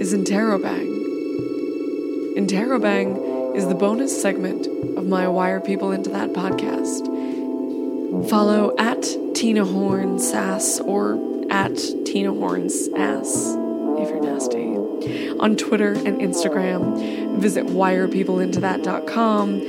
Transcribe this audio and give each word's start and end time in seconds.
is 0.00 0.12
Interrobang. 0.12 0.86
Interrobang 2.36 3.54
is 3.56 3.68
the 3.68 3.74
bonus 3.74 4.20
segment 4.20 4.66
of 4.98 5.06
my 5.06 5.28
Why 5.28 5.50
Are 5.50 5.60
People 5.60 5.92
Into 5.92 6.10
That 6.10 6.30
podcast. 6.30 7.08
Follow 8.28 8.74
at 8.78 9.06
Tina 9.34 9.64
Horn 9.64 10.18
Sass 10.18 10.80
or 10.80 11.46
at 11.50 11.76
Tina 12.04 12.32
Horn's 12.32 12.88
Ass 12.96 13.54
if 13.98 14.08
you're 14.10 14.20
nasty. 14.20 14.74
On 15.38 15.56
Twitter 15.56 15.92
and 15.92 16.20
Instagram, 16.20 17.38
visit 17.38 17.66
whyarepeopleintothat.com, 17.66 19.60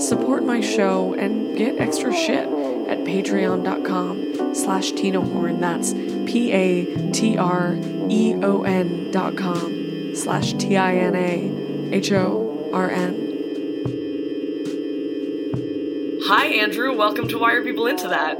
support 0.00 0.44
my 0.44 0.60
show, 0.60 1.14
and 1.14 1.56
get 1.56 1.78
extra 1.78 2.12
shit 2.14 2.48
at 2.88 2.98
patreon.com 3.04 4.54
slash 4.54 4.92
Tina 4.92 5.20
Horn. 5.20 5.60
That's 5.60 5.92
P-A-T-R-E-O-N 5.92 6.70
dot 9.10 9.36
com 9.36 10.14
slash 10.14 10.52
T-I-N-A-H-O-R-N. 10.54 10.90
Hi, 16.24 16.46
Andrew. 16.46 16.96
Welcome 16.96 17.28
to 17.28 17.38
Why 17.38 17.54
Are 17.54 17.62
People 17.62 17.86
Into 17.86 18.08
That. 18.08 18.38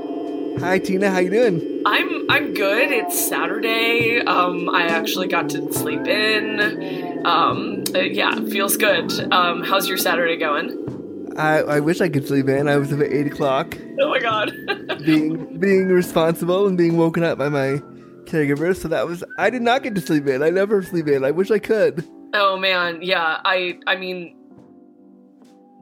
Hi 0.61 0.79
Tina, 0.79 1.11
how 1.11 1.21
you 1.21 1.31
doing? 1.31 1.83
I'm 1.87 2.31
I'm 2.31 2.53
good. 2.53 2.91
It's 2.91 3.19
Saturday. 3.29 4.19
Um, 4.21 4.69
I 4.69 4.89
actually 4.89 5.29
got 5.29 5.49
to 5.51 5.73
sleep 5.73 6.07
in. 6.07 7.25
Um, 7.25 7.85
uh, 7.95 8.01
yeah, 8.01 8.35
feels 8.45 8.77
good. 8.77 9.11
Um, 9.33 9.63
how's 9.65 9.89
your 9.89 9.97
Saturday 9.97 10.37
going? 10.37 10.80
I, 11.41 11.59
I 11.77 11.81
wish 11.81 12.01
I 12.01 12.09
could 12.09 12.27
sleep 12.27 12.49
in. 12.49 12.69
I 12.69 12.77
was 12.77 12.93
up 12.93 13.01
at 13.01 13.13
eight 13.13 13.27
o'clock, 13.27 13.77
Oh 14.01 14.11
my 14.11 14.19
god. 14.19 14.53
being 15.05 15.59
being 15.59 15.89
responsible 15.89 16.67
and 16.67 16.77
being 16.77 16.97
woken 16.97 17.23
up 17.25 17.39
by 17.39 17.49
my 17.49 17.81
caregiver. 18.25 18.77
So 18.77 18.89
that 18.89 19.07
was 19.07 19.25
I 19.39 19.51
did 19.51 19.63
not 19.63 19.83
get 19.83 19.95
to 19.95 20.01
sleep 20.01 20.27
in. 20.27 20.43
I 20.43 20.51
never 20.51 20.83
sleep 20.83 21.09
in. 21.09 21.25
I 21.25 21.31
wish 21.31 21.51
I 21.51 21.59
could. 21.59 22.07
oh 22.35 22.57
man, 22.57 23.01
yeah. 23.03 23.41
I 23.45 23.79
I 23.87 23.97
mean, 23.97 24.37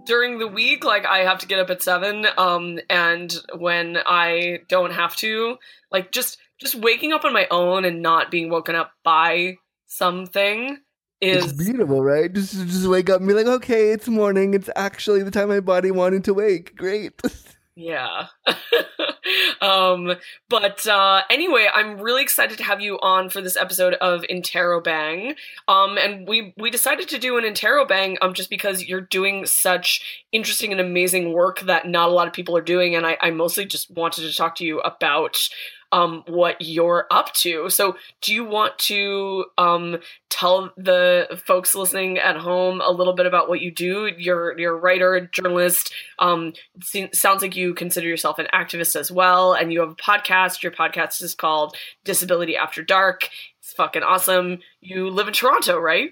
during 0.06 0.38
the 0.38 0.48
week, 0.48 0.84
like 0.84 1.04
I 1.06 1.18
have 1.18 1.38
to 1.40 1.46
get 1.46 1.58
up 1.58 1.70
at 1.70 1.82
seven. 1.82 2.26
Um, 2.36 2.78
and 2.88 3.34
when 3.56 3.98
I 4.06 4.60
don't 4.68 4.92
have 4.92 5.14
to, 5.16 5.58
like 5.90 6.12
just 6.12 6.38
just 6.58 6.74
waking 6.74 7.12
up 7.12 7.24
on 7.24 7.32
my 7.32 7.46
own 7.50 7.84
and 7.84 8.02
not 8.02 8.30
being 8.30 8.50
woken 8.50 8.74
up 8.74 8.92
by 9.04 9.56
something 9.86 10.78
It's 11.20 11.52
beautiful, 11.52 12.02
right? 12.02 12.32
Just 12.32 12.54
just 12.54 12.86
wake 12.86 13.10
up 13.10 13.20
and 13.20 13.28
be 13.28 13.34
like, 13.34 13.46
okay, 13.46 13.90
it's 13.90 14.08
morning. 14.08 14.54
It's 14.54 14.70
actually 14.76 15.22
the 15.22 15.30
time 15.30 15.48
my 15.48 15.60
body 15.60 15.90
wanted 15.90 16.24
to 16.24 16.34
wake. 16.34 16.76
Great. 16.76 17.20
Yeah. 17.78 18.26
um, 19.60 20.16
but 20.48 20.84
uh, 20.88 21.22
anyway, 21.30 21.68
I'm 21.72 22.00
really 22.00 22.22
excited 22.24 22.58
to 22.58 22.64
have 22.64 22.80
you 22.80 22.98
on 22.98 23.30
for 23.30 23.40
this 23.40 23.56
episode 23.56 23.94
of 23.94 24.22
Interrobang. 24.22 25.36
Um, 25.68 25.96
and 25.96 26.26
we 26.26 26.54
we 26.56 26.70
decided 26.72 27.08
to 27.10 27.18
do 27.18 27.38
an 27.38 27.44
Interrobang 27.44 28.16
um 28.20 28.34
just 28.34 28.50
because 28.50 28.84
you're 28.84 29.00
doing 29.00 29.46
such 29.46 30.24
interesting 30.32 30.72
and 30.72 30.80
amazing 30.80 31.32
work 31.32 31.60
that 31.60 31.86
not 31.86 32.08
a 32.08 32.12
lot 32.12 32.26
of 32.26 32.32
people 32.32 32.56
are 32.56 32.62
doing, 32.62 32.96
and 32.96 33.06
I, 33.06 33.16
I 33.20 33.30
mostly 33.30 33.64
just 33.64 33.88
wanted 33.92 34.22
to 34.22 34.36
talk 34.36 34.56
to 34.56 34.64
you 34.64 34.80
about 34.80 35.48
um 35.92 36.22
what 36.26 36.56
you're 36.60 37.06
up 37.10 37.32
to. 37.34 37.70
So 37.70 37.96
do 38.22 38.34
you 38.34 38.44
want 38.44 38.78
to 38.80 39.46
um 39.56 39.98
tell 40.30 40.70
the 40.76 41.40
folks 41.46 41.74
listening 41.74 42.18
at 42.18 42.36
home 42.36 42.80
a 42.84 42.90
little 42.90 43.14
bit 43.14 43.26
about 43.26 43.48
what 43.48 43.60
you 43.60 43.70
do? 43.70 44.06
You're 44.18 44.58
you're 44.58 44.76
a 44.76 44.80
writer, 44.80 45.28
journalist, 45.32 45.92
um 46.18 46.52
se- 46.82 47.10
sounds 47.12 47.42
like 47.42 47.56
you 47.56 47.74
consider 47.74 48.06
yourself 48.06 48.38
an 48.38 48.46
activist 48.52 48.96
as 48.96 49.10
well 49.10 49.52
and 49.54 49.72
you 49.72 49.80
have 49.80 49.90
a 49.90 49.94
podcast 49.94 50.62
your 50.62 50.72
podcast 50.72 51.22
is 51.22 51.34
called 51.34 51.76
disability 52.04 52.56
after 52.56 52.82
dark 52.82 53.28
it's 53.60 53.72
fucking 53.72 54.02
awesome 54.02 54.58
you 54.80 55.08
live 55.10 55.28
in 55.28 55.34
toronto 55.34 55.78
right 55.78 56.10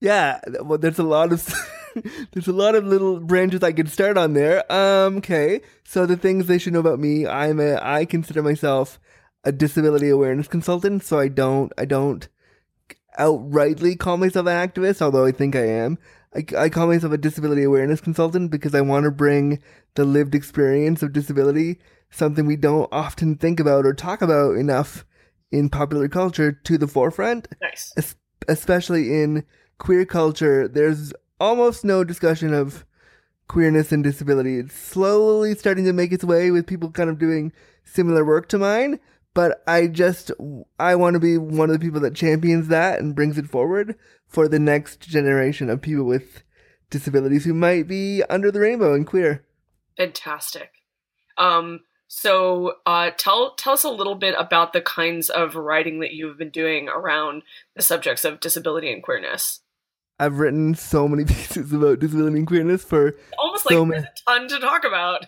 Yeah, 0.00 0.40
well, 0.62 0.78
there's 0.78 0.98
a 0.98 1.02
lot 1.04 1.32
of 1.32 1.48
there's 2.32 2.48
a 2.48 2.52
lot 2.52 2.74
of 2.74 2.86
little 2.86 3.20
branches 3.20 3.62
I 3.62 3.72
could 3.72 3.90
start 3.90 4.18
on 4.18 4.34
there. 4.34 4.70
Um, 4.72 5.18
okay, 5.18 5.60
so 5.84 6.06
the 6.06 6.16
things 6.16 6.46
they 6.46 6.58
should 6.58 6.72
know 6.72 6.80
about 6.80 6.98
me: 6.98 7.26
I'm 7.26 7.60
a 7.60 7.78
I 7.82 8.04
consider 8.04 8.42
myself 8.42 8.98
a 9.44 9.52
disability 9.52 10.08
awareness 10.08 10.48
consultant. 10.48 11.04
So 11.04 11.18
I 11.18 11.28
don't 11.28 11.72
I 11.78 11.84
don't 11.84 12.28
outrightly 13.18 13.98
call 13.98 14.16
myself 14.16 14.46
an 14.46 14.68
activist, 14.68 15.00
although 15.00 15.24
I 15.24 15.32
think 15.32 15.56
I 15.56 15.66
am. 15.66 15.98
I, 16.34 16.44
I 16.56 16.68
call 16.68 16.88
myself 16.88 17.12
a 17.12 17.18
disability 17.18 17.62
awareness 17.62 18.00
consultant 18.00 18.50
because 18.50 18.74
I 18.74 18.82
want 18.82 19.04
to 19.04 19.10
bring 19.10 19.62
the 19.94 20.04
lived 20.04 20.34
experience 20.34 21.02
of 21.02 21.12
disability, 21.12 21.78
something 22.10 22.44
we 22.44 22.56
don't 22.56 22.88
often 22.92 23.36
think 23.36 23.58
about 23.58 23.86
or 23.86 23.94
talk 23.94 24.20
about 24.20 24.56
enough 24.56 25.06
in 25.50 25.70
popular 25.70 26.08
culture, 26.08 26.52
to 26.52 26.76
the 26.76 26.88
forefront 26.88 27.48
nice 27.62 27.94
es- 27.96 28.16
especially 28.48 29.22
in 29.22 29.44
queer 29.78 30.04
culture, 30.04 30.68
there's 30.68 31.12
almost 31.40 31.84
no 31.84 32.04
discussion 32.04 32.52
of 32.54 32.84
queerness 33.48 33.92
and 33.92 34.02
disability. 34.02 34.58
It's 34.58 34.74
slowly 34.74 35.54
starting 35.54 35.84
to 35.84 35.92
make 35.92 36.12
its 36.12 36.24
way 36.24 36.50
with 36.50 36.66
people 36.66 36.90
kind 36.90 37.10
of 37.10 37.18
doing 37.18 37.52
similar 37.84 38.24
work 38.24 38.48
to 38.48 38.58
mine, 38.58 38.98
but 39.34 39.62
I 39.66 39.86
just 39.86 40.30
I 40.78 40.94
want 40.96 41.14
to 41.14 41.20
be 41.20 41.38
one 41.38 41.70
of 41.70 41.74
the 41.78 41.84
people 41.84 42.00
that 42.00 42.14
champions 42.14 42.68
that 42.68 43.00
and 43.00 43.14
brings 43.14 43.38
it 43.38 43.48
forward 43.48 43.96
for 44.26 44.48
the 44.48 44.58
next 44.58 45.00
generation 45.00 45.70
of 45.70 45.82
people 45.82 46.04
with 46.04 46.42
disabilities 46.90 47.44
who 47.44 47.54
might 47.54 47.86
be 47.86 48.22
under 48.30 48.50
the 48.50 48.60
rainbow 48.60 48.94
and 48.94 49.06
queer. 49.06 49.44
fantastic 49.96 50.70
um 51.36 51.80
so 52.08 52.74
uh 52.86 53.10
tell 53.16 53.54
tell 53.56 53.72
us 53.72 53.84
a 53.84 53.90
little 53.90 54.14
bit 54.14 54.34
about 54.38 54.72
the 54.72 54.80
kinds 54.80 55.28
of 55.28 55.56
writing 55.56 56.00
that 56.00 56.12
you've 56.12 56.38
been 56.38 56.50
doing 56.50 56.88
around 56.88 57.42
the 57.74 57.82
subjects 57.82 58.24
of 58.24 58.40
disability 58.40 58.92
and 58.92 59.02
queerness 59.02 59.60
I've 60.18 60.38
written 60.38 60.74
so 60.74 61.06
many 61.08 61.24
pieces 61.32 61.72
about 61.72 61.98
disability 62.00 62.38
and 62.38 62.46
queerness 62.46 62.84
for 62.84 63.16
almost 63.38 63.64
So 63.68 63.80
like 63.82 63.88
many- 63.88 64.02
a 64.04 64.08
ton 64.26 64.48
to 64.48 64.58
talk 64.58 64.84
about 64.84 65.26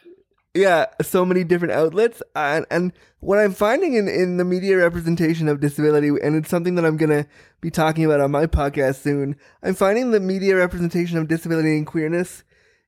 yeah, 0.54 0.86
so 1.02 1.24
many 1.24 1.44
different 1.44 1.72
outlets, 1.74 2.20
and 2.34 2.66
and 2.70 2.92
what 3.20 3.38
I'm 3.38 3.52
finding 3.52 3.94
in 3.94 4.08
in 4.08 4.38
the 4.38 4.44
media 4.44 4.78
representation 4.78 5.46
of 5.46 5.60
disability, 5.60 6.08
and 6.08 6.34
it's 6.34 6.48
something 6.48 6.74
that 6.76 6.84
I'm 6.86 6.96
gonna 6.96 7.26
be 7.60 7.70
talking 7.70 8.04
about 8.04 8.20
on 8.20 8.30
my 8.32 8.46
podcast 8.46 9.02
soon. 9.02 9.36
I'm 9.62 9.74
finding 9.74 10.10
the 10.10 10.18
media 10.20 10.56
representation 10.56 11.16
of 11.18 11.28
disability 11.28 11.76
and 11.76 11.86
queerness 11.86 12.42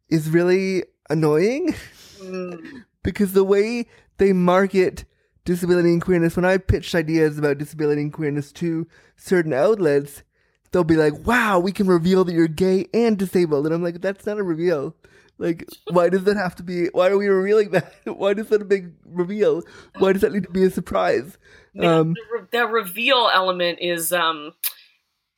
is 0.09 0.31
really 0.31 0.85
annoying 1.11 1.75
Mm, 2.21 2.83
because 3.05 3.35
the 3.35 3.45
way 3.45 3.87
they 4.17 4.33
market 4.33 5.05
disability 5.45 5.91
and 5.91 6.03
queerness, 6.03 6.37
when 6.37 6.45
I 6.47 6.57
pitched 6.59 6.95
ideas 6.95 7.39
about 7.39 7.59
disability 7.59 8.01
and 8.01 8.13
queerness 8.13 8.51
to 8.53 8.87
certain 9.17 9.53
outlets, 9.53 10.23
they'll 10.73 10.85
be 10.85 10.97
like, 10.97 11.27
"Wow, 11.27 11.59
we 11.59 11.73
can 11.73 11.87
reveal 11.87 12.25
that 12.25 12.33
you're 12.33 12.49
gay 12.49 12.87
and 12.95 13.19
disabled," 13.19 13.67
and 13.67 13.75
I'm 13.75 13.83
like, 13.83 14.01
"That's 14.01 14.27
not 14.27 14.39
a 14.39 14.43
reveal." 14.43 14.95
Like, 15.41 15.67
why 15.89 16.11
does 16.11 16.25
that 16.25 16.37
have 16.37 16.55
to 16.57 16.63
be? 16.63 16.89
Why 16.89 17.09
are 17.09 17.17
we 17.17 17.27
revealing 17.29 17.71
that? 17.71 17.95
Why 18.05 18.33
is 18.33 18.49
that 18.49 18.61
a 18.61 18.65
big 18.65 18.93
reveal? 19.07 19.63
Why 19.99 20.13
does 20.13 20.21
that 20.21 20.33
need 20.33 20.43
to 20.43 20.51
be 20.51 20.65
a 20.65 20.71
surprise? 20.71 21.39
Yeah, 21.73 22.01
Um, 22.01 22.15
re- 22.31 22.47
the 22.53 22.67
reveal 22.67 23.31
element 23.33 23.79
is 23.81 24.13
um 24.13 24.53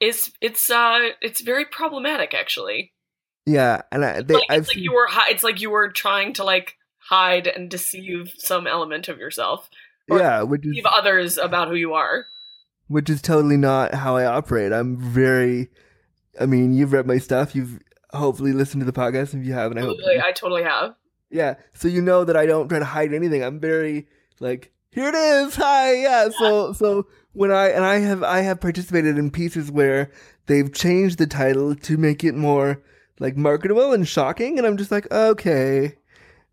is 0.00 0.32
it's 0.40 0.68
uh 0.70 1.10
it's 1.20 1.40
very 1.40 1.64
problematic 1.64 2.34
actually 2.34 2.92
Yeah, 3.46 3.82
and 3.92 4.04
I, 4.04 4.22
they, 4.22 4.34
like, 4.34 4.44
it's 4.50 4.68
like 4.68 4.74
seen, 4.74 4.82
you 4.82 4.92
were 4.92 5.06
hi- 5.06 5.30
it's 5.30 5.44
like 5.44 5.60
you 5.60 5.70
were 5.70 5.92
trying 5.92 6.32
to 6.34 6.44
like 6.44 6.76
hide 6.98 7.46
and 7.46 7.70
deceive 7.70 8.32
some 8.36 8.66
element 8.66 9.08
of 9.08 9.18
yourself 9.18 9.70
yeah, 10.08 10.42
which 10.42 10.66
is 10.66 10.72
deceive 10.72 10.86
others 10.86 11.38
about 11.38 11.68
who 11.68 11.76
you 11.76 11.94
are 11.94 12.26
which 12.92 13.08
is 13.08 13.22
totally 13.22 13.56
not 13.56 13.94
how 13.94 14.16
I 14.16 14.26
operate. 14.26 14.72
I'm 14.72 14.96
very, 14.96 15.70
I 16.38 16.46
mean, 16.46 16.74
you've 16.74 16.92
read 16.92 17.06
my 17.06 17.18
stuff. 17.18 17.54
You've 17.54 17.80
hopefully 18.10 18.52
listened 18.52 18.82
to 18.82 18.84
the 18.84 18.92
podcast. 18.92 19.34
If 19.34 19.46
you 19.46 19.54
haven't, 19.54 19.78
I 19.78 19.80
hope. 19.80 19.98
i 20.22 20.32
totally 20.32 20.62
have 20.62 20.94
Yeah, 21.30 21.54
so 21.72 21.88
you 21.88 22.02
know 22.02 22.24
that 22.24 22.36
I 22.36 22.44
don't 22.44 22.68
try 22.68 22.78
to 22.78 22.84
hide 22.84 23.14
anything. 23.14 23.42
I'm 23.42 23.60
very 23.60 24.08
like 24.40 24.72
here 24.90 25.08
it 25.08 25.14
is. 25.14 25.56
Hi, 25.56 25.94
yeah. 25.94 26.28
So 26.38 26.74
so 26.74 27.06
when 27.32 27.50
I 27.50 27.68
and 27.68 27.84
I 27.84 27.98
have 28.00 28.22
I 28.22 28.40
have 28.40 28.60
participated 28.60 29.16
in 29.16 29.30
pieces 29.30 29.70
where 29.70 30.10
they've 30.46 30.72
changed 30.72 31.16
the 31.16 31.26
title 31.26 31.74
to 31.74 31.96
make 31.96 32.22
it 32.22 32.34
more 32.34 32.82
like 33.18 33.36
marketable 33.36 33.94
and 33.94 34.06
shocking, 34.06 34.58
and 34.58 34.66
I'm 34.66 34.76
just 34.76 34.90
like, 34.90 35.10
okay, 35.10 35.96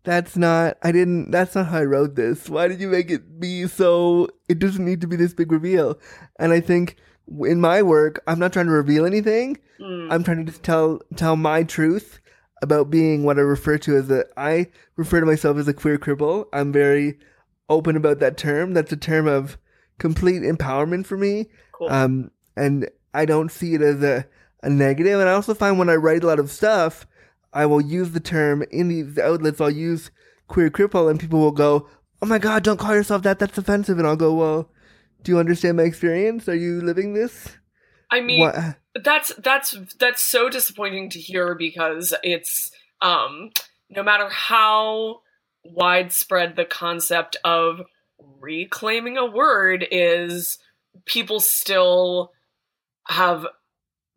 that's 0.04 0.36
not. 0.36 0.78
I 0.82 0.92
didn't. 0.92 1.30
That's 1.30 1.54
not 1.54 1.66
how 1.66 1.78
I 1.78 1.84
wrote 1.84 2.14
this. 2.14 2.48
Why 2.48 2.68
did 2.68 2.80
you 2.80 2.88
make 2.88 3.10
it 3.10 3.38
be 3.38 3.66
so? 3.66 4.28
It 4.48 4.58
doesn't 4.58 4.84
need 4.84 5.00
to 5.02 5.06
be 5.06 5.16
this 5.16 5.34
big 5.34 5.52
reveal. 5.52 5.98
And 6.38 6.52
I 6.52 6.60
think 6.60 6.96
in 7.28 7.60
my 7.60 7.82
work, 7.82 8.22
I'm 8.26 8.38
not 8.38 8.52
trying 8.52 8.66
to 8.66 8.72
reveal 8.72 9.04
anything. 9.04 9.58
Mm. 9.80 10.12
I'm 10.12 10.24
trying 10.24 10.38
to 10.38 10.50
just 10.50 10.62
tell 10.62 11.00
tell 11.16 11.36
my 11.36 11.64
truth 11.64 12.20
about 12.62 12.90
being 12.90 13.24
what 13.24 13.38
I 13.38 13.42
refer 13.42 13.78
to 13.78 13.96
as 13.96 14.10
a. 14.10 14.24
I 14.36 14.68
refer 14.96 15.20
to 15.20 15.26
myself 15.26 15.58
as 15.58 15.68
a 15.68 15.74
queer 15.74 15.98
cripple. 15.98 16.46
I'm 16.52 16.72
very 16.72 17.18
open 17.68 17.96
about 17.96 18.18
that 18.20 18.36
term. 18.36 18.74
That's 18.74 18.92
a 18.92 18.96
term 18.96 19.26
of 19.26 19.58
complete 19.98 20.42
empowerment 20.42 21.06
for 21.06 21.16
me. 21.16 21.46
Cool. 21.72 21.90
Um, 21.90 22.30
and 22.56 22.88
I 23.14 23.24
don't 23.24 23.50
see 23.50 23.74
it 23.74 23.82
as 23.82 24.02
a, 24.02 24.26
a 24.62 24.70
negative. 24.70 25.20
And 25.20 25.28
I 25.28 25.32
also 25.32 25.54
find 25.54 25.78
when 25.78 25.88
I 25.88 25.94
write 25.94 26.24
a 26.24 26.26
lot 26.26 26.40
of 26.40 26.50
stuff, 26.50 27.06
I 27.52 27.66
will 27.66 27.80
use 27.80 28.12
the 28.12 28.20
term 28.20 28.64
in 28.70 28.88
these 28.88 29.18
outlets. 29.18 29.60
I'll 29.60 29.70
use 29.70 30.10
queer 30.48 30.70
cripple, 30.70 31.10
and 31.10 31.18
people 31.18 31.40
will 31.40 31.52
go, 31.52 31.88
"Oh 32.22 32.26
my 32.26 32.38
god, 32.38 32.62
don't 32.62 32.78
call 32.78 32.94
yourself 32.94 33.22
that. 33.22 33.38
That's 33.38 33.58
offensive." 33.58 33.98
And 33.98 34.06
I'll 34.06 34.16
go, 34.16 34.34
"Well, 34.34 34.70
do 35.22 35.32
you 35.32 35.38
understand 35.38 35.76
my 35.76 35.84
experience? 35.84 36.48
Are 36.48 36.54
you 36.54 36.80
living 36.80 37.14
this?" 37.14 37.56
I 38.10 38.20
mean, 38.20 38.40
What? 38.40 38.76
that's 39.04 39.32
that's 39.36 39.76
that's 39.98 40.22
so 40.22 40.48
disappointing 40.48 41.10
to 41.10 41.20
hear 41.20 41.54
because 41.54 42.12
it's 42.22 42.70
um 43.00 43.50
no 43.88 44.02
matter 44.02 44.28
how 44.28 45.20
widespread 45.64 46.56
the 46.56 46.64
concept 46.64 47.36
of 47.44 47.82
reclaiming 48.40 49.16
a 49.16 49.26
word 49.26 49.86
is 49.90 50.58
people 51.06 51.40
still 51.40 52.32
have 53.08 53.46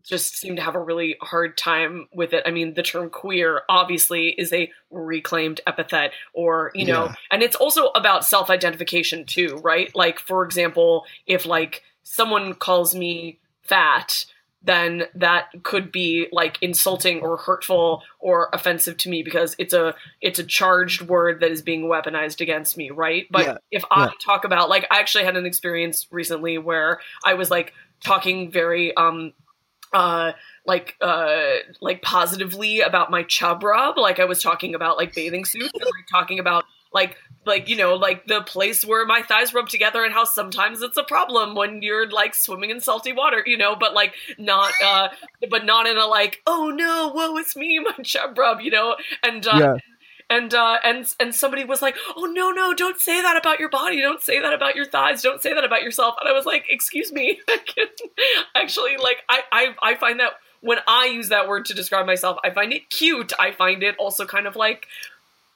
just 0.03 0.37
seem 0.37 0.55
to 0.57 0.61
have 0.61 0.75
a 0.75 0.79
really 0.81 1.15
hard 1.21 1.57
time 1.57 2.07
with 2.13 2.33
it. 2.33 2.43
I 2.45 2.51
mean, 2.51 2.73
the 2.73 2.83
term 2.83 3.09
queer 3.09 3.61
obviously 3.69 4.29
is 4.29 4.51
a 4.53 4.69
reclaimed 4.91 5.61
epithet 5.65 6.11
or, 6.33 6.71
you 6.75 6.85
know, 6.85 7.05
Yeah. 7.05 7.13
and 7.31 7.41
it's 7.41 7.55
also 7.55 7.87
about 7.95 8.25
self-identification 8.25 9.25
too, 9.25 9.59
right? 9.63 9.93
Like 9.95 10.19
for 10.19 10.43
example, 10.43 11.05
if 11.25 11.45
like 11.45 11.83
someone 12.03 12.53
calls 12.53 12.93
me 12.93 13.39
fat, 13.61 14.25
then 14.65 15.03
that 15.15 15.47
could 15.63 15.91
be 15.91 16.27
like 16.31 16.57
insulting 16.61 17.19
or 17.21 17.35
hurtful 17.37 18.01
or 18.19 18.49
offensive 18.53 18.95
to 18.97 19.09
me 19.09 19.21
because 19.21 19.55
it's 19.59 19.73
a 19.73 19.93
it's 20.21 20.39
a 20.39 20.43
charged 20.43 21.01
word 21.01 21.41
that 21.41 21.51
is 21.51 21.61
being 21.61 21.83
weaponized 21.83 22.39
against 22.39 22.77
me, 22.77 22.89
right? 22.89 23.25
But 23.29 23.45
Yeah. 23.45 23.57
if 23.71 23.83
I 23.91 24.05
Yeah. 24.05 24.11
talk 24.23 24.45
about 24.45 24.69
like 24.69 24.85
I 24.89 24.99
actually 24.99 25.25
had 25.25 25.35
an 25.35 25.45
experience 25.45 26.07
recently 26.11 26.57
where 26.57 26.99
I 27.25 27.33
was 27.33 27.51
like 27.51 27.73
talking 28.03 28.51
very 28.51 28.95
um 28.95 29.33
uh 29.93 30.33
like 30.65 30.95
uh 31.01 31.55
like 31.81 32.01
positively 32.01 32.81
about 32.81 33.11
my 33.11 33.23
chub 33.23 33.63
rub. 33.63 33.97
Like 33.97 34.19
i 34.19 34.25
was 34.25 34.41
talking 34.41 34.75
about 34.75 34.97
like 34.97 35.13
bathing 35.13 35.45
suits 35.45 35.73
and 35.73 35.83
like 35.83 36.07
talking 36.11 36.39
about 36.39 36.65
like 36.93 37.17
like 37.45 37.67
you 37.67 37.75
know 37.75 37.95
like 37.95 38.25
the 38.27 38.41
place 38.41 38.85
where 38.85 39.05
my 39.05 39.21
thighs 39.21 39.53
rub 39.53 39.67
together 39.67 40.03
and 40.03 40.13
how 40.13 40.23
sometimes 40.23 40.81
it's 40.81 40.95
a 40.95 41.03
problem 41.03 41.55
when 41.55 41.81
you're 41.81 42.09
like 42.09 42.33
swimming 42.33 42.69
in 42.69 42.79
salty 42.79 43.11
water 43.11 43.43
you 43.45 43.57
know? 43.57 43.75
But 43.75 43.93
like 43.93 44.13
not 44.37 44.71
uh 44.83 45.09
but 45.49 45.65
not 45.65 45.87
in 45.87 45.97
a 45.97 46.05
like 46.05 46.41
oh 46.47 46.71
no 46.73 47.11
woe 47.13 47.35
it's 47.37 47.55
me 47.55 47.79
my 47.79 48.03
chub 48.03 48.37
rub 48.37 48.61
you 48.61 48.71
know? 48.71 48.95
And 49.23 49.45
uh 49.45 49.57
yeah, 49.59 49.75
and 50.33 50.53
uh 50.53 50.77
and 50.83 51.13
and 51.19 51.35
somebody 51.35 51.63
was 51.63 51.81
like 51.81 51.95
oh 52.17 52.25
no 52.25 52.49
no 52.51 52.73
don't 52.73 52.99
say 52.99 53.21
that 53.21 53.37
about 53.37 53.59
your 53.59 53.69
body. 53.69 54.01
Don't 54.01 54.21
say 54.21 54.39
that 54.39 54.53
about 54.53 54.75
your 54.75 54.85
thighs. 54.85 55.21
Don't 55.21 55.41
say 55.41 55.53
that 55.53 55.63
about 55.63 55.83
yourself. 55.83 56.15
And 56.19 56.29
i 56.29 56.33
was 56.33 56.45
like 56.45 56.65
excuse 56.69 57.11
me. 57.11 57.39
Actually 58.55 58.97
like 58.97 59.17
I, 59.29 59.41
I 59.51 59.75
i 59.81 59.95
find 59.95 60.19
that 60.19 60.33
when 60.61 60.79
i 60.87 61.05
use 61.05 61.29
that 61.29 61.47
word 61.47 61.65
to 61.65 61.73
describe 61.73 62.05
myself 62.05 62.37
i 62.43 62.49
find 62.49 62.73
it 62.73 62.89
cute. 62.89 63.31
I 63.39 63.51
find 63.51 63.83
it 63.83 63.95
also 63.97 64.25
kind 64.25 64.47
of 64.47 64.55
like 64.55 64.87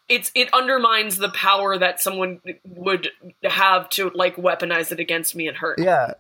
it's 0.07 0.31
it 0.35 0.53
undermines 0.53 1.17
the 1.17 1.29
power 1.29 1.77
that 1.77 1.99
someone 1.99 2.39
would 2.65 3.09
have 3.43 3.89
to 3.89 4.11
like 4.13 4.35
weaponize 4.35 4.91
it 4.91 4.99
against 4.99 5.35
me 5.35 5.47
and 5.47 5.57
hurt. 5.57 5.79
Yeah, 5.79 6.13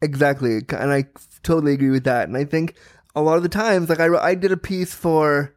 exactly. 0.00 0.60
And 0.70 0.92
I 0.92 1.06
totally 1.42 1.74
agree 1.74 1.90
with 1.90 2.04
that. 2.04 2.28
And 2.28 2.36
I 2.36 2.44
think 2.44 2.76
a 3.14 3.20
lot 3.20 3.36
of 3.36 3.42
the 3.42 3.50
times, 3.50 3.88
like 3.88 4.00
I, 4.00 4.06
I 4.06 4.34
did 4.34 4.52
a 4.52 4.56
piece 4.56 4.94
for 4.94 5.55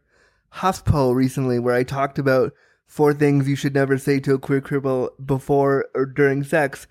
HuffPo 0.55 1.13
recently 1.13 1.59
where 1.59 1.75
I 1.75 1.83
talked 1.83 2.19
about 2.19 2.53
four 2.87 3.13
things 3.13 3.47
you 3.47 3.55
should 3.55 3.73
never 3.73 3.97
say 3.97 4.19
to 4.21 4.33
a 4.33 4.39
queer 4.39 4.61
cripple 4.61 5.09
before 5.23 5.85
or 5.93 6.05
during 6.05 6.43
sex. 6.43 6.87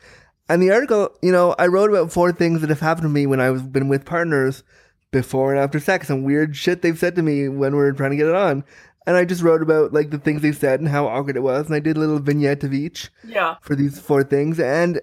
And 0.49 0.63
the 0.63 0.71
article, 0.71 1.11
you 1.23 1.33
know, 1.33 1.55
I 1.59 1.67
wrote 1.67 1.91
about 1.91 2.13
four 2.13 2.33
things 2.33 2.61
that 2.61 2.71
have 2.71 2.81
happened 2.81 3.05
to 3.05 3.09
me 3.09 3.27
when 3.27 3.41
I've 3.41 3.73
been 3.73 3.89
with 3.89 4.05
partners 4.07 4.63
before 5.11 5.53
and 5.53 5.61
after 5.61 5.81
sex 5.81 6.09
and 6.11 6.25
weird 6.25 6.55
shit 6.57 6.83
they've 6.83 6.99
said 6.99 7.17
to 7.17 7.23
me 7.23 7.49
when 7.49 7.75
we 7.75 7.83
are 7.83 7.93
trying 7.93 8.11
to 8.13 8.17
get 8.17 8.27
it 8.29 8.35
on. 8.35 8.65
And 9.07 9.17
I 9.17 9.25
just 9.25 9.43
wrote 9.43 9.63
about 9.63 9.93
like 9.93 10.11
the 10.11 10.19
things 10.19 10.43
they 10.43 10.53
said 10.53 10.81
and 10.81 10.89
how 10.89 11.07
awkward 11.07 11.37
it 11.37 11.43
was. 11.43 11.67
And 11.67 11.75
I 11.75 11.81
did 11.81 11.97
a 11.97 12.01
little 12.01 12.19
vignette 12.19 12.63
of 12.65 12.73
each 12.75 13.11
yeah 13.25 13.57
for 13.63 13.75
these 13.75 13.99
four 13.99 14.23
things. 14.23 14.61
And 14.61 15.01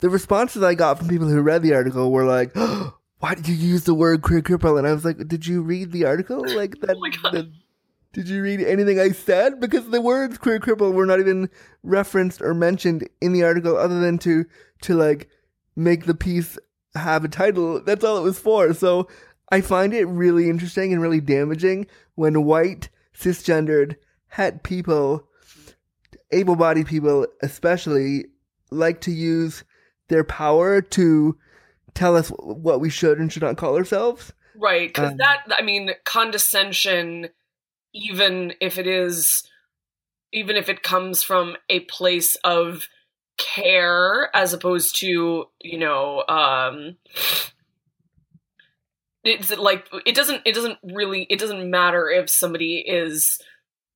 the 0.00 0.08
responses 0.08 0.62
I 0.62 0.74
got 0.74 0.98
from 0.98 1.08
people 1.08 1.28
who 1.28 1.40
read 1.42 1.62
the 1.62 1.74
article 1.74 2.10
were 2.10 2.24
like, 2.24 2.54
why 3.18 3.34
did 3.34 3.48
you 3.48 3.54
use 3.56 3.84
the 3.84 3.94
word 3.94 4.22
queer 4.22 4.40
cripple? 4.40 4.78
And 4.78 4.86
I 4.86 4.92
was 4.94 5.04
like, 5.04 5.26
did 5.28 5.46
you 5.46 5.62
read 5.62 5.92
the 5.92 6.04
article? 6.06 6.42
Like 6.56 6.80
that, 6.80 6.90
Oh 6.96 7.00
my 7.00 7.10
God. 7.10 7.34
that- 7.34 7.52
did 8.12 8.28
you 8.28 8.42
read 8.42 8.60
anything 8.60 8.98
I 8.98 9.10
said? 9.10 9.60
Because 9.60 9.88
the 9.88 10.00
words 10.00 10.38
queer 10.38 10.58
cripple 10.58 10.92
were 10.92 11.06
not 11.06 11.20
even 11.20 11.48
referenced 11.82 12.42
or 12.42 12.54
mentioned 12.54 13.08
in 13.20 13.32
the 13.32 13.44
article 13.44 13.76
other 13.76 14.00
than 14.00 14.18
to, 14.18 14.44
to 14.82 14.94
like 14.94 15.28
make 15.76 16.06
the 16.06 16.14
piece 16.14 16.58
have 16.94 17.24
a 17.24 17.28
title. 17.28 17.80
That's 17.82 18.04
all 18.04 18.16
it 18.16 18.22
was 18.22 18.38
for. 18.38 18.74
So 18.74 19.08
I 19.50 19.60
find 19.60 19.94
it 19.94 20.06
really 20.06 20.50
interesting 20.50 20.92
and 20.92 21.00
really 21.00 21.20
damaging 21.20 21.86
when 22.14 22.44
white, 22.44 22.88
cisgendered, 23.14 23.96
het 24.28 24.62
people, 24.62 25.28
able 26.30 26.56
bodied 26.56 26.86
people 26.86 27.26
especially, 27.42 28.26
like 28.70 29.00
to 29.02 29.10
use 29.10 29.64
their 30.08 30.24
power 30.24 30.80
to 30.80 31.36
tell 31.94 32.16
us 32.16 32.28
what 32.28 32.80
we 32.80 32.90
should 32.90 33.18
and 33.18 33.32
should 33.32 33.42
not 33.42 33.56
call 33.56 33.76
ourselves. 33.76 34.32
Right, 34.56 34.88
because 34.88 35.12
Um, 35.12 35.16
that 35.18 35.42
I 35.56 35.62
mean 35.62 35.90
condescension, 36.04 37.28
even 37.92 38.54
if 38.60 38.78
it 38.78 38.86
is, 38.86 39.44
even 40.32 40.56
if 40.56 40.68
it 40.68 40.82
comes 40.82 41.22
from 41.22 41.56
a 41.68 41.80
place 41.80 42.36
of 42.44 42.88
care 43.36 44.30
as 44.34 44.52
opposed 44.52 44.96
to 44.96 45.46
you 45.62 45.78
know, 45.78 46.24
um, 46.28 46.96
it's 49.24 49.56
like 49.56 49.86
it 50.06 50.14
doesn't 50.14 50.42
it 50.44 50.54
doesn't 50.54 50.78
really 50.82 51.26
it 51.30 51.38
doesn't 51.38 51.68
matter 51.70 52.08
if 52.08 52.30
somebody 52.30 52.78
is 52.78 53.38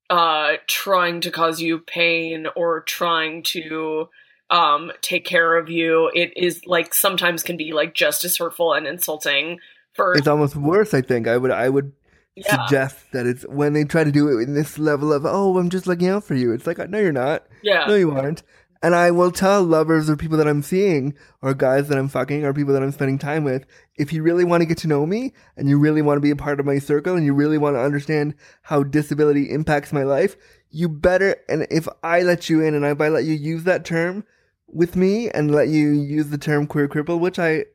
uh 0.09 0.53
trying 0.67 1.21
to 1.21 1.31
cause 1.31 1.59
you 1.59 1.79
pain 1.79 2.45
or 2.55 2.81
trying 2.81 3.41
to 3.41 4.07
um 4.51 4.91
take 5.01 5.25
care 5.25 5.57
of 5.57 5.67
you 5.67 6.11
it 6.13 6.31
is 6.37 6.67
like 6.67 6.93
sometimes 6.93 7.41
can 7.41 7.57
be 7.57 7.73
like 7.73 7.95
just 7.95 8.23
as 8.23 8.37
hurtful 8.37 8.71
and 8.71 8.85
insulting 8.85 9.57
for 9.95 10.13
It's 10.13 10.27
almost 10.27 10.55
worse, 10.55 10.93
I 10.93 11.01
think. 11.01 11.27
I 11.27 11.37
would 11.37 11.51
I 11.51 11.69
would 11.69 11.93
yeah 12.35 12.65
suggest 12.65 13.11
that 13.13 13.25
it's 13.25 13.43
when 13.47 13.73
they 13.73 13.83
try 13.83 14.03
to 14.03 14.11
do 14.11 14.27
it 14.27 14.43
in 14.43 14.53
this 14.53 14.77
level 14.77 15.13
of, 15.13 15.25
oh, 15.25 15.57
I'm 15.57 15.69
just 15.69 15.87
looking 15.87 16.09
out 16.09 16.23
for 16.23 16.35
you. 16.35 16.51
It's 16.51 16.67
like, 16.67 16.79
uh, 16.79 16.87
no, 16.87 16.99
you're 16.99 17.11
not. 17.11 17.45
yeah 17.61 17.85
No, 17.85 17.95
you 17.95 18.11
aren't. 18.11 18.43
And 18.83 18.93
I 18.93 19.09
will 19.09 19.31
tell 19.31 19.63
lovers 19.63 20.11
or 20.11 20.15
people 20.15 20.37
that 20.37 20.47
I'm 20.47 20.61
seeing 20.61 21.15
or 21.41 21.55
guys 21.55 21.87
that 21.87 21.97
I'm 21.97 22.07
fucking 22.07 22.45
or 22.45 22.53
people 22.53 22.73
that 22.73 22.83
I'm 22.83 22.91
spending 22.91 23.17
time 23.17 23.43
with, 23.43 23.65
if 23.95 24.13
you 24.13 24.21
really 24.21 24.43
want 24.43 24.61
to 24.61 24.67
get 24.67 24.77
to 24.79 24.87
know 24.87 25.07
me 25.07 25.33
and 25.57 25.67
you 25.67 25.79
really 25.79 26.03
want 26.03 26.17
to 26.17 26.21
be 26.21 26.29
a 26.29 26.35
part 26.35 26.59
of 26.59 26.67
my 26.67 26.77
circle 26.77 27.15
and 27.15 27.25
you 27.25 27.33
really 27.33 27.57
want 27.57 27.75
to 27.77 27.81
understand 27.81 28.35
how 28.61 28.83
disability 28.83 29.49
impacts 29.49 29.91
my 29.91 30.03
life, 30.03 30.35
you 30.69 30.87
better, 30.87 31.37
and 31.49 31.65
if 31.71 31.87
I 32.03 32.21
let 32.21 32.47
you 32.47 32.61
in 32.61 32.75
and 32.75 32.85
if 32.85 33.01
I 33.01 33.07
let 33.07 33.23
you 33.23 33.33
use 33.33 33.63
that 33.63 33.85
term 33.85 34.23
with 34.67 34.95
me 34.95 35.29
and 35.31 35.49
let 35.49 35.69
you 35.69 35.89
use 35.89 36.27
the 36.27 36.37
term 36.37 36.67
queer 36.67 36.87
cripple, 36.87 37.19
which 37.19 37.39
I, 37.39 37.65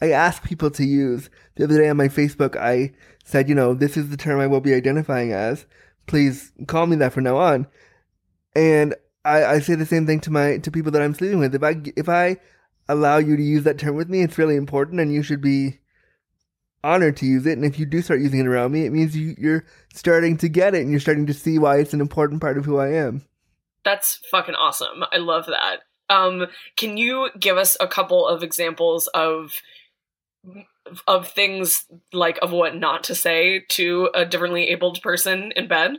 I 0.00 0.10
ask 0.10 0.44
people 0.44 0.70
to 0.72 0.84
use. 0.84 1.28
The 1.56 1.64
other 1.64 1.78
day 1.78 1.88
on 1.88 1.96
my 1.96 2.08
Facebook, 2.08 2.56
I 2.56 2.92
said, 3.26 3.48
you 3.48 3.54
know, 3.54 3.74
this 3.74 3.96
is 3.96 4.08
the 4.08 4.16
term 4.16 4.40
I 4.40 4.46
will 4.46 4.60
be 4.60 4.72
identifying 4.72 5.32
as. 5.32 5.66
Please 6.06 6.52
call 6.66 6.86
me 6.86 6.96
that 6.96 7.12
from 7.12 7.24
now 7.24 7.36
on. 7.36 7.66
And 8.54 8.94
I, 9.24 9.44
I 9.44 9.58
say 9.58 9.74
the 9.74 9.84
same 9.84 10.06
thing 10.06 10.20
to 10.20 10.30
my 10.30 10.58
to 10.58 10.70
people 10.70 10.92
that 10.92 11.02
I'm 11.02 11.12
sleeping 11.12 11.40
with. 11.40 11.54
If 11.54 11.62
I 11.62 11.82
if 11.96 12.08
I 12.08 12.36
allow 12.88 13.18
you 13.18 13.36
to 13.36 13.42
use 13.42 13.64
that 13.64 13.78
term 13.78 13.96
with 13.96 14.08
me, 14.08 14.22
it's 14.22 14.38
really 14.38 14.56
important, 14.56 15.00
and 15.00 15.12
you 15.12 15.22
should 15.22 15.42
be 15.42 15.80
honored 16.84 17.16
to 17.16 17.26
use 17.26 17.44
it. 17.46 17.58
And 17.58 17.64
if 17.64 17.80
you 17.80 17.84
do 17.84 18.00
start 18.00 18.20
using 18.20 18.38
it 18.38 18.46
around 18.46 18.70
me, 18.70 18.86
it 18.86 18.92
means 18.92 19.16
you, 19.16 19.34
you're 19.36 19.66
starting 19.92 20.36
to 20.38 20.48
get 20.48 20.74
it, 20.74 20.82
and 20.82 20.90
you're 20.92 21.00
starting 21.00 21.26
to 21.26 21.34
see 21.34 21.58
why 21.58 21.78
it's 21.78 21.92
an 21.92 22.00
important 22.00 22.40
part 22.40 22.56
of 22.56 22.64
who 22.64 22.78
I 22.78 22.92
am. 22.92 23.26
That's 23.84 24.20
fucking 24.30 24.54
awesome. 24.54 25.04
I 25.12 25.16
love 25.16 25.46
that. 25.46 25.80
Um, 26.08 26.46
can 26.76 26.96
you 26.96 27.30
give 27.38 27.56
us 27.56 27.76
a 27.80 27.88
couple 27.88 28.26
of 28.26 28.44
examples 28.44 29.08
of 29.08 29.52
of 31.06 31.28
things 31.28 31.84
like 32.12 32.38
of 32.42 32.52
what 32.52 32.76
not 32.76 33.04
to 33.04 33.14
say 33.14 33.60
to 33.70 34.10
a 34.14 34.24
differently 34.24 34.68
abled 34.68 35.00
person 35.02 35.52
in 35.56 35.68
bed? 35.68 35.98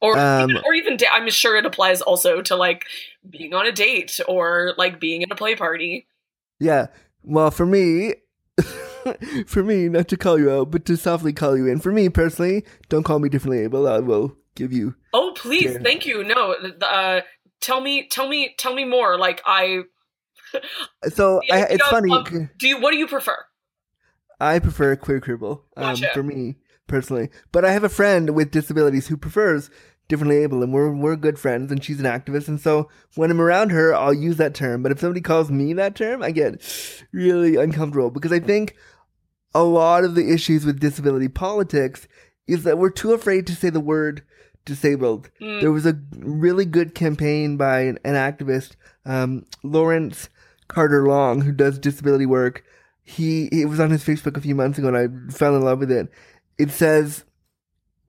or 0.00 0.18
Um, 0.18 0.50
even, 0.50 0.62
or 0.66 0.74
even 0.74 0.96
da- 0.98 1.08
I'm 1.12 1.30
sure 1.30 1.56
it 1.56 1.64
applies 1.64 2.02
also 2.02 2.42
to 2.42 2.56
like 2.56 2.84
being 3.30 3.54
on 3.54 3.66
a 3.66 3.72
date 3.72 4.20
or 4.28 4.74
like 4.76 5.00
being 5.00 5.22
in 5.22 5.32
a 5.32 5.36
play 5.36 5.56
party. 5.56 6.06
Yeah. 6.60 6.88
Well, 7.22 7.50
for 7.50 7.64
me, 7.64 8.14
for 9.46 9.62
me, 9.64 9.88
not 9.88 10.08
to 10.08 10.16
call 10.18 10.38
you 10.38 10.50
out, 10.50 10.70
but 10.70 10.84
to 10.86 10.96
softly 10.96 11.32
call 11.32 11.56
you 11.56 11.66
in. 11.66 11.80
For 11.80 11.90
me 11.90 12.08
personally, 12.10 12.64
don't 12.90 13.02
call 13.02 13.18
me 13.18 13.28
differently 13.30 13.60
able. 13.60 13.86
I 13.88 14.00
will 14.00 14.36
give 14.54 14.72
you. 14.72 14.94
Oh, 15.14 15.32
please, 15.36 15.76
thank 15.82 16.04
you. 16.04 16.22
No, 16.22 16.54
uh, 16.82 17.20
tell 17.62 17.80
me, 17.80 18.06
tell 18.08 18.28
me, 18.28 18.54
tell 18.58 18.74
me 18.74 18.84
more. 18.84 19.16
Like 19.18 19.40
I, 19.46 19.84
So 21.14 21.40
I, 21.50 21.62
it's 21.70 21.86
funny. 21.88 22.14
of- 22.14 22.28
do 22.58 22.68
you? 22.68 22.78
What 22.80 22.90
do 22.90 22.98
you 22.98 23.06
prefer? 23.06 23.36
I 24.40 24.58
prefer 24.58 24.96
queer 24.96 25.20
cripple 25.20 25.62
um, 25.76 25.94
Gotcha. 25.94 26.10
for 26.12 26.22
me 26.22 26.56
personally, 26.86 27.30
but 27.52 27.64
I 27.64 27.72
have 27.72 27.84
a 27.84 27.88
friend 27.88 28.34
with 28.34 28.50
disabilities 28.50 29.06
who 29.06 29.16
prefers 29.16 29.70
differently 30.08 30.38
able, 30.38 30.62
and 30.62 30.72
we're 30.72 30.92
we're 30.92 31.16
good 31.16 31.38
friends, 31.38 31.72
and 31.72 31.82
she's 31.82 32.00
an 32.00 32.06
activist, 32.06 32.48
and 32.48 32.60
so 32.60 32.88
when 33.14 33.30
I'm 33.30 33.40
around 33.40 33.70
her, 33.70 33.94
I'll 33.94 34.14
use 34.14 34.36
that 34.36 34.54
term. 34.54 34.82
But 34.82 34.92
if 34.92 35.00
somebody 35.00 35.20
calls 35.20 35.50
me 35.50 35.72
that 35.74 35.94
term, 35.94 36.22
I 36.22 36.30
get 36.30 36.62
really 37.12 37.56
uncomfortable 37.56 38.10
because 38.10 38.32
I 38.32 38.40
think 38.40 38.76
a 39.54 39.62
lot 39.62 40.04
of 40.04 40.14
the 40.14 40.32
issues 40.32 40.66
with 40.66 40.80
disability 40.80 41.28
politics 41.28 42.08
is 42.46 42.64
that 42.64 42.78
we're 42.78 42.90
too 42.90 43.12
afraid 43.12 43.46
to 43.46 43.54
say 43.54 43.70
the 43.70 43.80
word 43.80 44.22
disabled. 44.64 45.30
Mm. 45.40 45.60
There 45.60 45.72
was 45.72 45.86
a 45.86 45.98
really 46.12 46.64
good 46.64 46.94
campaign 46.94 47.56
by 47.56 47.80
an, 47.80 47.98
an 48.04 48.14
activist, 48.14 48.72
um, 49.04 49.46
Lawrence 49.62 50.28
Carter 50.68 51.06
Long, 51.06 51.42
who 51.42 51.52
does 51.52 51.78
disability 51.78 52.26
work. 52.26 52.64
He 53.04 53.46
it 53.52 53.66
was 53.68 53.80
on 53.80 53.90
his 53.90 54.02
Facebook 54.02 54.36
a 54.36 54.40
few 54.40 54.54
months 54.54 54.78
ago, 54.78 54.88
and 54.88 54.96
I 54.96 55.32
fell 55.32 55.54
in 55.56 55.62
love 55.62 55.78
with 55.78 55.92
it. 55.92 56.08
It 56.58 56.70
says, 56.70 57.24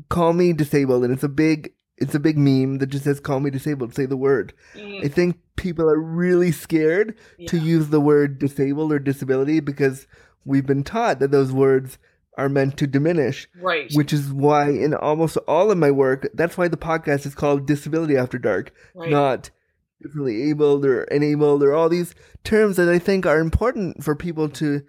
"Call 0.10 0.34
me 0.34 0.54
disabled," 0.54 1.04
and 1.04 1.14
it's 1.14 1.24
a 1.24 1.30
big 1.30 1.74
it's 1.98 2.16
a 2.16 2.20
big 2.20 2.38
meme 2.38 2.78
that 2.80 2.88
just 2.88 3.04
says 3.04 3.20
"Call 3.20 3.40
me 3.40 3.50
disabled." 3.50 3.94
Say 3.94 4.06
the 4.06 4.18
word. 4.18 4.54
Mm, 4.75 5.06
I 5.06 5.08
think 5.10 5.38
people 5.58 5.90
are 5.90 6.00
really 6.00 6.52
scared 6.52 7.16
to 7.48 7.58
use 7.58 7.90
the 7.90 8.02
word 8.02 8.40
disabled 8.40 8.92
or 8.92 9.00
disability 9.00 9.60
because 9.60 10.08
we've 10.46 10.66
been 10.66 10.84
taught 10.84 11.20
that 11.20 11.32
those 11.32 11.52
words 11.52 11.98
are 12.38 12.50
meant 12.50 12.78
to 12.78 12.88
diminish 12.88 13.48
right. 13.62 13.92
which 13.94 14.12
is 14.12 14.32
why 14.32 14.70
in 14.70 14.94
almost 14.94 15.38
all 15.48 15.72
of 15.72 15.78
my 15.78 15.92
work, 15.92 16.28
that's 16.34 16.58
why 16.58 16.68
the 16.68 16.78
podcast 16.78 17.25
is 17.25 17.34
called 17.34 17.66
Disability 17.66 18.18
After 18.18 18.38
Dark, 18.38 18.74
right. 18.94 19.10
not 19.10 19.50
differently 20.02 20.50
abled 20.50 20.86
or 20.86 21.04
enabled 21.06 21.64
or 21.64 21.74
all 21.74 21.90
these 21.90 22.14
terms 22.44 22.78
that 22.78 22.90
I 22.90 23.00
think 23.00 23.25
are 23.25 23.40
important 23.40 24.04
for 24.04 24.16
people 24.16 24.50
to 24.50 24.84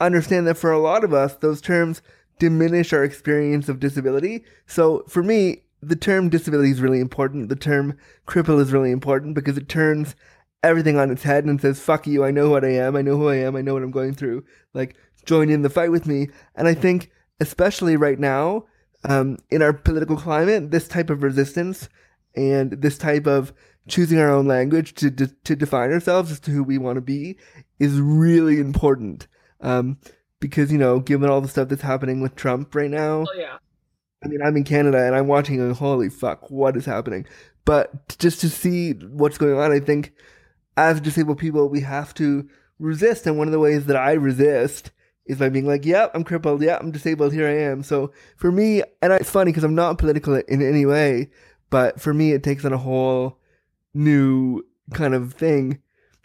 understand 0.00 0.46
that 0.46 0.56
for 0.56 0.70
a 0.70 0.78
lot 0.78 1.04
of 1.04 1.12
us, 1.12 1.34
those 1.34 1.60
terms 1.60 2.02
diminish 2.38 2.92
our 2.92 3.04
experience 3.04 3.68
of 3.68 3.80
disability. 3.80 4.44
So 4.66 5.04
for 5.08 5.22
me, 5.22 5.62
the 5.82 5.96
term 5.96 6.28
disability 6.28 6.70
is 6.70 6.80
really 6.80 7.00
important. 7.00 7.48
The 7.48 7.56
term 7.56 7.96
cripple 8.26 8.60
is 8.60 8.72
really 8.72 8.90
important 8.90 9.34
because 9.34 9.56
it 9.56 9.68
turns 9.68 10.14
everything 10.62 10.98
on 10.98 11.10
its 11.10 11.22
head 11.22 11.44
and 11.44 11.60
says, 11.60 11.80
fuck 11.80 12.06
you, 12.06 12.24
I 12.24 12.30
know 12.30 12.50
what 12.50 12.64
I 12.64 12.70
am, 12.70 12.96
I 12.96 13.02
know 13.02 13.16
who 13.16 13.28
I 13.28 13.36
am, 13.36 13.54
I 13.54 13.62
know 13.62 13.74
what 13.74 13.82
I'm 13.82 13.90
going 13.90 14.14
through. 14.14 14.44
Like, 14.74 14.96
join 15.24 15.50
in 15.50 15.62
the 15.62 15.70
fight 15.70 15.92
with 15.92 16.06
me. 16.06 16.28
And 16.56 16.66
I 16.66 16.74
think, 16.74 17.10
especially 17.40 17.96
right 17.96 18.18
now, 18.18 18.64
um, 19.04 19.38
in 19.50 19.62
our 19.62 19.72
political 19.72 20.16
climate, 20.16 20.70
this 20.72 20.88
type 20.88 21.10
of 21.10 21.22
resistance 21.22 21.88
and 22.34 22.72
this 22.72 22.98
type 22.98 23.26
of 23.26 23.52
choosing 23.88 24.18
our 24.18 24.30
own 24.30 24.46
language 24.46 24.94
to 24.94 25.10
de- 25.10 25.34
to 25.44 25.56
define 25.56 25.92
ourselves 25.92 26.30
as 26.30 26.40
to 26.40 26.50
who 26.50 26.62
we 26.62 26.78
want 26.78 26.96
to 26.96 27.00
be 27.00 27.36
is 27.78 28.00
really 28.00 28.58
important. 28.58 29.26
Um, 29.60 29.98
because 30.40 30.70
you 30.70 30.78
know, 30.78 31.00
given 31.00 31.28
all 31.28 31.40
the 31.40 31.48
stuff 31.48 31.68
that's 31.68 31.82
happening 31.82 32.20
with 32.20 32.36
Trump 32.36 32.74
right 32.74 32.90
now, 32.90 33.24
Oh, 33.28 33.34
yeah. 33.36 33.58
I 34.24 34.28
mean, 34.28 34.40
I'm 34.44 34.56
in 34.56 34.64
Canada 34.64 35.04
and 35.04 35.14
I'm 35.14 35.26
watching 35.28 35.60
and 35.60 35.74
holy 35.74 36.08
fuck, 36.10 36.50
what 36.50 36.76
is 36.76 36.84
happening? 36.84 37.26
But 37.64 38.18
just 38.18 38.40
to 38.40 38.48
see 38.48 38.92
what's 38.92 39.38
going 39.38 39.58
on, 39.58 39.72
I 39.72 39.80
think 39.80 40.12
as 40.76 41.00
disabled 41.00 41.38
people, 41.38 41.68
we 41.68 41.80
have 41.82 42.14
to 42.14 42.48
resist. 42.78 43.26
And 43.26 43.38
one 43.38 43.46
of 43.48 43.52
the 43.52 43.58
ways 43.58 43.86
that 43.86 43.96
I 43.96 44.12
resist 44.12 44.90
is 45.26 45.38
by 45.38 45.48
being 45.50 45.66
like, 45.66 45.84
yep, 45.84 46.10
I'm 46.14 46.24
crippled. 46.24 46.62
Yeah, 46.62 46.78
I'm 46.80 46.90
disabled. 46.90 47.32
Here 47.32 47.46
I 47.46 47.58
am. 47.70 47.82
So 47.82 48.12
for 48.36 48.50
me, 48.50 48.82
and 49.02 49.12
it's 49.12 49.30
funny 49.30 49.52
because 49.52 49.64
I'm 49.64 49.74
not 49.74 49.98
political 49.98 50.34
in 50.34 50.62
any 50.62 50.86
way, 50.86 51.30
but 51.70 52.00
for 52.00 52.14
me, 52.14 52.32
it 52.32 52.42
takes 52.42 52.64
on 52.64 52.72
a 52.72 52.78
whole 52.78 53.38
new 53.94 54.62
kind 54.92 55.14
of 55.14 55.34
thing. 55.34 55.80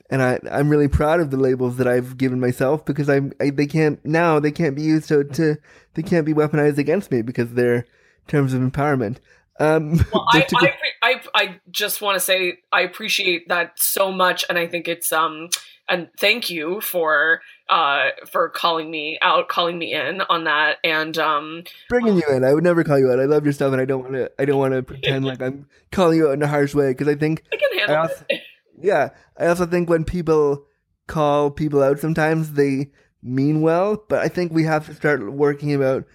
And 0.10 0.22
I, 0.22 0.40
I'm 0.52 0.70
really 0.70 0.88
proud 0.88 1.20
of 1.20 1.32
the 1.32 1.38
labels 1.38 1.78
that 1.78 1.88
I've 1.88 2.18
given 2.18 2.40
myself 2.40 2.86
because 2.86 3.10
I'm, 3.10 3.34
I, 3.42 3.50
they 3.50 3.66
can't, 3.66 4.04
now 4.06 4.40
they 4.40 4.52
can't 4.52 4.76
be 4.76 4.84
used 4.84 5.08
to, 5.08 5.24
to, 5.24 5.58
they 5.96 6.04
can't 6.04 6.26
be 6.26 6.34
weaponized 6.34 6.78
against 6.78 7.10
me 7.10 7.22
because 7.22 7.54
they're 7.54 7.86
terms 8.28 8.54
of 8.54 8.62
empowerment. 8.62 9.18
Um, 9.60 10.06
Well, 10.14 10.26
I, 10.32 10.42
just 10.42 10.56
I, 10.56 10.74
I, 11.02 11.22
I 11.34 11.60
just 11.70 12.02
want 12.02 12.16
to 12.16 12.20
say 12.20 12.60
I 12.72 12.82
appreciate 12.82 13.50
that 13.50 13.74
so 13.80 14.12
much, 14.12 14.46
and 14.50 14.58
I 14.58 14.68
think 14.68 14.88
it's 14.88 15.12
um, 15.12 15.50
and 15.90 16.10
thank 16.18 16.50
you 16.50 16.80
for 16.82 17.42
uh 17.70 18.10
for 18.32 18.50
calling 18.50 18.90
me 18.90 19.18
out, 19.22 19.48
calling 19.50 19.78
me 19.78 19.94
in 19.94 20.22
on 20.22 20.46
that, 20.46 20.78
and 20.84 21.18
um, 21.18 21.64
bringing 21.90 22.16
you 22.16 22.24
in. 22.30 22.44
I 22.44 22.54
would 22.54 22.64
never 22.64 22.84
call 22.84 23.00
you 23.00 23.12
out. 23.12 23.20
I 23.20 23.26
love 23.26 23.44
your 23.46 23.54
stuff, 23.54 23.72
and 23.74 23.82
I 23.82 23.86
don't 23.86 24.02
want 24.02 24.14
to. 24.14 24.32
I 24.40 24.46
don't 24.46 24.58
want 24.60 24.74
to 24.74 24.84
pretend 24.84 25.26
like 25.26 25.42
I'm 25.42 25.68
calling 25.92 26.18
you 26.18 26.28
out 26.30 26.34
in 26.34 26.42
a 26.44 26.48
harsh 26.48 26.74
way 26.74 26.90
because 26.92 27.08
I 27.08 27.16
think, 27.16 27.44
I 27.52 27.58
can 27.58 27.78
handle 27.80 27.96
I 27.96 28.00
also- 28.00 28.26
it. 28.30 28.42
yeah, 28.82 29.10
I 29.38 29.48
also 29.48 29.66
think 29.66 29.90
when 29.90 30.04
people 30.06 30.66
call 31.08 31.52
people 31.52 31.84
out, 31.84 32.00
sometimes 32.00 32.54
they 32.54 32.92
mean 33.22 33.62
well, 33.62 34.04
but 34.10 34.20
I 34.20 34.28
think 34.28 34.52
we 34.52 34.64
have 34.64 34.86
to 34.88 34.94
start 34.94 35.32
working 35.32 35.74
about, 35.74 36.06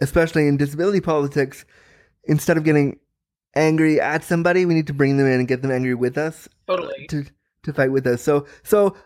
especially 0.00 0.48
in 0.48 0.56
disability 0.56 1.00
politics, 1.00 1.64
instead 2.24 2.56
of 2.56 2.64
getting 2.64 2.98
angry 3.54 4.00
at 4.00 4.22
somebody, 4.24 4.64
we 4.64 4.74
need 4.74 4.86
to 4.86 4.92
bring 4.94 5.16
them 5.16 5.26
in 5.26 5.40
and 5.40 5.48
get 5.48 5.62
them 5.62 5.70
angry 5.70 5.94
with 5.94 6.16
us 6.18 6.48
Totally. 6.68 7.06
to 7.08 7.24
to 7.64 7.72
fight 7.72 7.90
with 7.92 8.06
us. 8.06 8.22
So 8.22 8.46
so. 8.62 8.96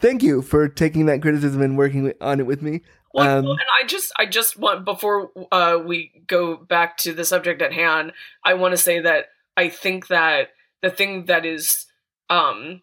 Thank 0.00 0.22
you 0.22 0.42
for 0.42 0.68
taking 0.68 1.06
that 1.06 1.22
criticism 1.22 1.60
and 1.62 1.76
working 1.76 2.12
on 2.20 2.40
it 2.40 2.46
with 2.46 2.62
me. 2.62 2.80
Well, 3.12 3.38
Um, 3.38 3.46
and 3.46 3.60
I 3.80 3.86
just, 3.86 4.12
I 4.16 4.26
just 4.26 4.56
want 4.58 4.84
before 4.84 5.30
uh, 5.52 5.78
we 5.84 6.22
go 6.26 6.56
back 6.56 6.96
to 6.98 7.12
the 7.12 7.24
subject 7.24 7.60
at 7.60 7.72
hand, 7.72 8.12
I 8.44 8.54
want 8.54 8.72
to 8.72 8.78
say 8.78 9.00
that 9.00 9.26
I 9.56 9.68
think 9.68 10.06
that 10.08 10.50
the 10.80 10.90
thing 10.90 11.26
that 11.26 11.44
is 11.44 11.86
um, 12.30 12.82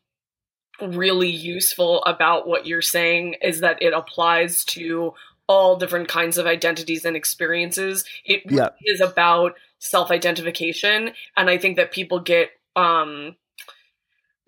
really 0.81 1.29
useful 1.29 2.03
about 2.03 2.47
what 2.47 2.67
you're 2.67 2.81
saying 2.81 3.35
is 3.41 3.61
that 3.61 3.81
it 3.81 3.93
applies 3.93 4.63
to 4.65 5.13
all 5.47 5.77
different 5.77 6.09
kinds 6.09 6.37
of 6.37 6.45
identities 6.45 7.05
and 7.05 7.15
experiences. 7.15 8.03
It 8.25 8.43
really 8.45 8.57
Yeah. 8.57 8.69
is 8.85 9.01
about 9.01 9.55
self-identification, 9.79 11.13
and 11.37 11.49
I 11.49 11.57
think 11.57 11.77
that 11.77 11.91
people 11.91 12.19
get 12.19 12.51
um, 12.75 13.35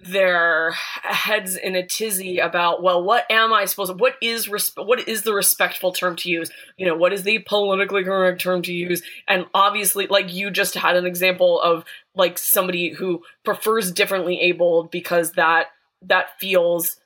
their 0.01 0.71
heads 1.03 1.57
in 1.57 1.75
a 1.75 1.85
tizzy 1.85 2.39
about 2.39 2.81
well 2.81 3.03
what 3.03 3.29
am 3.29 3.51
i 3.51 3.65
supposed 3.65 3.91
to 3.91 3.97
what 3.97 4.15
is 4.21 4.47
res- 4.47 4.71
what 4.77 5.05
is 5.09 5.23
the 5.23 5.33
respectful 5.33 5.91
term 5.91 6.15
to 6.15 6.29
use? 6.29 6.49
You 6.77 6.85
know 6.85 6.95
what 6.95 7.11
is 7.11 7.23
the 7.23 7.39
politically 7.39 8.05
correct 8.05 8.39
term 8.39 8.61
to 8.61 8.73
use? 8.73 9.01
And 9.27 9.45
obviously 9.53 10.07
like 10.07 10.33
you 10.33 10.51
just 10.51 10.75
had 10.75 10.95
an 10.95 11.05
example 11.05 11.59
of 11.59 11.83
like 12.15 12.37
somebody 12.37 12.93
who 12.93 13.23
prefers 13.43 13.91
differently 13.91 14.39
abled 14.39 14.89
because 14.89 15.33
that 15.33 15.67
that 16.03 16.39
feels 16.39 16.97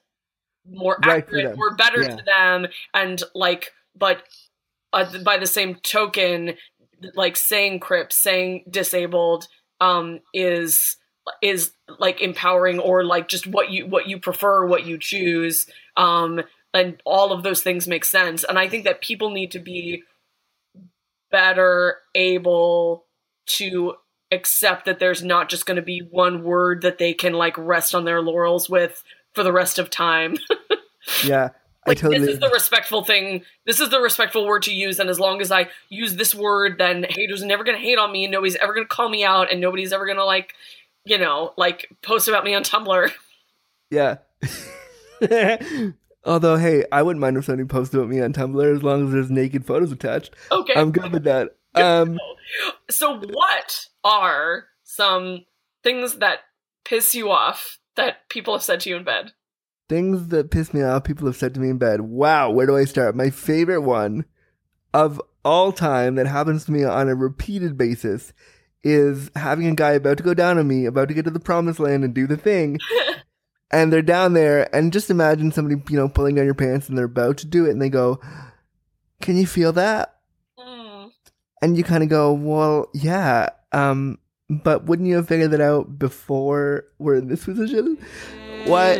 more 0.70 1.00
Right 1.04 1.24
accurate 1.24 1.58
or 1.58 1.76
better 1.76 2.04
Yeah. 2.04 2.16
to 2.16 2.24
them. 2.24 2.68
And 2.94 3.24
like 3.34 3.72
but 3.98 4.22
uh, 4.94 5.18
by 5.24 5.38
the 5.38 5.48
same 5.48 5.76
token 5.76 6.54
like 7.16 7.38
saying 7.38 7.80
crip 7.80 8.14
saying 8.14 8.66
disabled 8.70 9.48
um 9.82 10.20
is 10.32 10.96
is 11.42 11.72
like 12.00 12.22
empowering 12.22 12.80
or 12.80 13.04
like 13.04 13.28
just 13.28 13.48
what 13.48 13.70
you 13.72 13.86
what 13.86 14.08
you 14.08 14.20
prefer 14.20 14.66
what 14.66 14.86
you 14.86 14.98
choose 14.98 15.66
um 15.96 16.42
and 16.74 17.02
all 17.06 17.32
of 17.32 17.44
those 17.44 17.62
things 17.62 17.88
make 17.88 18.04
sense 18.04 18.44
and 18.44 18.60
i 18.60 18.68
think 18.68 18.84
that 18.84 19.02
people 19.02 19.30
need 19.30 19.52
to 19.52 19.60
be 19.60 20.04
better 21.32 21.98
able 22.14 23.06
to 23.46 23.96
accept 24.32 24.86
that 24.86 25.00
there's 25.00 25.24
not 25.24 25.50
just 25.50 25.66
going 25.66 25.76
to 25.76 25.82
be 25.82 26.00
one 26.00 26.44
word 26.44 26.82
that 26.82 26.98
they 26.98 27.14
can 27.14 27.34
like 27.34 27.58
rest 27.58 27.94
on 27.94 28.06
their 28.06 28.22
laurels 28.22 28.70
with 28.70 29.04
for 29.34 29.44
the 29.44 29.52
rest 29.52 29.80
of 29.80 29.90
time 29.90 30.38
Yeah, 31.26 31.50
I 31.86 31.90
like 31.90 31.98
totally. 31.98 32.20
this 32.20 32.36
is 32.36 32.40
the 32.40 32.50
respectful 32.50 33.04
thing 33.04 33.44
this 33.66 33.80
is 33.80 33.90
the 33.90 34.00
respectful 34.00 34.48
word 34.48 34.64
to 34.64 34.74
use 34.74 35.00
and 35.00 35.10
as 35.10 35.20
long 35.20 35.42
as 35.42 35.52
i 35.52 35.68
use 35.90 36.16
this 36.16 36.34
word 36.34 36.78
then 36.78 37.06
haters 37.10 37.44
are 37.44 37.48
never 37.48 37.64
gonna 37.64 37.78
hate 37.78 37.98
on 37.98 38.12
me 38.12 38.24
and 38.24 38.32
nobody's 38.32 38.56
ever 38.56 38.74
gonna 38.74 38.86
call 38.86 39.10
me 39.10 39.24
out 39.24 39.52
and 39.52 39.60
nobody's 39.60 39.92
ever 39.92 40.06
gonna 40.06 40.24
like 40.24 40.54
you 41.06 41.18
know 41.18 41.54
like 41.58 41.90
post 42.02 42.28
about 42.28 42.44
me 42.44 42.54
on 42.54 42.64
tumblr 42.64 43.12
Yeah. 43.94 44.18
Although, 46.26 46.56
hey, 46.56 46.86
I 46.92 47.02
wouldn't 47.04 47.22
mind 47.22 47.38
if 47.38 47.46
somebody 47.46 47.68
posted 47.68 48.00
about 48.00 48.10
me 48.10 48.22
on 48.22 48.32
Tumblr 48.32 48.76
as 48.76 48.82
long 48.82 49.06
as 49.06 49.14
there's 49.14 49.30
naked 49.30 49.66
photos 49.66 49.92
attached. 49.92 50.34
okay 50.52 50.74
I'm 50.74 50.92
good 50.92 51.12
with 51.12 51.26
that. 51.26 51.58
Um, 51.76 52.18
so 52.90 53.20
what 53.20 53.88
are 54.04 54.66
some 54.84 55.46
things 55.84 56.16
that 56.16 56.40
piss 56.86 57.14
you 57.14 57.30
off 57.30 57.80
that 57.96 58.30
people 58.30 58.54
have 58.54 58.64
said 58.64 58.80
to 58.82 58.90
you 58.90 58.96
in 58.96 59.04
bed 59.04 59.34
things 59.90 60.30
that 60.30 60.50
piss 60.50 60.74
me 60.74 60.82
off, 60.82 61.04
people 61.04 61.28
have 61.28 61.36
said 61.36 61.54
to 61.54 61.60
me 61.60 61.70
in 61.70 61.78
bed. 61.78 62.02
Wow, 62.02 62.50
where 62.50 62.66
do 62.66 62.76
I 62.76 62.86
start? 62.86 63.16
My 63.16 63.30
favorite 63.30 63.82
one 63.82 64.26
of 64.94 65.22
all 65.44 65.72
time 65.72 66.16
that 66.16 66.26
happens 66.26 66.66
to 66.66 66.72
me 66.72 66.84
on 66.84 67.10
a 67.10 67.16
repeated 67.16 67.78
basis 67.78 68.34
is 68.84 69.32
having 69.36 69.68
a 69.68 69.76
guy 69.76 69.92
about 69.92 70.18
to 70.18 70.24
go 70.24 70.34
down 70.34 70.58
on 70.58 70.68
me, 70.68 70.86
about 70.86 71.08
to 71.08 71.14
get 71.14 71.26
to 71.26 71.32
the 71.32 71.40
promised 71.40 71.80
land 71.80 72.04
and 72.04 72.14
do 72.14 72.28
the 72.28 72.38
thing. 72.38 72.80
and 73.72 73.92
they're 73.92 74.02
down 74.02 74.34
there, 74.34 74.74
and 74.76 74.94
just 74.94 75.10
imagine 75.10 75.52
somebody, 75.52 75.82
you 75.90 75.98
know, 75.98 76.10
pulling 76.10 76.36
down 76.36 76.46
your 76.46 76.54
pants 76.54 76.90
and 76.90 76.98
they're 76.98 77.06
about 77.06 77.38
to 77.38 77.48
do 77.48 77.66
it, 77.66 77.72
and 77.72 77.82
they 77.82 77.90
go, 77.90 78.20
Can 79.22 79.38
you 79.38 79.48
feel 79.48 79.72
that? 79.74 80.16
Mm. 80.60 81.12
And 81.62 81.78
you 81.78 81.84
kind 81.84 82.04
of 82.04 82.10
go, 82.10 82.34
Well, 82.34 82.90
yeah. 82.94 83.50
Um, 83.72 84.20
but 84.50 84.86
wouldn't 84.86 85.08
you 85.08 85.16
have 85.16 85.28
figured 85.28 85.52
that 85.52 85.62
out 85.62 85.98
before 85.98 86.86
we're 87.00 87.16
in 87.16 87.28
this 87.28 87.46
position? 87.46 87.98
What? 88.66 89.00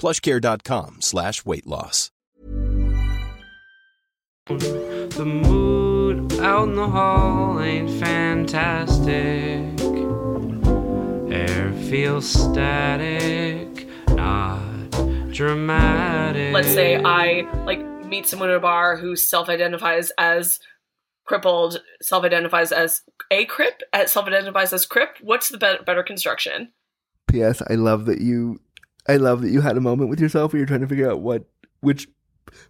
plushcare.com 0.00 1.02
slash 1.02 1.44
weight 1.44 1.66
loss. 1.66 2.10
The 4.46 5.24
mood 5.24 6.32
out 6.40 6.68
in 6.68 6.74
the 6.74 6.88
hall 6.88 7.60
ain't 7.60 7.90
fantastic. 8.00 9.78
Air 11.30 11.72
feels 11.90 12.26
static, 12.28 13.86
not 14.08 14.90
dramatic. 15.32 16.52
let's 16.54 16.68
say 16.68 16.96
I 16.96 17.42
like 17.64 17.80
meet 18.06 18.26
someone 18.26 18.48
at 18.50 18.56
a 18.56 18.60
bar 18.60 18.96
who 18.96 19.14
self-identifies 19.14 20.10
as 20.18 20.58
crippled, 21.26 21.80
self-identifies 22.02 22.72
as 22.72 23.02
a 23.30 23.44
crip, 23.44 23.82
uh, 23.92 24.06
self-identifies 24.06 24.72
as 24.72 24.86
crip. 24.86 25.18
What's 25.20 25.50
the 25.50 25.58
be- 25.58 25.84
better 25.84 26.02
construction? 26.02 26.72
P.S. 27.28 27.62
I 27.70 27.74
love 27.74 28.06
that 28.06 28.20
you, 28.20 28.60
I 29.06 29.16
love 29.16 29.42
that 29.42 29.50
you 29.50 29.60
had 29.60 29.76
a 29.76 29.80
moment 29.80 30.10
with 30.10 30.20
yourself 30.20 30.52
where 30.52 30.58
you're 30.58 30.66
trying 30.66 30.80
to 30.80 30.86
figure 30.86 31.10
out 31.10 31.20
what, 31.20 31.44
which, 31.80 32.08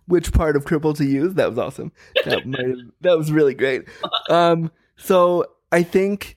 which 0.06 0.32
part 0.32 0.56
of 0.56 0.64
cripple 0.64 0.96
to 0.96 1.04
use. 1.04 1.34
That 1.34 1.49
was 1.49 1.58
awesome. 1.58 1.92
That 2.25 2.44
have, 2.44 2.78
that 3.00 3.18
was 3.18 3.32
really 3.32 3.54
great. 3.54 3.88
Um, 4.28 4.70
so 4.96 5.46
I 5.72 5.82
think 5.82 6.37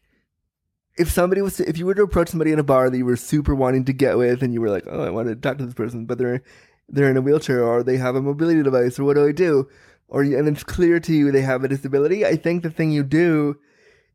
if 0.98 1.12
somebody 1.12 1.42
was, 1.42 1.58
to, 1.58 1.70
if 1.70 1.78
you 1.78 1.86
were 1.86 1.96
to 1.96 2.04
approach 2.04 2.30
somebody 2.30 2.52
in 2.52 2.60
a 2.60 2.64
bar 2.64 2.90
that 2.90 2.98
you 2.98 3.06
were 3.06 3.16
super 3.16 3.56
wanting 3.56 3.86
to 3.86 3.94
get 3.94 4.18
with, 4.18 4.44
and 4.44 4.54
you 4.54 4.62
were 4.62 4.70
like, 4.70 4.86
oh, 4.88 5.04
I 5.04 5.10
want 5.10 5.28
to 5.28 5.36
talk 5.36 5.58
to 5.58 5.66
this 5.66 5.74
person, 5.74 6.06
but 6.06 6.18
they're, 6.18 6.44
they're 6.90 7.10
in 7.10 7.18
a 7.18 7.22
wheelchair 7.22 7.64
or 7.64 7.84
they 7.84 7.98
have 7.98 8.16
a 8.16 8.22
mobility 8.22 8.62
device, 8.62 9.00
or 9.00 9.04
what 9.04 9.16
do 9.16 9.28
I 9.28 9.32
do? 9.32 9.68
Or 10.08 10.22
and 10.22 10.48
it's 10.48 10.64
clear 10.64 11.00
to 11.00 11.14
you 11.14 11.32
they 11.32 11.42
have 11.42 11.64
a 11.64 11.68
disability. 11.68 12.26
I 12.26 12.36
think 12.36 12.62
the 12.62 12.70
thing 12.70 12.92
you 12.92 13.04
do 13.04 13.58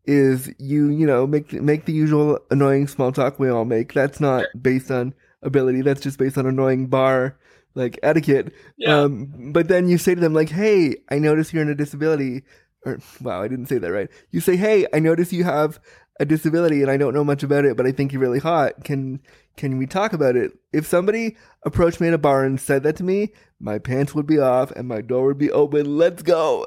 is 0.04 0.49
you 0.58 0.88
you 0.88 1.06
know 1.06 1.26
make 1.26 1.52
make 1.52 1.87
the 1.87 1.92
usual 1.92 2.38
annoying 2.50 2.87
small 2.87 3.11
talk 3.11 3.38
we 3.38 3.49
all 3.49 3.64
make. 3.64 3.94
That's 3.94 4.20
not 4.20 4.47
based 4.61 4.90
on 4.90 5.12
ability. 5.42 5.83
That's 5.83 6.00
just 6.00 6.18
based 6.18 6.38
on 6.38 6.47
annoying 6.47 6.87
bar 6.87 7.38
like 7.75 7.99
etiquette. 8.02 8.52
Yeah. 8.76 9.00
Um, 9.00 9.52
but 9.52 9.68
then 9.68 9.88
you 9.88 9.97
say 9.97 10.14
to 10.14 10.21
them 10.21 10.35
like, 10.35 10.50
"Hey, 10.50 10.97
I 11.09 11.18
notice 11.18 11.52
you're 11.52 11.62
in 11.62 11.71
a 11.71 11.75
disability." 11.75 12.42
Or 12.85 12.99
wow, 13.21 13.42
I 13.42 13.49
didn't 13.49 13.66
say 13.66 13.78
that 13.78 13.92
right. 13.92 14.09
You 14.30 14.40
say, 14.40 14.56
"Hey, 14.56 14.86
I 14.93 14.99
notice 14.99 15.32
you 15.32 15.45
have 15.45 15.80
a 16.21 16.25
disability, 16.25 16.82
and 16.82 16.91
I 16.91 16.97
don't 16.97 17.15
know 17.15 17.25
much 17.25 17.43
about 17.43 17.65
it, 17.65 17.76
but 17.76 17.86
I 17.86 17.93
think 17.93 18.13
you're 18.13 18.21
really 18.21 18.41
hot. 18.41 18.84
Can 18.84 19.21
can 19.56 19.78
we 19.78 19.86
talk 19.86 20.13
about 20.13 20.36
it?" 20.36 20.52
If 20.73 20.86
somebody 20.86 21.36
approached 21.65 22.00
me 22.00 22.08
at 22.08 22.15
a 22.15 22.19
bar 22.19 22.45
and 22.45 22.60
said 22.60 22.82
that 22.82 22.97
to 22.97 23.04
me, 23.04 23.32
my 23.60 23.78
pants 23.78 24.15
would 24.15 24.26
be 24.26 24.39
off 24.39 24.71
and 24.73 24.89
my 24.89 25.00
door 25.00 25.26
would 25.26 25.39
be 25.39 25.50
open. 25.50 25.97
Let's 25.97 26.23
go. 26.23 26.67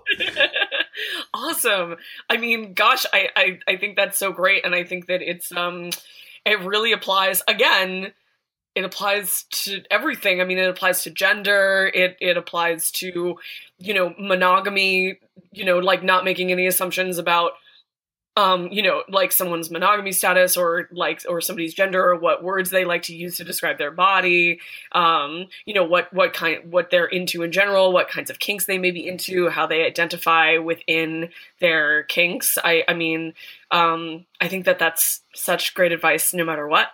awesome. 1.33 1.95
I 2.29 2.37
mean, 2.37 2.73
gosh, 2.73 3.05
I, 3.13 3.29
I 3.35 3.59
I 3.67 3.75
think 3.77 3.95
that's 3.95 4.17
so 4.17 4.31
great, 4.31 4.65
and 4.65 4.73
I 4.73 4.83
think 4.83 5.07
that 5.07 5.21
it's 5.21 5.51
um, 5.51 5.91
it 6.45 6.59
really 6.61 6.91
applies 6.91 7.41
again. 7.47 8.13
It 8.73 8.85
applies 8.85 9.43
to 9.51 9.83
everything. 9.91 10.39
I 10.39 10.45
mean, 10.45 10.57
it 10.57 10.69
applies 10.69 11.03
to 11.03 11.09
gender. 11.09 11.91
It 11.93 12.15
it 12.21 12.37
applies 12.37 12.89
to, 12.91 13.35
you 13.79 13.93
know, 13.93 14.13
monogamy. 14.17 15.19
You 15.51 15.65
know, 15.65 15.79
like 15.79 16.03
not 16.03 16.23
making 16.23 16.51
any 16.51 16.67
assumptions 16.67 17.17
about, 17.17 17.51
um, 18.37 18.69
you 18.71 18.81
know, 18.81 19.03
like 19.09 19.33
someone's 19.33 19.69
monogamy 19.69 20.13
status 20.13 20.55
or 20.55 20.87
like 20.93 21.21
or 21.27 21.41
somebody's 21.41 21.73
gender 21.73 22.01
or 22.01 22.17
what 22.17 22.43
words 22.43 22.69
they 22.69 22.85
like 22.85 23.03
to 23.03 23.15
use 23.15 23.35
to 23.37 23.43
describe 23.43 23.77
their 23.77 23.91
body. 23.91 24.61
Um, 24.93 25.47
you 25.65 25.73
know, 25.73 25.83
what 25.83 26.13
what 26.13 26.33
kind 26.33 26.71
what 26.71 26.89
they're 26.91 27.05
into 27.07 27.43
in 27.43 27.51
general, 27.51 27.91
what 27.91 28.07
kinds 28.07 28.29
of 28.29 28.39
kinks 28.39 28.65
they 28.65 28.77
may 28.77 28.91
be 28.91 29.05
into, 29.05 29.49
how 29.49 29.67
they 29.67 29.85
identify 29.85 30.57
within 30.57 31.29
their 31.59 32.03
kinks. 32.03 32.57
I 32.63 32.83
I 32.87 32.93
mean, 32.93 33.33
um, 33.69 34.25
I 34.39 34.47
think 34.47 34.63
that 34.65 34.79
that's 34.79 35.21
such 35.35 35.73
great 35.73 35.91
advice, 35.91 36.33
no 36.33 36.45
matter 36.45 36.67
what. 36.69 36.87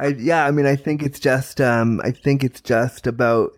I 0.00 0.08
yeah, 0.08 0.46
I 0.46 0.50
mean, 0.50 0.66
I 0.66 0.76
think 0.76 1.02
it's 1.02 1.20
just 1.20 1.60
um, 1.60 2.00
I 2.02 2.10
think 2.10 2.42
it's 2.42 2.60
just 2.60 3.06
about 3.06 3.52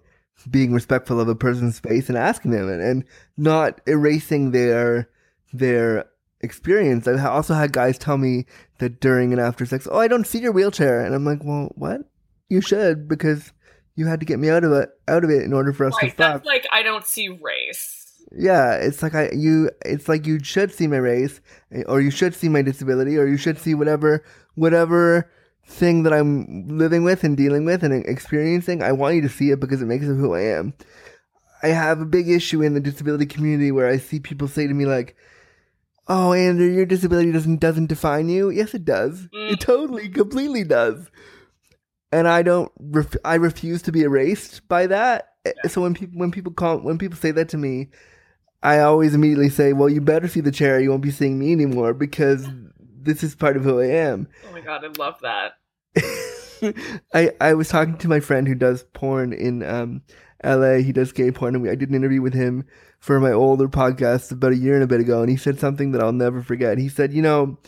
being 0.51 0.73
respectful 0.73 1.21
of 1.21 1.29
a 1.29 1.35
person's 1.37 1.77
space 1.77 2.09
and 2.09 2.19
asking 2.19 2.51
them 2.51 2.69
and, 2.69 2.83
and 2.83 3.05
not 3.37 3.81
erasing 3.87 4.51
their 4.51 5.09
their 5.53 6.07
experience. 6.41 7.07
I've 7.07 7.25
also 7.25 7.55
had 7.55 7.73
guys 7.73 7.97
tell 7.99 8.19
me 8.19 8.47
that 8.79 9.01
during 9.01 9.33
and 9.33 9.41
after 9.41 9.65
sex, 9.65 9.87
oh, 9.91 9.99
I 9.99 10.09
don't 10.09 10.27
see 10.27 10.41
your 10.41 10.53
wheelchair, 10.53 11.01
and 11.05 11.15
I'm 11.15 11.25
like, 11.25 11.45
well, 11.45 11.71
what? 11.77 12.01
You 12.49 12.61
should 12.61 13.07
because 13.09 13.53
you 13.95 14.07
had 14.07 14.21
to 14.21 14.27
get 14.27 14.39
me 14.39 14.51
out 14.51 14.65
of 14.65 14.73
it 14.73 14.91
out 15.09 15.23
of 15.25 15.31
it 15.31 15.43
in 15.43 15.53
order 15.53 15.73
for 15.73 15.87
us 15.87 15.95
Right, 16.03 16.11
to 16.11 16.17
fuck. 16.17 16.33
that's 16.35 16.47
like 16.47 16.67
I 16.73 16.83
don't 16.83 17.07
see 17.07 17.29
race. 17.29 18.01
Yeah, 18.37 18.75
it's 18.75 19.03
like 19.03 19.15
I 19.15 19.31
you 19.33 19.71
it's 19.85 20.09
like 20.09 20.27
you 20.27 20.43
should 20.43 20.73
see 20.73 20.87
my 20.87 20.97
race 20.97 21.41
or 21.87 22.01
you 22.01 22.11
should 22.11 22.35
see 22.35 22.49
my 22.49 22.63
disability 22.63 23.17
or 23.17 23.27
you 23.27 23.37
should 23.37 23.59
see 23.59 23.75
whatever 23.75 24.25
whatever 24.55 25.31
thing 25.67 26.03
that 26.03 26.13
I'm 26.13 26.67
living 26.69 27.05
with 27.05 27.25
and 27.25 27.37
dealing 27.37 27.65
with 27.65 27.83
and 27.83 28.05
experiencing. 28.07 28.83
I 28.83 28.93
want 28.93 29.17
you 29.17 29.23
to 29.23 29.29
see 29.29 29.51
it 29.51 29.61
because 29.61 29.83
it 29.83 29.87
makes 29.87 30.05
it 30.05 30.15
who 30.15 30.35
I 30.35 30.43
am. 30.43 30.75
I 31.63 31.69
have 31.69 32.01
a 32.01 32.07
big 32.07 32.29
issue 32.29 32.63
in 32.63 32.75
the 32.75 32.81
disability 32.81 33.27
community 33.27 33.71
where 33.71 33.89
I 33.89 33.99
see 33.99 34.19
people 34.19 34.49
say 34.49 34.67
to 34.67 34.75
me 34.75 34.85
like, 34.85 35.17
"Oh, 36.09 36.33
Andrew, 36.33 36.67
your 36.67 36.87
disability 36.87 37.31
doesn't 37.31 37.61
doesn't 37.61 37.87
define 37.87 38.29
you." 38.29 38.51
Yes, 38.51 38.75
it 38.75 38.85
does. 38.85 39.29
Mm. 39.35 39.53
It 39.53 39.61
totally, 39.61 40.09
completely 40.09 40.65
does. 40.65 41.09
And 42.11 42.27
I 42.27 42.43
don't. 42.43 42.71
Ref- 42.79 43.17
I 43.25 43.37
refuse 43.37 43.83
to 43.83 43.93
be 43.93 44.03
erased 44.03 44.67
by 44.69 44.89
that. 44.89 45.29
So 45.69 45.81
when 45.83 45.95
people 45.95 46.19
when 46.19 46.31
people 46.33 46.53
call 46.53 46.79
when 46.79 46.99
people 46.99 47.17
say 47.17 47.31
that 47.31 47.49
to 47.51 47.57
me, 47.57 47.89
I 48.63 48.81
always 48.81 49.15
immediately 49.15 49.49
say, 49.49 49.73
"Well, 49.73 49.89
you 49.89 50.01
better 50.01 50.29
see 50.29 50.41
the 50.41 50.53
chair. 50.53 50.81
You 50.81 50.91
won't 50.91 51.03
be 51.03 51.11
seeing 51.11 51.39
me 51.39 51.53
anymore 51.53 51.95
because 51.95 52.49
this 53.05 53.23
is 53.23 53.35
part 53.35 53.57
of 53.57 53.65
who 53.65 53.81
I 53.81 53.87
am." 53.87 54.29
Oh 54.49 54.53
my 54.53 54.61
god, 54.61 54.85
I 54.85 54.89
love 54.99 55.21
that. 55.23 55.55
I 57.15 57.33
I 57.41 57.55
was 57.55 57.69
talking 57.69 57.99
to 57.99 58.09
my 58.09 58.21
friend 58.21 58.47
who 58.47 58.55
does 58.55 58.85
porn 58.95 59.33
in 59.33 59.63
um 59.63 60.03
LA. 60.45 60.77
He 60.77 60.93
does 60.93 61.13
gay 61.13 61.31
porn, 61.31 61.55
and 61.55 61.63
we, 61.63 61.71
I 61.71 61.75
did 61.75 61.89
an 61.89 61.95
interview 61.95 62.23
with 62.23 62.35
him 62.35 62.65
for 63.01 63.21
my 63.21 63.33
older 63.33 63.69
podcast 63.69 64.33
about 64.33 64.53
a 64.53 64.57
year 64.57 64.75
and 64.75 64.85
a 64.85 64.89
bit 64.89 65.01
ago, 65.01 65.21
and 65.21 65.31
he 65.31 65.37
said 65.37 65.59
something 65.59 65.93
that 65.93 66.03
I'll 66.03 66.13
never 66.13 66.43
forget. 66.43 66.79
He 66.79 66.89
said, 66.89 67.13
"You 67.13 67.23
know," 67.23 67.59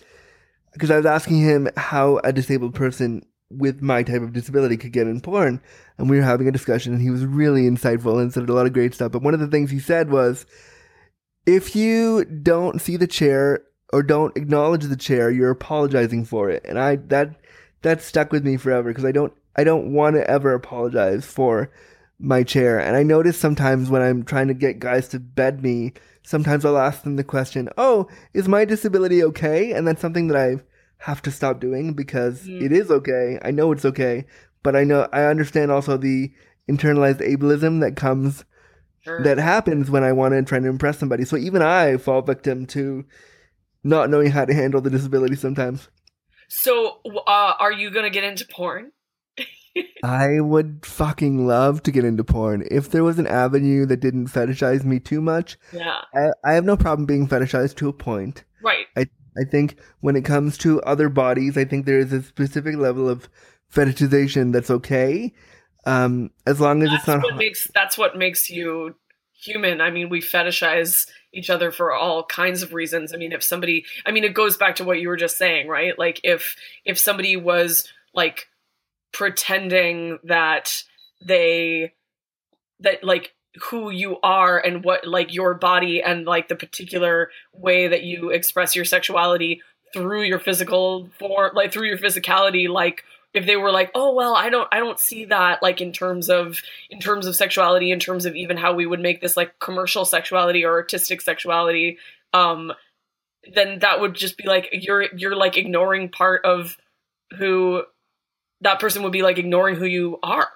because 0.73 0.90
I 0.90 0.97
was 0.97 1.07
asking 1.07 1.38
him 1.38 1.68
how 1.77 2.20
a 2.25 2.33
disabled 2.33 2.75
person 2.75 3.25
with 3.51 3.83
my 3.83 4.03
type 4.03 4.23
of 4.23 4.33
disability 4.33 4.77
could 4.77 4.92
get 4.92 5.07
in 5.07 5.20
porn, 5.20 5.61
and 5.99 6.11
we 6.11 6.16
were 6.16 6.23
having 6.23 6.49
a 6.49 6.53
discussion, 6.53 6.92
and 6.92 7.03
he 7.03 7.11
was 7.11 7.25
really 7.25 7.62
insightful 7.62 8.20
and 8.20 8.33
said 8.33 8.49
a 8.49 8.53
lot 8.53 8.66
of 8.66 8.73
great 8.73 8.94
stuff. 8.94 9.12
But 9.12 9.23
one 9.23 9.35
of 9.35 9.40
the 9.40 9.49
things 9.49 9.70
he 9.70 9.79
said 9.79 10.11
was, 10.11 10.47
if 11.47 11.77
you 11.77 12.25
don't 12.25 12.81
see 12.81 12.97
the 12.97 13.07
chair 13.07 13.62
or 13.92 14.03
don't 14.03 14.37
acknowledge 14.37 14.85
the 14.85 14.97
chair, 14.97 15.31
you're 15.31 15.51
apologizing 15.51 16.25
for 16.25 16.51
it. 16.51 16.64
And 16.68 16.79
I 16.79 16.97
that 16.97 17.37
that 17.83 18.03
stuck 18.03 18.33
with 18.33 18.44
me 18.44 18.57
forever 18.57 18.90
because 18.90 19.05
I 19.05 19.12
don't 19.12 19.33
I 19.57 19.64
don't 19.64 19.92
want 19.92 20.16
to 20.16 20.29
ever 20.29 20.53
apologize 20.55 21.25
for 21.25 21.70
my 22.18 22.42
chair. 22.42 22.79
And 22.79 22.97
I 22.97 23.03
notice 23.03 23.38
sometimes 23.38 23.90
when 23.90 24.03
I'm 24.03 24.25
trying 24.25 24.49
to 24.49 24.55
get 24.55 24.79
guys 24.79 25.09
to 25.09 25.20
bed 25.20 25.62
me, 25.62 25.92
sometimes 26.23 26.64
I'll 26.64 26.79
ask 26.79 27.03
them 27.03 27.16
the 27.16 27.25
question, 27.25 27.68
"Oh, 27.77 28.09
is 28.33 28.49
my 28.49 28.64
disability 28.64 29.23
okay?" 29.25 29.73
And 29.73 29.87
that's 29.87 30.01
something 30.01 30.29
that 30.29 30.37
I 30.37 30.57
have 30.99 31.20
to 31.23 31.31
stop 31.31 31.61
doing 31.61 31.92
because 31.92 32.49
Mm. 32.49 32.62
it 32.62 32.73
is 32.73 32.90
okay. 32.90 33.38
I 33.42 33.51
know 33.51 33.73
it's 33.73 33.85
okay, 33.85 34.25
but 34.62 34.75
I 34.75 34.85
know 34.85 35.07
I 35.12 35.25
understand 35.25 35.70
also 35.70 35.97
the 35.97 36.33
internalized 36.68 37.20
ableism 37.20 37.81
that 37.81 37.97
comes 37.97 38.44
Sure. 39.03 39.20
that 39.23 39.37
happens 39.37 39.90
when 39.90 40.03
I 40.03 40.12
want 40.12 40.33
to 40.33 40.42
try 40.42 40.59
to 40.59 40.66
impress 40.66 40.99
somebody. 40.99 41.25
So 41.27 41.37
even 41.37 41.61
I 41.61 41.99
fall 41.99 42.23
victim 42.23 42.64
to 42.68 43.05
not 43.85 44.11
knowing 44.11 44.31
how 44.31 44.44
to 44.44 44.55
handle 44.55 44.81
the 44.81 44.90
disability 44.90 45.37
sometimes. 45.37 45.88
So, 46.49 47.01
uh, 47.27 47.53
are 47.59 47.73
you 47.73 47.90
gonna 47.90 48.11
get 48.11 48.25
into 48.25 48.47
porn? 48.47 48.92
I 50.05 50.40
would 50.40 50.85
fucking 50.87 51.47
love 51.47 51.83
to 51.85 51.90
get 51.90 52.05
into 52.05 52.25
porn. 52.25 52.66
If 52.70 52.90
there 52.90 53.05
was 53.05 53.18
an 53.18 53.27
avenue 53.27 53.87
that 53.87 54.01
didn't 54.01 54.29
fetishize 54.29 54.85
me 54.85 55.01
too 55.01 55.20
much, 55.20 55.57
Yeah. 55.73 56.01
I, 56.14 56.31
I 56.44 56.53
have 56.55 56.64
no 56.64 56.77
problem 56.77 57.07
being 57.07 57.27
fetishized 57.29 57.77
to 57.77 57.88
a 57.88 57.92
point. 57.92 58.44
Right. 58.62 58.87
I 58.97 59.07
I 59.37 59.44
think 59.51 59.79
when 60.01 60.14
it 60.14 60.25
comes 60.25 60.57
to 60.59 60.81
other 60.83 61.09
bodies, 61.09 61.59
I 61.59 61.64
think 61.64 61.87
there 61.87 61.99
is 61.99 62.12
a 62.12 62.23
specific 62.23 62.77
level 62.77 63.09
of 63.09 63.29
fetishization 63.73 64.53
that's 64.53 64.70
okay. 64.70 65.33
Um, 65.87 66.31
as 66.47 66.61
long 66.61 66.83
as 66.83 66.92
it's 66.92 67.07
not 67.07 67.23
what 67.23 67.37
makes 67.37 67.68
that's 67.75 67.99
what 67.99 68.16
makes 68.16 68.49
you 68.49 68.94
human. 69.33 69.81
I 69.81 69.90
mean, 69.90 70.09
we 70.09 70.20
fetishize 70.20 71.07
each 71.35 71.51
other 71.51 71.70
for 71.70 71.92
all 71.92 72.25
kinds 72.25 72.62
of 72.62 72.73
reasons. 72.73 73.12
I 73.12 73.16
mean, 73.16 73.33
if 73.33 73.42
somebody, 73.42 73.85
I 74.07 74.12
mean, 74.12 74.25
it 74.25 74.35
goes 74.35 74.57
back 74.57 74.77
to 74.77 74.85
what 74.85 75.01
you 75.01 75.09
were 75.09 75.16
just 75.16 75.37
saying, 75.37 75.68
right? 75.68 75.99
Like 75.99 76.20
if 76.23 76.57
if 76.85 76.99
somebody 76.99 77.37
was 77.37 77.88
like 78.14 78.49
pretending 79.12 80.18
that 80.25 80.83
they 81.25 81.92
that 82.81 83.05
like 83.05 83.35
who 83.70 83.90
you 83.90 84.18
are 84.23 84.59
and 84.59 84.85
what 84.85 85.07
like 85.07 85.33
your 85.33 85.55
body 85.55 86.03
and 86.03 86.27
like 86.27 86.49
the 86.49 86.57
particular 86.57 87.31
way 87.53 87.88
that 87.88 88.03
you 88.03 88.31
express 88.31 88.75
your 88.75 88.85
sexuality 88.85 89.62
through 89.92 90.23
your 90.23 90.40
physical 90.40 91.09
form 91.18 91.53
like 91.55 91.73
through 91.73 91.87
your 91.87 91.99
physicality 91.99 92.68
like 92.68 93.05
if 93.35 93.47
they 93.47 93.57
were 93.57 93.73
like 93.73 93.90
oh 93.94 94.14
well 94.14 94.35
i 94.35 94.49
don't 94.49 94.68
i 94.73 94.79
don't 94.79 94.99
see 94.99 95.25
that 95.27 95.62
like 95.62 95.81
in 95.81 95.92
terms 95.92 96.31
of 96.31 96.62
in 96.88 97.01
terms 97.01 97.27
of 97.27 97.37
sexuality 97.37 97.90
in 97.90 97.99
terms 97.99 98.25
of 98.25 98.35
even 98.35 98.57
how 98.57 98.73
we 98.73 98.87
would 98.87 99.01
make 99.01 99.20
this 99.20 99.37
like 99.37 99.59
commercial 99.59 100.05
sexuality 100.05 100.64
or 100.64 100.73
artistic 100.73 101.20
sexuality 101.20 101.99
um 102.33 102.73
then 103.53 103.81
that 103.81 104.01
would 104.01 104.14
just 104.14 104.37
be 104.37 104.47
like 104.47 104.68
you're 104.73 105.07
you're 105.14 105.37
like 105.37 105.57
ignoring 105.57 106.09
part 106.09 106.44
of 106.44 106.77
who 107.38 107.83
that 108.61 108.81
person 108.81 109.03
would 109.03 109.12
be 109.12 109.23
like 109.23 109.38
ignoring 109.38 109.77
who 109.77 109.85
you 109.85 110.18
are. 110.23 110.49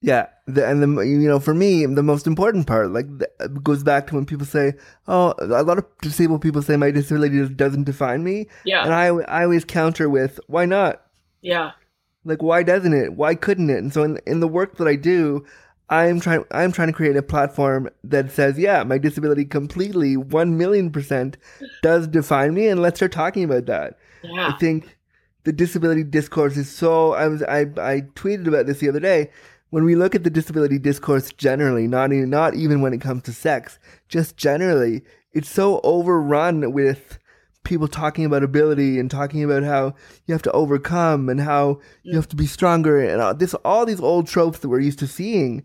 Yeah, 0.00 0.26
the, 0.46 0.66
and 0.68 0.80
the 0.80 1.00
you 1.02 1.28
know 1.28 1.40
for 1.40 1.54
me 1.54 1.84
the 1.84 2.04
most 2.04 2.28
important 2.28 2.68
part 2.68 2.92
like 2.92 3.06
the, 3.18 3.48
goes 3.62 3.82
back 3.82 4.06
to 4.08 4.14
when 4.14 4.26
people 4.26 4.46
say, 4.46 4.74
"Oh, 5.08 5.34
a 5.40 5.62
lot 5.64 5.78
of 5.78 5.86
disabled 6.02 6.40
people 6.40 6.62
say 6.62 6.76
my 6.76 6.92
disability 6.92 7.44
doesn't 7.48 7.84
define 7.84 8.22
me," 8.22 8.46
yeah. 8.64 8.84
And 8.84 8.94
I 8.94 9.06
I 9.06 9.42
always 9.42 9.64
counter 9.64 10.08
with, 10.08 10.38
"Why 10.46 10.66
not? 10.66 11.02
yeah 11.40 11.72
Like 12.24 12.42
why 12.42 12.62
doesn't 12.62 12.92
it? 12.92 13.14
Why 13.14 13.34
couldn't 13.34 13.70
it?" 13.70 13.78
And 13.78 13.92
so 13.92 14.02
in 14.02 14.18
in 14.26 14.40
the 14.40 14.48
work 14.48 14.76
that 14.76 14.88
I 14.88 14.96
do, 14.96 15.44
I'm 15.90 16.20
trying 16.20 16.44
I'm 16.50 16.72
trying 16.72 16.88
to 16.88 16.94
create 16.94 17.16
a 17.16 17.22
platform 17.22 17.88
that 18.04 18.30
says, 18.30 18.58
"Yeah, 18.58 18.82
my 18.84 18.98
disability 18.98 19.44
completely 19.44 20.16
one 20.16 20.58
million 20.58 20.90
percent 20.90 21.36
does 21.82 22.06
define 22.06 22.54
me," 22.54 22.68
and 22.68 22.80
let's 22.82 22.98
start 22.98 23.12
talking 23.12 23.44
about 23.44 23.66
that. 23.66 23.98
yeah 24.22 24.48
I 24.48 24.58
think 24.58 24.98
the 25.44 25.52
disability 25.52 26.04
discourse 26.04 26.56
is 26.56 26.68
so. 26.68 27.14
I 27.14 27.28
was 27.28 27.42
I 27.42 27.60
I 27.78 28.02
tweeted 28.14 28.46
about 28.46 28.66
this 28.66 28.80
the 28.80 28.88
other 28.88 29.00
day. 29.00 29.30
When 29.70 29.84
we 29.84 29.94
look 29.96 30.14
at 30.14 30.24
the 30.24 30.30
disability 30.30 30.78
discourse 30.78 31.30
generally, 31.32 31.86
not 31.86 32.12
even 32.12 32.30
not 32.30 32.54
even 32.54 32.80
when 32.80 32.92
it 32.92 33.00
comes 33.00 33.22
to 33.24 33.32
sex, 33.32 33.78
just 34.08 34.36
generally, 34.36 35.04
it's 35.32 35.48
so 35.48 35.80
overrun 35.84 36.72
with 36.72 37.18
people 37.64 37.88
talking 37.88 38.24
about 38.24 38.42
ability 38.42 38.98
and 38.98 39.10
talking 39.10 39.44
about 39.44 39.62
how 39.62 39.94
you 40.26 40.32
have 40.32 40.42
to 40.42 40.52
overcome 40.52 41.28
and 41.28 41.40
how 41.40 41.80
you 42.02 42.16
have 42.16 42.28
to 42.28 42.36
be 42.36 42.46
stronger 42.46 42.98
and 42.98 43.20
all 43.20 43.34
this 43.34 43.54
all 43.64 43.84
these 43.84 44.00
old 44.00 44.26
tropes 44.26 44.60
that 44.60 44.68
we're 44.68 44.80
used 44.80 44.98
to 45.00 45.06
seeing. 45.06 45.64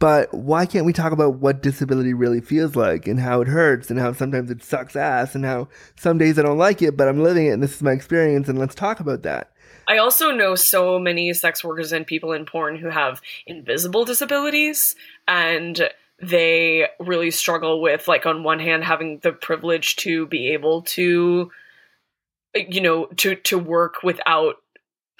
But 0.00 0.34
why 0.34 0.66
can't 0.66 0.86
we 0.86 0.92
talk 0.92 1.12
about 1.12 1.36
what 1.36 1.62
disability 1.62 2.14
really 2.14 2.40
feels 2.40 2.74
like 2.74 3.06
and 3.06 3.20
how 3.20 3.40
it 3.40 3.48
hurts 3.48 3.90
and 3.90 3.98
how 3.98 4.12
sometimes 4.12 4.50
it 4.50 4.62
sucks 4.62 4.96
ass 4.96 5.34
and 5.34 5.44
how 5.44 5.68
some 5.96 6.18
days 6.18 6.38
I 6.38 6.42
don't 6.42 6.58
like 6.58 6.82
it, 6.82 6.96
but 6.96 7.08
I'm 7.08 7.22
living 7.22 7.46
it 7.46 7.50
and 7.50 7.62
this 7.62 7.76
is 7.76 7.82
my 7.82 7.92
experience 7.92 8.48
and 8.48 8.58
let's 8.58 8.74
talk 8.74 9.00
about 9.00 9.22
that. 9.22 9.52
I 9.86 9.98
also 9.98 10.30
know 10.30 10.54
so 10.54 10.98
many 10.98 11.32
sex 11.32 11.62
workers 11.62 11.92
and 11.92 12.06
people 12.06 12.32
in 12.32 12.46
porn 12.46 12.76
who 12.76 12.88
have 12.88 13.20
invisible 13.46 14.04
disabilities 14.04 14.96
and 15.28 15.88
they 16.28 16.88
really 17.00 17.30
struggle 17.30 17.80
with 17.80 18.08
like 18.08 18.26
on 18.26 18.42
one 18.42 18.60
hand 18.60 18.84
having 18.84 19.18
the 19.22 19.32
privilege 19.32 19.96
to 19.96 20.26
be 20.26 20.52
able 20.52 20.82
to 20.82 21.50
you 22.54 22.80
know 22.80 23.06
to 23.16 23.34
to 23.36 23.58
work 23.58 24.02
without 24.02 24.56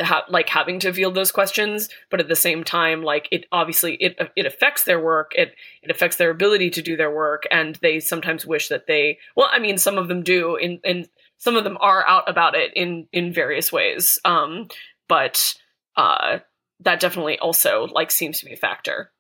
ha- 0.01 0.25
like 0.29 0.49
having 0.49 0.79
to 0.81 0.93
field 0.93 1.15
those 1.15 1.33
questions 1.33 1.89
but 2.11 2.21
at 2.21 2.29
the 2.29 2.37
same 2.37 2.65
time 2.65 3.03
like 3.03 3.29
it 3.31 3.47
obviously 3.53 3.95
it 3.95 4.17
it 4.37 4.47
affects 4.47 4.85
their 4.85 5.03
work 5.03 5.33
it 5.35 5.55
it 5.83 5.91
affects 5.91 6.17
their 6.17 6.31
ability 6.31 6.71
to 6.71 6.83
do 6.83 6.97
their 6.97 7.15
work 7.15 7.45
and 7.51 7.77
they 7.77 8.01
sometimes 8.01 8.47
wish 8.47 8.69
that 8.69 8.87
they 8.87 9.19
well 9.37 9.49
i 9.51 9.59
mean 9.59 9.79
some 9.79 9.99
of 9.99 10.09
them 10.09 10.23
do 10.23 10.57
in 10.57 10.81
in 10.85 11.07
some 11.39 11.57
of 11.57 11.65
them 11.65 11.77
are 11.81 12.07
out 12.07 12.29
about 12.29 12.55
it 12.55 12.73
in 12.75 13.07
in 13.13 13.33
various 13.33 13.73
ways 13.73 14.19
um 14.25 14.69
but 15.09 15.55
uh 15.97 16.39
that 16.81 17.01
definitely 17.01 17.39
also 17.39 17.87
like 17.93 18.11
seems 18.11 18.41
to 18.41 18.47
be 18.47 18.53
a 18.53 18.57
factor 18.57 19.11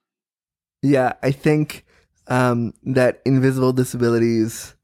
Yeah, 0.85 1.15
I 1.23 1.31
think 1.31 1.87
um, 2.29 2.75
that 2.85 3.23
invisible 3.25 3.73
disabilities, 3.73 4.75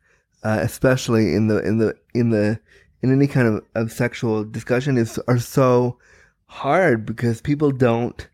uh, 0.43 0.59
especially 0.63 1.35
in 1.35 1.49
the 1.49 1.59
in 1.59 1.77
the 1.77 1.95
in 2.15 2.31
the 2.31 2.59
in 3.03 3.13
any 3.13 3.27
kind 3.27 3.47
of, 3.47 3.65
of 3.75 3.93
sexual 3.93 4.43
discussion, 4.45 4.97
is 4.97 5.19
are 5.29 5.39
so 5.39 5.99
hard 6.47 7.05
because 7.05 7.43
people 7.43 7.71
don't. 7.71 8.27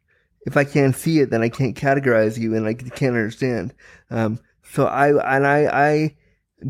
If 0.47 0.57
I 0.57 0.63
can't 0.63 0.95
see 0.95 1.19
it, 1.19 1.31
then 1.31 1.43
I 1.43 1.49
can't 1.49 1.77
categorize 1.77 2.39
you, 2.39 2.55
and 2.55 2.69
I 2.69 2.75
can't 2.75 3.17
understand. 3.17 3.75
Um, 4.11 4.39
so 4.63 4.87
I 4.87 5.37
and 5.37 5.45
I 5.45 5.67
I 5.67 6.17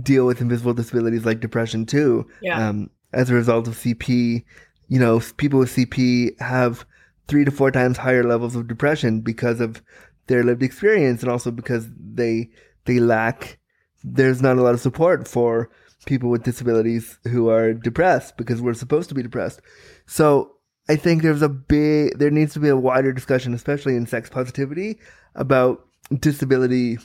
deal 0.03 0.25
with 0.25 0.41
invisible 0.41 0.73
disabilities 0.73 1.27
like 1.27 1.41
depression 1.41 1.85
too. 1.85 2.27
yeah 2.41 2.69
Um, 2.69 2.89
as 3.13 3.29
a 3.29 3.35
result 3.35 3.69
of 3.69 3.75
CP, 3.75 4.45
you 4.89 4.99
know, 4.99 5.21
people 5.37 5.59
with 5.59 5.77
CP 5.77 6.41
have 6.41 6.87
three 7.29 7.45
to 7.45 7.51
four 7.51 7.71
times 7.71 7.99
higher 7.99 8.25
levels 8.25 8.57
of 8.57 8.67
depression 8.67 9.21
because 9.21 9.61
of 9.61 9.83
their 10.27 10.43
lived 10.43 10.63
experience 10.63 11.23
and 11.23 11.31
also 11.31 11.51
because 11.51 11.89
they 11.99 12.51
they 12.85 12.99
lack 12.99 13.59
there's 14.03 14.43
not 14.43 14.57
a 14.57 14.63
lot 14.63 14.75
of 14.75 14.81
support 14.81 15.27
for 15.27 15.71
people 16.05 16.31
with 16.31 16.45
disabilities 16.45 17.19
who 17.25 17.49
are 17.49 17.73
depressed 17.73 18.37
because 18.37 18.63
we're 18.63 18.75
supposed 18.75 19.09
to 19.09 19.15
be 19.15 19.23
depressed. 19.23 19.61
So 20.07 20.53
I 20.89 20.97
think 20.97 21.23
there's 21.23 21.43
a 21.43 21.49
big 21.49 22.19
there 22.19 22.31
needs 22.31 22.53
to 22.55 22.61
be 22.61 22.69
a 22.69 22.77
wider 22.77 23.13
discussion, 23.13 23.55
especially 23.55 23.97
in 23.97 24.07
sex 24.07 24.31
positivity, 24.31 25.01
about 25.35 25.85
disability 26.21 26.99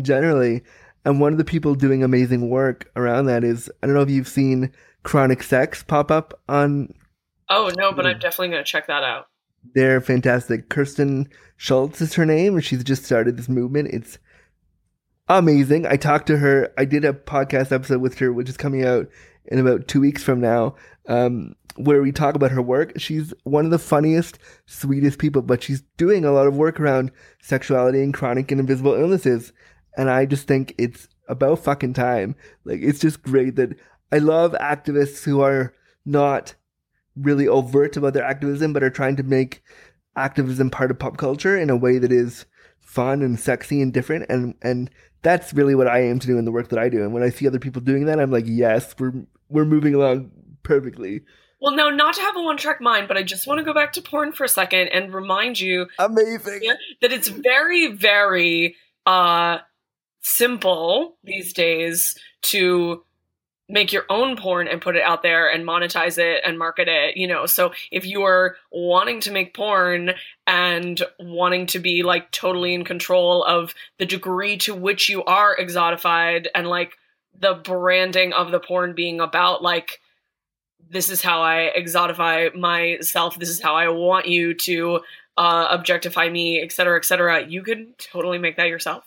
generally. 0.00 0.62
And 1.04 1.20
one 1.20 1.32
of 1.32 1.38
the 1.38 1.44
people 1.44 1.74
doing 1.74 2.02
amazing 2.02 2.48
work 2.48 2.90
around 2.96 3.26
that 3.26 3.44
is 3.44 3.70
I 3.82 3.86
don't 3.86 3.94
know 3.94 4.02
if 4.02 4.10
you've 4.10 4.28
seen 4.28 4.72
chronic 5.04 5.42
sex 5.42 5.82
pop 5.82 6.10
up 6.10 6.40
on 6.48 6.88
oh 7.50 7.70
no 7.76 7.92
but 7.92 8.06
i'm 8.06 8.16
mm. 8.16 8.20
definitely 8.20 8.48
gonna 8.48 8.64
check 8.64 8.86
that 8.86 9.04
out 9.04 9.26
they're 9.74 10.00
fantastic. 10.00 10.68
Kirsten 10.68 11.28
Schultz 11.56 12.00
is 12.00 12.14
her 12.14 12.26
name, 12.26 12.54
and 12.54 12.64
she's 12.64 12.84
just 12.84 13.04
started 13.04 13.36
this 13.36 13.48
movement. 13.48 13.88
It's 13.92 14.18
amazing. 15.28 15.86
I 15.86 15.96
talked 15.96 16.26
to 16.28 16.38
her. 16.38 16.72
I 16.76 16.84
did 16.84 17.04
a 17.04 17.12
podcast 17.12 17.72
episode 17.72 18.00
with 18.00 18.18
her, 18.18 18.32
which 18.32 18.48
is 18.48 18.56
coming 18.56 18.84
out 18.84 19.08
in 19.46 19.58
about 19.58 19.88
two 19.88 20.00
weeks 20.00 20.22
from 20.22 20.40
now, 20.40 20.74
um, 21.08 21.54
where 21.76 22.02
we 22.02 22.12
talk 22.12 22.34
about 22.34 22.50
her 22.50 22.62
work. 22.62 22.92
She's 22.98 23.32
one 23.44 23.64
of 23.64 23.70
the 23.70 23.78
funniest, 23.78 24.38
sweetest 24.66 25.18
people, 25.18 25.42
but 25.42 25.62
she's 25.62 25.82
doing 25.96 26.24
a 26.24 26.32
lot 26.32 26.46
of 26.46 26.56
work 26.56 26.78
around 26.80 27.10
sexuality 27.42 28.02
and 28.02 28.14
chronic 28.14 28.50
and 28.50 28.60
invisible 28.60 28.94
illnesses. 28.94 29.52
And 29.96 30.10
I 30.10 30.26
just 30.26 30.46
think 30.46 30.74
it's 30.78 31.08
about 31.28 31.60
fucking 31.60 31.94
time. 31.94 32.36
Like, 32.64 32.80
it's 32.82 33.00
just 33.00 33.22
great 33.22 33.56
that 33.56 33.76
I 34.12 34.18
love 34.18 34.52
activists 34.52 35.24
who 35.24 35.40
are 35.40 35.74
not 36.04 36.54
really 37.16 37.46
overt 37.48 37.96
about 37.96 38.14
their 38.14 38.24
activism, 38.24 38.72
but 38.72 38.82
are 38.82 38.90
trying 38.90 39.16
to 39.16 39.22
make 39.22 39.62
activism 40.16 40.70
part 40.70 40.90
of 40.90 40.98
pop 40.98 41.16
culture 41.16 41.56
in 41.56 41.70
a 41.70 41.76
way 41.76 41.98
that 41.98 42.12
is 42.12 42.46
fun 42.80 43.22
and 43.22 43.38
sexy 43.40 43.80
and 43.82 43.92
different. 43.92 44.26
And 44.28 44.54
and 44.62 44.90
that's 45.22 45.52
really 45.54 45.74
what 45.74 45.88
I 45.88 46.02
aim 46.02 46.18
to 46.18 46.26
do 46.26 46.38
in 46.38 46.44
the 46.44 46.52
work 46.52 46.68
that 46.68 46.78
I 46.78 46.88
do. 46.88 47.02
And 47.02 47.12
when 47.12 47.22
I 47.22 47.30
see 47.30 47.46
other 47.46 47.58
people 47.58 47.80
doing 47.82 48.06
that, 48.06 48.20
I'm 48.20 48.30
like, 48.30 48.44
yes, 48.46 48.94
we're 48.98 49.12
we're 49.48 49.64
moving 49.64 49.94
along 49.94 50.30
perfectly. 50.62 51.20
well 51.60 51.74
no 51.74 51.90
not 51.90 52.14
to 52.14 52.20
have 52.22 52.36
a 52.36 52.42
one 52.42 52.56
track 52.56 52.80
mind 52.80 53.06
but 53.06 53.16
i 53.18 53.22
just 53.22 53.46
want 53.46 53.58
to 53.58 53.64
go 53.64 53.74
back 53.74 53.92
to 53.92 54.00
porn 54.02 54.32
for 54.32 54.44
a 54.44 54.48
second 54.48 54.88
and 54.88 55.12
remind 55.14 55.60
you 55.60 55.86
Amazing. 55.98 56.62
That 57.02 57.12
it's 57.12 57.28
very 57.28 57.92
very 57.92 58.76
uh 59.06 59.58
simple 60.22 61.18
these 61.22 61.52
days 61.52 62.16
to 62.42 63.04
make 63.68 63.92
your 63.92 64.04
own 64.10 64.36
porn 64.36 64.68
and 64.68 64.82
put 64.82 64.96
it 64.96 65.02
out 65.02 65.22
there 65.22 65.48
and 65.48 65.66
monetize 65.66 66.18
it 66.18 66.42
and 66.44 66.58
market 66.58 66.88
it 66.88 67.16
you 67.16 67.26
know. 67.26 67.46
So 67.46 67.72
if 67.90 68.04
you 68.04 68.22
are 68.24 68.56
wanting 68.70 69.20
to 69.20 69.30
make 69.30 69.54
porn 69.54 70.12
and 70.46 71.02
wanting 71.18 71.66
to 71.68 71.78
be 71.78 72.02
like 72.02 72.30
totally 72.30 72.74
in 72.74 72.84
control 72.84 73.42
of 73.44 73.74
the 73.98 74.06
degree 74.06 74.56
to 74.58 74.74
which 74.74 75.08
you 75.08 75.24
are 75.24 75.56
exotified 75.56 76.46
and 76.54 76.66
like 76.66 76.96
the 77.38 77.54
branding 77.54 78.32
of 78.32 78.50
the 78.50 78.60
porn 78.60 78.94
being 78.94 79.20
about 79.20 79.62
like 79.62 80.00
this 80.90 81.10
is 81.10 81.22
how 81.22 81.42
i 81.42 81.72
exotify 81.76 82.54
myself 82.54 83.38
this 83.38 83.48
is 83.48 83.60
how 83.60 83.74
i 83.74 83.88
want 83.88 84.26
you 84.26 84.54
to 84.54 85.00
uh, 85.36 85.66
objectify 85.70 86.28
me 86.28 86.60
et 86.60 86.70
cetera 86.70 86.96
et 86.96 87.04
cetera 87.04 87.44
you 87.46 87.62
can 87.62 87.92
totally 87.98 88.38
make 88.38 88.56
that 88.56 88.68
yourself. 88.68 89.04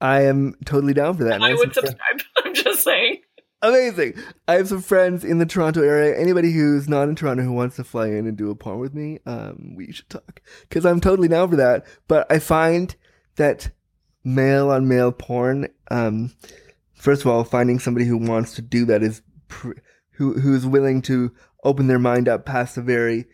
I 0.00 0.22
am 0.22 0.54
totally 0.64 0.94
down 0.94 1.16
for 1.16 1.24
that. 1.24 1.34
and 1.34 1.44
i 1.44 1.54
would 1.54 1.74
subscribe. 1.74 2.22
I'm 2.44 2.54
just 2.54 2.82
saying 2.82 3.18
Amazing. 3.62 4.14
I 4.48 4.54
have 4.54 4.68
some 4.68 4.80
friends 4.80 5.22
in 5.24 5.38
the 5.38 5.46
Toronto 5.46 5.82
area. 5.82 6.18
Anybody 6.18 6.52
who's 6.52 6.88
not 6.88 7.08
in 7.08 7.14
Toronto 7.14 7.42
who 7.42 7.52
wants 7.52 7.76
to 7.76 7.84
fly 7.84 8.06
in 8.08 8.26
and 8.26 8.36
do 8.36 8.50
a 8.50 8.54
porn 8.54 8.78
with 8.78 8.94
me, 8.94 9.18
um, 9.26 9.74
we 9.76 9.92
should 9.92 10.08
talk. 10.08 10.40
Because 10.62 10.86
I'm 10.86 11.00
totally 11.00 11.28
down 11.28 11.50
for 11.50 11.56
that. 11.56 11.84
But 12.08 12.30
I 12.32 12.38
find 12.38 12.94
that 13.36 13.70
male 14.24 14.70
on 14.70 14.88
male 14.88 15.12
porn, 15.12 15.68
um, 15.90 16.32
first 16.94 17.20
of 17.22 17.26
all, 17.28 17.44
finding 17.44 17.78
somebody 17.78 18.06
who 18.06 18.16
wants 18.16 18.54
to 18.54 18.62
do 18.62 18.86
that 18.86 19.02
is 19.02 19.20
pr- 19.48 19.72
who 20.12 20.40
who's 20.40 20.66
willing 20.66 21.02
to 21.02 21.32
open 21.62 21.86
their 21.86 21.98
mind 21.98 22.28
up 22.28 22.46
past 22.46 22.78
a 22.78 22.82
very 22.82 23.26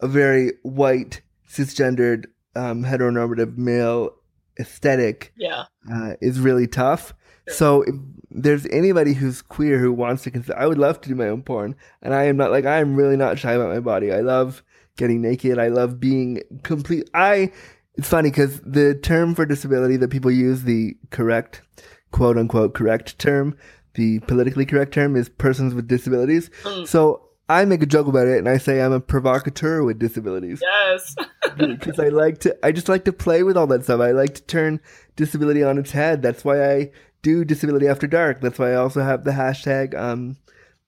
a 0.00 0.06
very 0.06 0.52
white 0.62 1.20
cisgendered 1.48 2.26
um, 2.54 2.84
heteronormative 2.84 3.56
male 3.56 4.10
aesthetic 4.58 5.32
Yeah. 5.36 5.64
uh, 5.92 6.14
is 6.20 6.38
really 6.38 6.68
tough. 6.68 7.12
So 7.52 7.82
if 7.82 7.94
there's 8.30 8.66
anybody 8.66 9.12
who's 9.12 9.42
queer 9.42 9.78
who 9.78 9.92
wants 9.92 10.22
to 10.24 10.30
consider, 10.30 10.58
I 10.58 10.66
would 10.66 10.78
love 10.78 11.00
to 11.02 11.08
do 11.08 11.14
my 11.14 11.28
own 11.28 11.42
porn, 11.42 11.76
and 12.02 12.14
I 12.14 12.24
am 12.24 12.36
not 12.36 12.50
like 12.50 12.64
I 12.64 12.78
am 12.78 12.96
really 12.96 13.16
not 13.16 13.38
shy 13.38 13.52
about 13.52 13.68
my 13.68 13.80
body. 13.80 14.12
I 14.12 14.20
love 14.20 14.62
getting 14.96 15.20
naked. 15.20 15.58
I 15.58 15.68
love 15.68 16.00
being 16.00 16.40
complete. 16.62 17.08
I. 17.14 17.52
It's 17.96 18.08
funny 18.08 18.30
because 18.30 18.60
the 18.62 18.94
term 18.96 19.36
for 19.36 19.46
disability 19.46 19.96
that 19.98 20.08
people 20.10 20.30
use, 20.30 20.64
the 20.64 20.96
correct, 21.10 21.62
quote 22.10 22.36
unquote, 22.36 22.74
correct 22.74 23.18
term, 23.20 23.56
the 23.94 24.18
politically 24.20 24.66
correct 24.66 24.92
term 24.92 25.14
is 25.14 25.28
persons 25.28 25.74
with 25.74 25.86
disabilities. 25.86 26.50
Mm. 26.64 26.88
So 26.88 27.28
I 27.48 27.64
make 27.64 27.82
a 27.82 27.86
joke 27.86 28.06
about 28.06 28.26
it 28.26 28.38
and 28.38 28.48
I 28.48 28.56
say 28.58 28.80
I'm 28.80 28.92
a 28.92 29.00
provocateur 29.00 29.84
with 29.84 29.98
disabilities 29.98 30.62
Yes. 30.62 31.14
because 31.56 31.98
I 31.98 32.08
like 32.08 32.38
to 32.38 32.56
I 32.66 32.72
just 32.72 32.88
like 32.88 33.04
to 33.04 33.12
play 33.12 33.42
with 33.42 33.56
all 33.56 33.66
that 33.68 33.84
stuff. 33.84 34.00
I 34.00 34.12
like 34.12 34.34
to 34.34 34.42
turn 34.42 34.80
disability 35.16 35.62
on 35.62 35.78
its 35.78 35.92
head. 35.92 36.22
That's 36.22 36.44
why 36.44 36.68
I 36.68 36.90
do 37.24 37.44
disability 37.44 37.88
after 37.88 38.06
dark. 38.06 38.40
That's 38.40 38.58
why 38.58 38.72
I 38.72 38.76
also 38.76 39.02
have 39.02 39.24
the 39.24 39.32
hashtag 39.32 39.98
um 39.98 40.36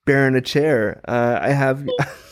bear 0.04 0.28
in 0.28 0.36
a 0.36 0.40
chair. 0.40 1.00
Uh, 1.08 1.38
I 1.42 1.50
have 1.50 1.84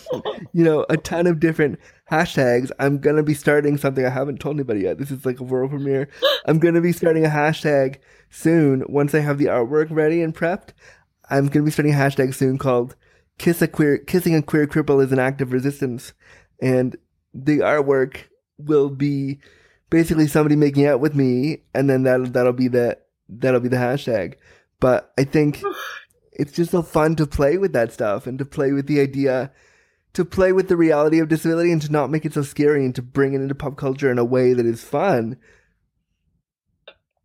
you 0.53 0.62
know 0.62 0.87
a 0.88 0.97
ton 0.97 1.27
of 1.27 1.40
different 1.40 1.81
hashtags. 2.11 2.71
I'm 2.79 2.99
gonna 2.99 3.25
be 3.25 3.35
starting 3.35 3.77
something 3.77 4.05
I 4.07 4.11
haven't 4.11 4.38
told 4.38 4.57
anybody 4.57 4.81
yet. 4.83 4.99
This 4.99 5.11
is 5.11 5.27
like 5.27 5.40
a 5.40 5.45
world 5.45 5.71
premiere. 5.71 6.09
I'm 6.47 6.61
gonna 6.61 6.81
be 6.81 6.93
starting 6.93 7.25
a 7.25 7.31
hashtag 7.31 7.97
soon 8.31 8.85
once 8.88 9.14
I 9.14 9.21
have 9.21 9.38
the 9.38 9.47
artwork 9.47 9.88
ready 9.90 10.23
and 10.23 10.35
prepped. 10.35 10.69
I'm 11.31 11.49
gonna 11.49 11.64
be 11.64 11.73
starting 11.73 11.95
a 11.95 11.97
hashtag 11.97 12.35
soon 12.35 12.59
called 12.59 12.95
"Kiss 13.38 13.62
a 13.62 13.67
queer 13.67 13.99
kissing 13.99 14.37
a 14.37 14.43
queer 14.43 14.67
cripple 14.67 15.03
is 15.03 15.11
an 15.11 15.19
act 15.19 15.40
of 15.40 15.53
resistance," 15.53 16.12
and 16.61 16.95
the 17.33 17.59
artwork 17.59 18.29
will 18.59 18.90
be 18.90 19.40
basically 19.90 20.29
somebody 20.29 20.57
making 20.57 20.87
out 20.87 21.01
with 21.01 21.14
me, 21.14 21.62
and 21.75 21.88
then 21.88 22.03
that 22.05 22.33
that'll 22.35 22.53
be 22.53 22.69
the 22.69 22.99
that'll 23.40 23.61
be 23.61 23.68
the 23.68 23.77
hashtag. 23.77 24.35
But 24.81 25.12
I 25.18 25.25
think 25.25 25.62
it's 26.33 26.53
just 26.53 26.70
so 26.70 26.83
fun 26.83 27.16
to 27.16 27.27
play 27.27 27.59
with 27.59 27.73
that 27.73 27.92
stuff 27.92 28.27
and 28.27 28.38
to 28.38 28.44
play 28.44 28.73
with 28.73 28.87
the 28.87 29.01
idea, 29.01 29.53
to 30.14 30.25
play 30.25 30.53
with 30.53 30.68
the 30.68 30.77
reality 30.77 31.18
of 31.18 31.29
disability, 31.29 31.73
and 31.73 31.83
to 31.83 31.92
not 31.92 32.11
make 32.11 32.25
it 32.25 32.35
so 32.35 32.42
scary, 32.42 32.85
and 32.85 32.94
to 32.94 33.03
bring 33.03 33.35
it 33.35 33.40
into 33.40 33.55
pop 33.55 33.77
culture 33.77 34.11
in 34.11 34.18
a 34.18 34.25
way 34.25 34.53
that 34.53 34.66
is 34.66 34.83
fun. 34.83 35.38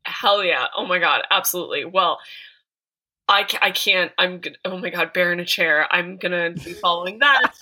Hell 0.04 0.44
yeah. 0.44 0.68
Oh 0.76 0.86
my 0.86 1.00
god, 1.00 1.22
absolutely. 1.30 1.86
Well, 1.86 2.20
I, 3.30 3.44
ca- 3.44 3.60
I 3.62 3.72
can't. 3.72 4.12
I'm 4.18 4.40
gonna. 4.40 4.56
Oh 4.66 4.78
my 4.80 4.90
god, 4.90 5.14
bear 5.14 5.32
in 5.32 5.40
a 5.40 5.46
chair. 5.46 5.88
I'm 5.92 6.18
gonna 6.18 6.50
be 6.52 6.74
following 6.74 7.20
that. 7.20 7.54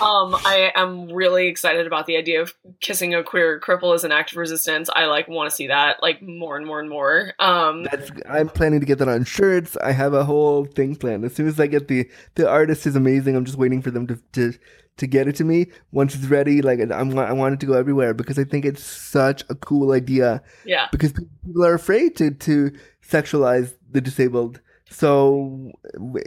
Um, 0.00 0.34
I 0.34 0.72
am 0.74 1.10
really 1.10 1.46
excited 1.46 1.86
about 1.86 2.06
the 2.06 2.16
idea 2.16 2.42
of 2.42 2.52
kissing 2.80 3.14
a 3.14 3.22
queer 3.22 3.60
cripple 3.60 3.94
as 3.94 4.02
an 4.04 4.12
act 4.12 4.32
of 4.32 4.38
resistance. 4.38 4.90
I 4.92 5.06
like 5.06 5.28
want 5.28 5.48
to 5.48 5.54
see 5.54 5.68
that 5.68 6.02
like 6.02 6.20
more 6.20 6.56
and 6.56 6.66
more 6.66 6.80
and 6.80 6.90
more. 6.90 7.32
Um, 7.38 7.84
That's, 7.84 8.10
I'm 8.28 8.48
planning 8.48 8.80
to 8.80 8.86
get 8.86 8.98
that 8.98 9.08
on 9.08 9.24
shirts. 9.24 9.76
I 9.76 9.92
have 9.92 10.14
a 10.14 10.24
whole 10.24 10.64
thing 10.64 10.96
planned. 10.96 11.24
As 11.24 11.34
soon 11.34 11.46
as 11.46 11.60
I 11.60 11.68
get 11.68 11.88
the 11.88 12.10
the 12.34 12.48
artist 12.48 12.86
is 12.86 12.96
amazing. 12.96 13.36
I'm 13.36 13.44
just 13.44 13.56
waiting 13.56 13.82
for 13.82 13.92
them 13.92 14.06
to 14.08 14.18
to, 14.32 14.52
to 14.96 15.06
get 15.06 15.28
it 15.28 15.36
to 15.36 15.44
me. 15.44 15.68
Once 15.92 16.14
it's 16.16 16.26
ready, 16.26 16.60
like 16.60 16.80
I'm 16.80 17.16
I 17.18 17.32
want 17.32 17.54
it 17.54 17.60
to 17.60 17.66
go 17.66 17.74
everywhere 17.74 18.14
because 18.14 18.38
I 18.38 18.44
think 18.44 18.64
it's 18.64 18.82
such 18.82 19.44
a 19.48 19.54
cool 19.54 19.92
idea. 19.92 20.42
yeah. 20.64 20.88
Because 20.90 21.12
people 21.12 21.64
are 21.64 21.74
afraid 21.74 22.16
to 22.16 22.32
to 22.32 22.72
sexualize 23.08 23.74
the 23.92 24.00
disabled. 24.00 24.60
So 24.94 25.72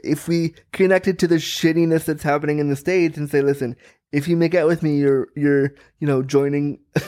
if 0.03 0.27
we 0.27 0.53
connect 0.73 1.07
it 1.07 1.17
to 1.19 1.27
the 1.27 1.35
shittiness 1.35 2.05
that's 2.05 2.23
happening 2.23 2.59
in 2.59 2.69
the 2.69 2.75
states 2.75 3.17
and 3.17 3.29
say, 3.29 3.41
listen, 3.41 3.75
if 4.11 4.27
you 4.27 4.35
make 4.35 4.53
out 4.55 4.67
with 4.67 4.83
me, 4.83 4.97
you're 4.97 5.27
you're 5.35 5.73
you 5.99 6.07
know 6.07 6.21
joining. 6.21 6.79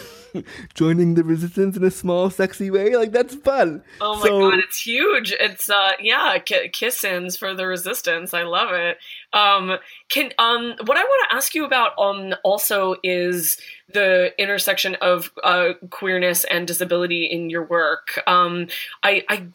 joining 0.76 1.16
the 1.16 1.24
resistance 1.24 1.76
in 1.76 1.84
a 1.84 1.90
small 1.90 2.30
sexy 2.30 2.70
way 2.70 2.96
like 2.96 3.12
that's 3.12 3.34
fun 3.34 3.82
Oh 4.00 4.14
my 4.18 4.22
So- 4.28 4.52
god, 4.52 4.60
it's 4.60 4.80
huge. 4.80 5.32
It's 5.32 5.72
uh 5.72 5.94
yeah, 6.00 6.38
k- 6.38 6.70
kiss-ins 6.70 7.36
for 7.36 7.56
the 7.56 7.66
resistance. 7.66 8.32
I 8.36 8.44
love 8.44 8.70
it. 8.72 9.00
Um 9.34 9.80
can 10.08 10.32
um 10.38 10.76
what 10.86 10.98
I 10.98 11.04
want 11.04 11.30
to 11.32 11.36
ask 11.36 11.56
you 11.56 11.66
about 11.66 11.98
um 11.98 12.36
also 12.44 12.96
is 13.02 13.58
the 13.92 14.32
intersection 14.38 14.94
of 15.02 15.32
uh 15.44 15.70
queerness 15.90 16.44
and 16.44 16.68
disability 16.68 17.26
in 17.26 17.50
your 17.50 17.64
work. 17.66 18.22
Um 18.28 18.68
I 19.02 19.24
I 19.30 19.48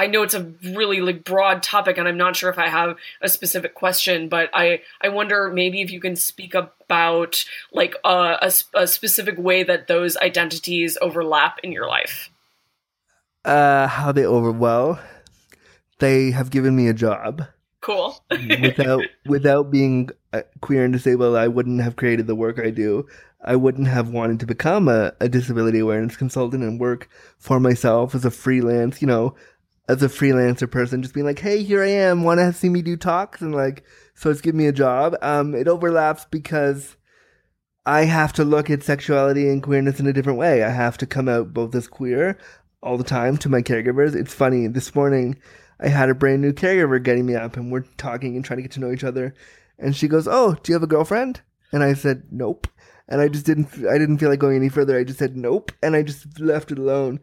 I 0.00 0.06
know 0.06 0.22
it's 0.22 0.34
a 0.34 0.50
really 0.74 1.00
like 1.02 1.24
broad 1.24 1.62
topic 1.62 1.98
and 1.98 2.08
I'm 2.08 2.16
not 2.16 2.34
sure 2.34 2.48
if 2.48 2.58
I 2.58 2.68
have 2.68 2.96
a 3.20 3.28
specific 3.28 3.74
question, 3.74 4.28
but 4.30 4.48
I 4.54 4.80
I 5.00 5.08
wonder 5.10 5.50
maybe 5.52 5.82
if 5.82 5.90
you 5.92 6.00
can 6.00 6.16
speak 6.16 6.54
about 6.54 7.44
like 7.70 7.94
a, 8.04 8.38
s- 8.42 8.64
a 8.74 8.86
specific 8.86 9.36
way 9.38 9.62
that 9.62 9.88
those 9.88 10.16
identities 10.16 10.96
overlap 11.02 11.58
in 11.62 11.70
your 11.72 11.86
life. 11.86 12.30
uh 13.44 13.86
how 13.86 14.12
they 14.12 14.24
over 14.24 14.52
well 14.52 14.98
they 15.98 16.30
have 16.30 16.50
given 16.50 16.74
me 16.76 16.88
a 16.88 16.94
job 16.94 17.42
Cool. 17.80 18.22
without 18.62 19.02
without 19.26 19.70
being 19.70 20.10
uh, 20.32 20.42
queer 20.60 20.84
and 20.84 20.92
disabled 20.92 21.36
i 21.36 21.48
wouldn't 21.48 21.80
have 21.80 21.96
created 21.96 22.26
the 22.26 22.34
work 22.34 22.58
i 22.58 22.70
do 22.70 23.06
i 23.42 23.56
wouldn't 23.56 23.88
have 23.88 24.10
wanted 24.10 24.38
to 24.40 24.46
become 24.46 24.88
a, 24.88 25.12
a 25.20 25.28
disability 25.28 25.78
awareness 25.78 26.16
consultant 26.16 26.62
and 26.62 26.78
work 26.80 27.08
for 27.38 27.58
myself 27.58 28.14
as 28.14 28.24
a 28.26 28.30
freelance 28.30 29.00
you 29.00 29.08
know 29.08 29.34
as 29.90 30.02
a 30.02 30.08
freelancer 30.08 30.70
person 30.70 31.02
just 31.02 31.14
being 31.14 31.26
like 31.26 31.38
hey 31.38 31.62
here 31.62 31.82
i 31.82 31.88
am 31.88 32.22
want 32.22 32.38
to 32.38 32.52
see 32.52 32.68
me 32.68 32.82
do 32.82 32.96
talks 32.96 33.40
and 33.40 33.54
like 33.54 33.84
so 34.14 34.30
it's 34.30 34.40
given 34.40 34.58
me 34.58 34.66
a 34.66 34.72
job 34.72 35.16
um 35.22 35.54
it 35.54 35.68
overlaps 35.68 36.26
because 36.30 36.96
I 37.86 38.04
have 38.04 38.32
to 38.34 38.44
look 38.44 38.68
at 38.68 38.82
sexuality 38.82 39.48
and 39.48 39.62
queerness 39.62 40.00
in 40.00 40.06
a 40.06 40.12
different 40.12 40.38
way. 40.38 40.62
I 40.62 40.68
have 40.68 40.98
to 40.98 41.06
come 41.06 41.28
out 41.28 41.54
both 41.54 41.74
as 41.74 41.88
queer 41.88 42.36
all 42.82 42.98
the 42.98 43.04
time 43.04 43.36
to 43.38 43.48
my 43.48 43.62
caregivers. 43.62 44.14
It's 44.14 44.34
funny. 44.34 44.66
This 44.66 44.94
morning, 44.94 45.38
I 45.80 45.88
had 45.88 46.10
a 46.10 46.14
brand 46.14 46.42
new 46.42 46.52
caregiver 46.52 47.02
getting 47.02 47.26
me 47.26 47.34
up, 47.34 47.56
and 47.56 47.72
we're 47.72 47.84
talking 47.96 48.36
and 48.36 48.44
trying 48.44 48.58
to 48.58 48.62
get 48.62 48.72
to 48.72 48.80
know 48.80 48.92
each 48.92 49.04
other. 49.04 49.34
And 49.78 49.96
she 49.96 50.08
goes, 50.08 50.28
"Oh, 50.28 50.56
do 50.62 50.70
you 50.70 50.74
have 50.74 50.82
a 50.82 50.86
girlfriend?" 50.86 51.40
And 51.72 51.82
I 51.82 51.94
said, 51.94 52.24
"Nope." 52.30 52.66
And 53.08 53.20
I 53.20 53.28
just 53.28 53.46
didn't. 53.46 53.68
I 53.88 53.96
didn't 53.96 54.18
feel 54.18 54.28
like 54.28 54.38
going 54.38 54.56
any 54.56 54.68
further. 54.68 54.98
I 54.98 55.04
just 55.04 55.18
said, 55.18 55.36
"Nope," 55.36 55.72
and 55.82 55.96
I 55.96 56.02
just 56.02 56.38
left 56.38 56.70
it 56.70 56.78
alone. 56.78 57.18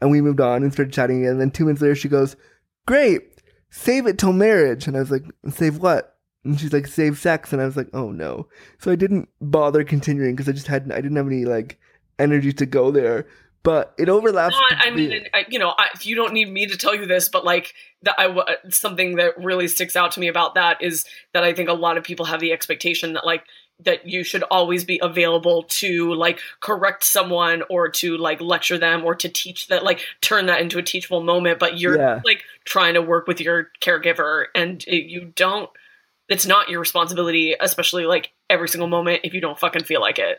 And 0.00 0.10
we 0.10 0.20
moved 0.20 0.40
on 0.40 0.62
and 0.62 0.72
started 0.72 0.92
chatting. 0.92 1.26
And 1.26 1.40
then 1.40 1.50
two 1.50 1.64
minutes 1.64 1.82
later, 1.82 1.94
she 1.94 2.08
goes, 2.08 2.36
"Great, 2.86 3.40
save 3.70 4.06
it 4.06 4.18
till 4.18 4.32
marriage." 4.32 4.86
And 4.86 4.96
I 4.96 5.00
was 5.00 5.10
like, 5.10 5.24
"Save 5.50 5.78
what?" 5.78 6.16
And 6.44 6.58
she's 6.58 6.72
like, 6.72 6.86
"Save 6.86 7.18
sex." 7.18 7.52
And 7.52 7.60
I 7.60 7.66
was 7.66 7.76
like, 7.76 7.88
"Oh 7.92 8.10
no." 8.10 8.48
So 8.78 8.90
I 8.90 8.96
didn't 8.96 9.28
bother 9.40 9.84
continuing 9.84 10.34
because 10.34 10.48
I 10.48 10.52
just 10.52 10.68
hadn't. 10.68 10.92
I 10.92 11.00
didn't 11.00 11.16
have 11.16 11.26
any 11.26 11.44
like 11.44 11.78
energy 12.18 12.52
to 12.52 12.66
go 12.66 12.90
there. 12.90 13.26
But 13.62 13.94
it 13.98 14.08
overlaps. 14.08 14.54
Not, 14.54 14.86
I 14.86 14.90
mean, 14.90 15.26
I, 15.34 15.44
you 15.50 15.58
know, 15.58 15.74
I, 15.76 15.88
you 16.00 16.16
don't 16.16 16.32
need 16.32 16.50
me 16.50 16.66
to 16.66 16.78
tell 16.78 16.94
you 16.94 17.04
this, 17.04 17.28
but 17.28 17.44
like 17.44 17.74
that, 18.02 18.14
I 18.16 18.56
something 18.70 19.16
that 19.16 19.36
really 19.36 19.68
sticks 19.68 19.96
out 19.96 20.12
to 20.12 20.20
me 20.20 20.28
about 20.28 20.54
that 20.54 20.80
is 20.80 21.04
that 21.34 21.44
I 21.44 21.52
think 21.52 21.68
a 21.68 21.74
lot 21.74 21.98
of 21.98 22.04
people 22.04 22.24
have 22.24 22.40
the 22.40 22.52
expectation 22.52 23.12
that 23.12 23.26
like 23.26 23.44
that 23.84 24.06
you 24.06 24.22
should 24.24 24.42
always 24.44 24.84
be 24.84 24.98
available 25.02 25.64
to 25.64 26.12
like 26.14 26.40
correct 26.60 27.04
someone 27.04 27.62
or 27.70 27.88
to 27.88 28.16
like 28.16 28.40
lecture 28.40 28.78
them 28.78 29.04
or 29.04 29.14
to 29.14 29.28
teach 29.28 29.68
that 29.68 29.84
like 29.84 30.00
turn 30.20 30.46
that 30.46 30.60
into 30.60 30.78
a 30.78 30.82
teachable 30.82 31.22
moment 31.22 31.58
but 31.58 31.78
you're 31.78 31.96
Yeah. 31.98 32.20
like 32.24 32.42
trying 32.64 32.94
to 32.94 33.02
work 33.02 33.26
with 33.26 33.40
your 33.40 33.68
caregiver 33.80 34.46
and 34.54 34.84
it, 34.86 35.06
you 35.10 35.32
don't 35.34 35.70
it's 36.28 36.46
not 36.46 36.68
your 36.68 36.80
responsibility 36.80 37.56
especially 37.60 38.06
like 38.06 38.32
every 38.48 38.68
single 38.68 38.88
moment 38.88 39.20
if 39.24 39.34
you 39.34 39.40
don't 39.40 39.58
fucking 39.58 39.84
feel 39.84 40.00
like 40.00 40.18
it 40.18 40.38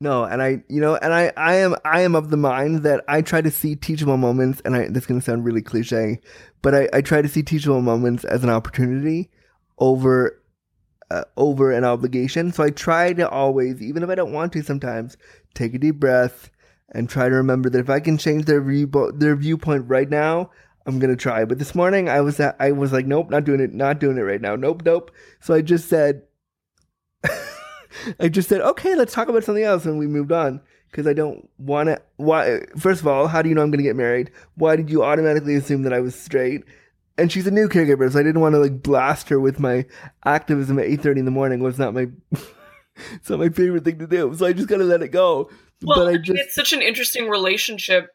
No, 0.00 0.24
and 0.24 0.42
I, 0.42 0.64
you 0.68 0.80
know, 0.80 0.96
and 0.96 1.14
I, 1.14 1.32
I 1.36 1.54
am, 1.62 1.76
I 1.84 2.00
am 2.02 2.16
of 2.16 2.30
the 2.30 2.36
mind 2.36 2.82
that 2.82 3.04
I 3.06 3.22
try 3.22 3.40
to 3.40 3.52
see 3.52 3.76
teachable 3.76 4.16
moments, 4.16 4.60
and 4.64 4.74
I, 4.74 4.88
this 4.88 5.04
is 5.04 5.06
going 5.06 5.20
to 5.20 5.24
sound 5.24 5.44
really 5.44 5.62
cliche, 5.62 6.18
but 6.60 6.74
I, 6.74 6.88
I 6.92 7.02
try 7.02 7.22
to 7.22 7.28
see 7.28 7.44
teachable 7.44 7.82
moments 7.82 8.24
as 8.24 8.42
an 8.42 8.50
opportunity 8.50 9.30
over, 9.78 10.41
uh, 11.12 11.24
over 11.36 11.72
an 11.72 11.84
obligation. 11.84 12.52
So 12.52 12.64
I 12.64 12.70
try 12.70 13.12
to 13.12 13.28
always, 13.28 13.82
even 13.82 14.02
if 14.02 14.08
I 14.08 14.14
don't 14.14 14.32
want 14.32 14.52
to, 14.54 14.62
sometimes 14.62 15.16
take 15.54 15.74
a 15.74 15.78
deep 15.78 15.96
breath 15.96 16.50
and 16.90 17.08
try 17.08 17.28
to 17.28 17.34
remember 17.34 17.68
that 17.70 17.80
if 17.80 17.90
I 17.90 18.00
can 18.00 18.16
change 18.16 18.46
their 18.46 18.62
view, 18.62 18.90
their 19.14 19.36
viewpoint 19.36 19.88
right 19.88 20.08
now, 20.08 20.50
I'm 20.86 20.98
gonna 20.98 21.16
try. 21.16 21.44
But 21.44 21.58
this 21.58 21.74
morning 21.74 22.08
I 22.08 22.22
was, 22.22 22.40
at, 22.40 22.56
I 22.58 22.72
was 22.72 22.92
like, 22.92 23.06
nope, 23.06 23.30
not 23.30 23.44
doing 23.44 23.60
it, 23.60 23.72
not 23.72 23.98
doing 23.98 24.16
it 24.16 24.22
right 24.22 24.40
now, 24.40 24.56
nope, 24.56 24.82
nope. 24.84 25.10
So 25.40 25.54
I 25.54 25.60
just 25.60 25.88
said, 25.88 26.22
I 28.20 28.28
just 28.28 28.48
said, 28.48 28.62
okay, 28.62 28.94
let's 28.94 29.12
talk 29.12 29.28
about 29.28 29.44
something 29.44 29.64
else, 29.64 29.84
and 29.84 29.98
we 29.98 30.06
moved 30.06 30.32
on 30.32 30.60
because 30.90 31.06
I 31.06 31.12
don't 31.12 31.48
want 31.58 31.88
to. 31.88 32.00
Why? 32.16 32.60
First 32.78 33.00
of 33.00 33.06
all, 33.06 33.28
how 33.28 33.42
do 33.42 33.48
you 33.48 33.54
know 33.54 33.62
I'm 33.62 33.70
to 33.70 33.82
get 33.82 33.96
married? 33.96 34.30
Why 34.56 34.76
did 34.76 34.90
you 34.90 35.04
automatically 35.04 35.54
assume 35.54 35.82
that 35.82 35.92
I 35.92 36.00
was 36.00 36.14
straight? 36.14 36.64
And 37.18 37.30
she's 37.30 37.46
a 37.46 37.50
new 37.50 37.68
caregiver, 37.68 38.10
so 38.10 38.18
I 38.18 38.22
didn't 38.22 38.40
want 38.40 38.54
to 38.54 38.58
like 38.58 38.82
blast 38.82 39.28
her 39.28 39.38
with 39.40 39.60
my 39.60 39.86
activism 40.24 40.78
at 40.78 40.86
eight 40.86 41.00
thirty 41.00 41.20
in 41.20 41.24
the 41.24 41.30
morning. 41.30 41.60
Was 41.60 41.78
not 41.78 41.94
my 41.94 42.08
it's 43.12 43.28
not 43.30 43.38
my 43.38 43.48
favorite 43.48 43.84
thing 43.84 43.98
to 43.98 44.06
do. 44.06 44.34
So 44.34 44.46
I 44.46 44.52
just 44.52 44.68
gotta 44.68 44.84
let 44.84 45.02
it 45.02 45.08
go. 45.08 45.50
Well, 45.82 45.98
but 45.98 46.08
I 46.08 46.16
just 46.16 46.38
it's 46.40 46.54
such 46.54 46.72
an 46.72 46.82
interesting 46.82 47.28
relationship 47.28 48.10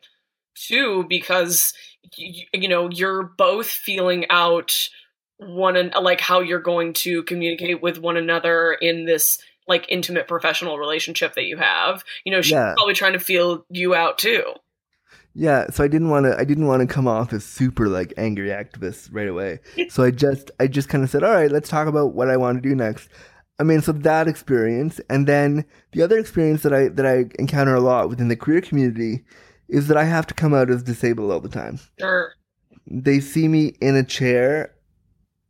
too 0.56 1.06
because 1.10 1.74
you, 2.16 2.46
you 2.54 2.68
know 2.68 2.90
you're 2.90 3.24
both 3.24 3.68
feeling 3.68 4.26
out 4.30 4.90
one 5.38 5.76
and 5.76 5.94
like 6.02 6.20
how 6.22 6.40
you're 6.40 6.60
going 6.60 6.94
to 6.94 7.22
communicate 7.24 7.82
with 7.82 8.00
one 8.00 8.18
another 8.18 8.74
in 8.74 9.06
this 9.06 9.40
like 9.68 9.86
intimate 9.90 10.28
professional 10.28 10.80
relationship 10.80 11.36
that 11.36 11.44
you 11.44 11.58
have. 11.58 12.04
You 12.24 12.32
know, 12.32 12.42
she's 12.42 12.54
Yeah. 12.54 12.74
probably 12.76 12.94
trying 12.94 13.14
to 13.14 13.20
feel 13.20 13.66
you 13.70 13.94
out 13.94 14.18
too. 14.18 14.44
Yeah, 15.40 15.70
so 15.70 15.84
I 15.84 15.88
didn't 15.88 16.10
want 16.10 16.26
to. 16.26 16.36
I 16.36 16.44
didn't 16.44 16.66
want 16.66 16.82
to 16.82 16.92
come 16.92 17.08
off 17.08 17.32
as 17.32 17.46
super 17.46 17.88
like 17.88 18.12
angry 18.18 18.50
activist 18.50 19.10
right 19.12 19.28
away. 19.28 19.60
So 19.90 20.04
I 20.04 20.10
just, 20.10 20.50
I 20.60 20.66
just 20.66 20.90
kind 20.90 21.04
of 21.04 21.12
said, 21.12 21.24
"All 21.24 21.32
right, 21.32 21.52
let's 21.52 21.70
talk 21.70 21.88
about 21.88 22.16
what 22.16 22.28
I 22.28 22.38
want 22.38 22.58
to 22.62 22.68
do 22.68 22.76
next." 22.76 23.08
I 23.60 23.64
mean, 23.64 23.82
so 23.82 23.92
that 23.92 24.28
experience, 24.28 25.00
and 25.12 25.28
then 25.28 25.66
the 25.92 26.02
other 26.02 26.18
experience 26.18 26.64
that 26.64 26.74
I 26.74 26.88
that 26.88 27.06
I 27.06 27.26
encounter 27.38 27.76
a 27.76 27.80
lot 27.80 28.10
within 28.10 28.30
the 28.30 28.36
queer 28.36 28.62
community 28.62 29.26
is 29.70 29.88
that 29.90 29.98
I 29.98 30.06
have 30.06 30.26
to 30.28 30.34
come 30.34 30.56
out 30.56 30.72
as 30.72 30.82
disabled 30.82 31.32
all 31.32 31.40
the 31.40 31.50
time. 31.50 31.80
Sure. 32.00 32.34
They 32.88 33.20
see 33.20 33.48
me 33.48 33.76
in 33.80 33.96
a 33.96 34.04
chair, 34.04 34.74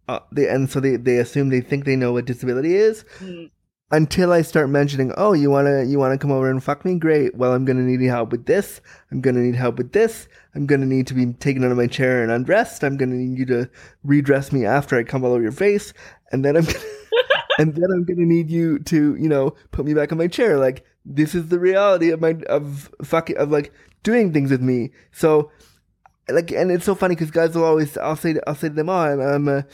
uh, 0.10 0.20
they 0.34 0.50
and 0.50 0.70
so 0.70 0.82
they 0.82 0.98
they 0.98 1.18
assume 1.18 1.48
they 1.48 1.62
think 1.62 1.86
they 1.86 1.96
know 1.96 2.12
what 2.12 2.26
disability 2.26 2.76
is, 2.76 3.06
Mm. 3.20 3.52
Until 3.92 4.34
I 4.34 4.42
start 4.42 4.70
mentioning, 4.70 5.14
oh, 5.18 5.34
you 5.34 5.50
wanna 5.50 5.84
you 5.84 5.98
wanna 5.98 6.18
come 6.18 6.32
over 6.32 6.50
and 6.50 6.64
fuck 6.64 6.84
me? 6.84 6.96
Great. 6.96 7.36
Well, 7.36 7.54
I'm 7.54 7.66
gonna 7.66 7.84
need 7.84 8.02
help 8.02 8.32
with 8.32 8.46
this. 8.46 8.82
I'm 9.12 9.22
gonna 9.22 9.40
need 9.40 9.56
help 9.56 9.78
with 9.78 9.94
this. 9.94 10.28
I'm 10.56 10.66
gonna 10.66 10.86
need 10.86 11.08
to 11.08 11.14
be 11.14 11.34
taken 11.34 11.64
out 11.64 11.72
of 11.72 11.78
my 11.78 11.88
chair 11.88 12.22
and 12.22 12.32
undressed. 12.32 12.84
I'm 12.84 12.98
gonna 12.98 13.16
need 13.16 13.38
you 13.38 13.46
to 13.46 13.70
redress 14.04 14.52
me 14.52 14.66
after 14.66 14.98
I 14.98 15.04
come 15.04 15.24
all 15.24 15.32
over 15.32 15.42
your 15.42 15.52
face, 15.52 15.94
and 16.32 16.44
then 16.44 16.58
I'm 16.58 16.66
gonna, 16.66 16.80
and 17.60 17.76
then 17.76 17.92
I'm 17.92 18.04
gonna 18.04 18.26
need 18.26 18.50
you 18.50 18.80
to 18.80 19.16
you 19.16 19.30
know 19.30 19.52
put 19.72 19.86
me 19.86 19.94
back 19.94 20.12
in 20.12 20.18
my 20.18 20.28
chair. 20.28 20.58
Like 20.58 20.86
this 21.06 21.34
is 21.34 21.48
the 21.48 21.60
reality 21.60 22.10
of 22.10 22.20
my 22.20 22.36
of 22.50 22.92
fucking 23.04 23.38
of 23.38 23.52
like 23.52 23.72
doing 24.04 24.34
things 24.34 24.52
with 24.52 24.62
me. 24.62 24.92
So 25.12 25.52
like, 26.30 26.52
and 26.52 26.72
it's 26.72 26.86
so 26.86 26.96
funny 26.96 27.16
because 27.16 27.32
guys 27.32 27.56
will 27.56 27.64
always 27.64 27.98
I'll 27.98 28.16
say 28.16 28.36
I'll 28.46 28.56
say 28.56 28.70
to 28.70 28.76
them, 28.76 28.90
oh, 28.90 28.98
I'm, 28.98 29.22
I'm 29.22 29.48
a 29.48 29.66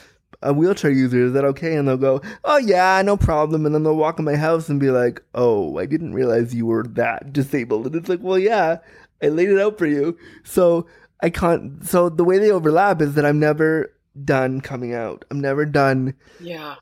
a 0.44 0.54
wheelchair 0.54 0.92
user, 0.92 1.26
is 1.26 1.34
that 1.34 1.46
okay? 1.46 1.76
And 1.76 1.88
they'll 1.88 1.98
go, 1.98 2.22
oh 2.44 2.58
yeah, 2.58 3.02
no 3.04 3.18
problem. 3.18 3.66
And 3.66 3.74
then 3.74 3.84
they'll 3.84 3.96
walk 3.96 4.20
in 4.20 4.26
my 4.26 4.36
house 4.36 4.70
and 4.70 4.80
be 4.80 4.92
like, 4.92 5.22
oh, 5.34 5.78
I 5.80 5.86
didn't 5.86 6.14
realize 6.14 6.54
you 6.54 6.66
were 6.66 6.84
that 6.84 7.34
disabled. 7.34 7.88
And 7.88 7.96
it's 7.96 8.10
like, 8.10 8.20
well, 8.22 8.38
yeah, 8.38 8.78
I 9.22 9.30
laid 9.30 9.50
it 9.50 9.60
out 9.60 9.78
for 9.78 9.86
you. 9.88 10.18
So 10.44 10.86
I 11.22 11.30
can't. 11.30 11.84
So 11.86 12.10
the 12.10 12.24
way 12.24 12.38
they 12.38 12.52
overlap 12.52 13.02
is 13.02 13.16
that 13.16 13.26
I'm 13.26 13.40
never 13.40 13.92
done 14.24 14.62
coming 14.62 14.94
out. 14.94 15.26
I'm 15.32 15.40
never 15.42 15.66
done 15.66 16.14
Yeah. 16.40 16.76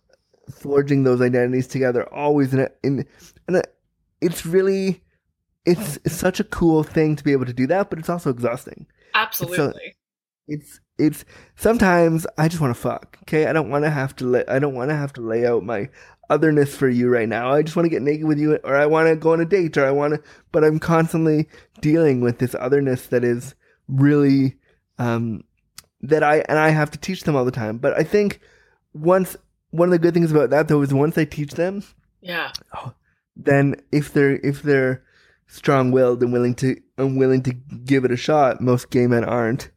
forging 0.54 1.04
those 1.04 1.22
identities 1.22 1.68
together. 1.68 2.12
Always 2.14 2.54
in 2.54 2.60
a, 2.62 2.70
in 2.84 3.06
and 3.48 3.58
a, 3.58 3.64
it's 4.20 4.46
really 4.46 5.02
it's, 5.66 5.98
it's 6.04 6.16
such 6.16 6.40
a 6.40 6.44
cool 6.44 6.84
thing 6.84 7.16
to 7.16 7.24
be 7.24 7.32
able 7.32 7.46
to 7.46 7.54
do 7.54 7.68
that, 7.68 7.90
but 7.90 8.00
it's 8.00 8.10
also 8.10 8.30
exhausting 8.32 8.88
Absolutely. 9.14 9.96
it's 10.48 10.70
it's 10.70 10.80
sometimes 11.56 12.28
I 12.38 12.48
just 12.48 12.62
want 12.62 12.76
to 12.76 12.82
fuck. 12.82 13.18
Okay, 13.24 13.48
I 13.48 13.54
don't 13.54 13.70
want 13.70 13.86
to 13.86 13.90
have 13.90 14.16
to. 14.18 14.26
Lay, 14.26 14.46
I 14.48 14.60
don't 14.60 14.76
want 14.76 14.90
to 14.90 14.96
have 14.96 15.14
to 15.14 15.22
lay 15.22 15.46
out 15.46 15.64
my 15.64 15.90
otherness 16.30 16.76
for 16.76 16.90
you 16.90 17.10
right 17.10 17.28
now. 17.28 17.52
I 17.52 17.62
just 17.62 17.76
want 17.76 17.86
to 17.86 17.90
get 17.90 18.02
naked 18.02 18.26
with 18.26 18.40
you, 18.40 18.56
or 18.64 18.76
I 18.76 18.86
want 18.86 19.10
to 19.10 19.16
go 19.16 19.34
on 19.34 19.42
a 19.42 19.46
date, 19.46 19.78
or 19.78 19.86
I 19.86 19.92
want 19.92 20.14
to. 20.14 20.24
But 20.52 20.64
I'm 20.64 20.80
constantly 20.80 21.48
dealing 21.82 22.22
with 22.22 22.40
this 22.40 22.56
otherness 22.56 23.08
that 23.08 23.24
is 23.24 23.56
really 23.88 24.58
um, 24.98 25.44
that 26.02 26.24
I 26.24 26.38
and 26.48 26.58
I 26.58 26.70
have 26.70 26.92
to 26.92 26.98
teach 26.98 27.24
them 27.24 27.36
all 27.36 27.46
the 27.46 27.52
time. 27.52 27.78
But 27.78 27.98
I 27.98 28.04
think 28.04 28.40
once 28.94 29.36
one 29.72 29.88
of 29.88 29.92
the 29.92 30.00
good 30.00 30.14
things 30.14 30.32
about 30.32 30.50
that 30.50 30.68
though 30.68 30.82
is 30.82 30.94
once 30.94 31.18
I 31.18 31.26
teach 31.26 31.54
them, 31.54 31.84
yeah. 32.22 32.52
then 33.36 33.76
if 33.92 34.14
they're 34.14 34.38
if 34.38 34.62
they're 34.62 35.04
strong-willed 35.48 36.24
and 36.24 36.32
willing 36.32 36.56
to 36.56 36.78
and 36.98 37.18
willing 37.18 37.44
to 37.44 37.52
give 37.52 38.06
it 38.06 38.12
a 38.12 38.18
shot, 38.18 38.62
most 38.62 38.90
gay 38.90 39.08
men 39.08 39.24
aren't. 39.24 39.70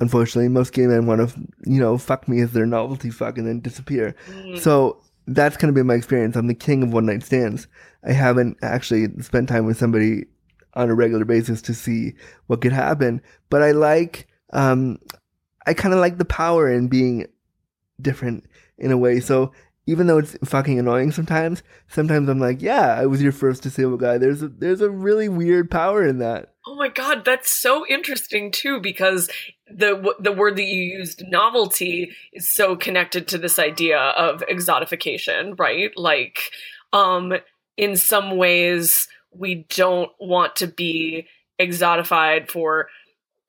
Unfortunately, 0.00 0.48
most 0.48 0.72
gay 0.72 0.86
men 0.86 1.06
want 1.06 1.28
to 1.28 1.40
you 1.66 1.80
know 1.80 1.98
fuck 1.98 2.28
me 2.28 2.40
as 2.40 2.52
their 2.52 2.66
novelty 2.66 3.10
fuck 3.10 3.38
and 3.38 3.46
then 3.46 3.60
disappear. 3.60 4.14
Mm. 4.28 4.58
So 4.58 5.02
that's 5.26 5.56
kind 5.56 5.68
of 5.68 5.74
been 5.74 5.86
my 5.86 5.94
experience. 5.94 6.36
I'm 6.36 6.46
the 6.46 6.54
king 6.54 6.82
of 6.82 6.92
one 6.92 7.06
night 7.06 7.22
stands. 7.22 7.66
I 8.04 8.12
haven't 8.12 8.56
actually 8.62 9.08
spent 9.20 9.48
time 9.48 9.66
with 9.66 9.78
somebody 9.78 10.24
on 10.74 10.90
a 10.90 10.94
regular 10.94 11.24
basis 11.24 11.60
to 11.62 11.74
see 11.74 12.14
what 12.46 12.60
could 12.60 12.72
happen, 12.72 13.20
but 13.50 13.62
I 13.62 13.72
like 13.72 14.28
um 14.52 14.98
I 15.66 15.74
kind 15.74 15.92
of 15.92 16.00
like 16.00 16.18
the 16.18 16.24
power 16.24 16.72
in 16.72 16.88
being 16.88 17.26
different 18.00 18.44
in 18.78 18.92
a 18.92 18.96
way. 18.96 19.20
So 19.20 19.52
even 19.88 20.06
though 20.06 20.18
it's 20.18 20.36
fucking 20.44 20.78
annoying 20.78 21.10
sometimes, 21.10 21.62
sometimes 21.86 22.28
I'm 22.28 22.38
like, 22.38 22.60
yeah, 22.60 22.94
I 22.94 23.06
was 23.06 23.22
your 23.22 23.32
first 23.32 23.62
disabled 23.62 24.00
guy. 24.00 24.18
There's 24.18 24.42
a, 24.42 24.48
there's 24.48 24.82
a 24.82 24.90
really 24.90 25.30
weird 25.30 25.70
power 25.70 26.06
in 26.06 26.18
that. 26.18 26.52
Oh 26.66 26.74
my 26.74 26.88
god, 26.88 27.24
that's 27.24 27.50
so 27.50 27.86
interesting 27.86 28.50
too 28.50 28.82
because 28.82 29.30
the 29.66 30.14
the 30.20 30.32
word 30.32 30.56
that 30.56 30.66
you 30.66 30.82
used 30.82 31.24
novelty 31.26 32.14
is 32.34 32.54
so 32.54 32.76
connected 32.76 33.28
to 33.28 33.38
this 33.38 33.58
idea 33.58 33.98
of 33.98 34.42
exotification, 34.42 35.58
right? 35.58 35.90
Like 35.96 36.38
um 36.92 37.32
in 37.78 37.96
some 37.96 38.36
ways 38.36 39.08
we 39.30 39.66
don't 39.70 40.10
want 40.20 40.56
to 40.56 40.66
be 40.66 41.28
exotified 41.58 42.50
for 42.50 42.88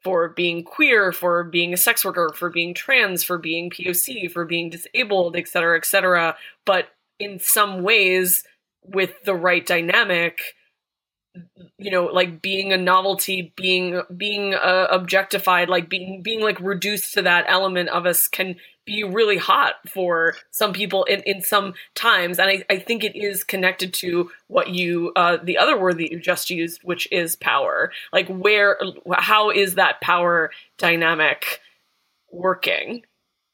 for 0.03 0.29
being 0.29 0.63
queer, 0.63 1.11
for 1.11 1.43
being 1.43 1.73
a 1.73 1.77
sex 1.77 2.05
worker, 2.05 2.31
for 2.35 2.49
being 2.49 2.73
trans, 2.73 3.23
for 3.23 3.37
being 3.37 3.69
POC, 3.69 4.31
for 4.31 4.45
being 4.45 4.69
disabled, 4.69 5.35
et 5.35 5.47
cetera, 5.47 5.77
et 5.77 5.85
cetera. 5.85 6.35
But 6.65 6.89
in 7.19 7.39
some 7.39 7.83
ways, 7.83 8.43
with 8.83 9.11
the 9.25 9.35
right 9.35 9.65
dynamic, 9.65 10.41
you 11.77 11.91
know 11.91 12.05
like 12.05 12.41
being 12.41 12.73
a 12.73 12.77
novelty 12.77 13.53
being 13.55 14.01
being 14.17 14.55
uh, 14.55 14.87
objectified 14.89 15.69
like 15.69 15.87
being 15.87 16.21
being 16.23 16.41
like 16.41 16.59
reduced 16.59 17.13
to 17.13 17.21
that 17.21 17.45
element 17.47 17.87
of 17.89 18.05
us 18.05 18.27
can 18.27 18.55
be 18.89 19.03
really 19.03 19.37
hot 19.37 19.75
for 19.87 20.33
some 20.49 20.73
people 20.73 21.03
in 21.05 21.21
in 21.31 21.41
some 21.41 21.73
times 21.93 22.39
and 22.39 22.49
i, 22.49 22.63
I 22.73 22.79
think 22.79 23.03
it 23.03 23.15
is 23.15 23.43
connected 23.43 23.93
to 24.01 24.31
what 24.47 24.69
you 24.69 25.11
uh 25.15 25.37
the 25.43 25.57
other 25.57 25.77
word 25.79 25.97
that 25.99 26.11
you 26.11 26.19
just 26.19 26.49
used 26.49 26.81
which 26.83 27.07
is 27.11 27.35
power 27.35 27.91
like 28.11 28.27
where 28.27 28.77
how 29.13 29.51
is 29.51 29.75
that 29.75 30.01
power 30.01 30.49
dynamic 30.77 31.61
working 32.31 33.03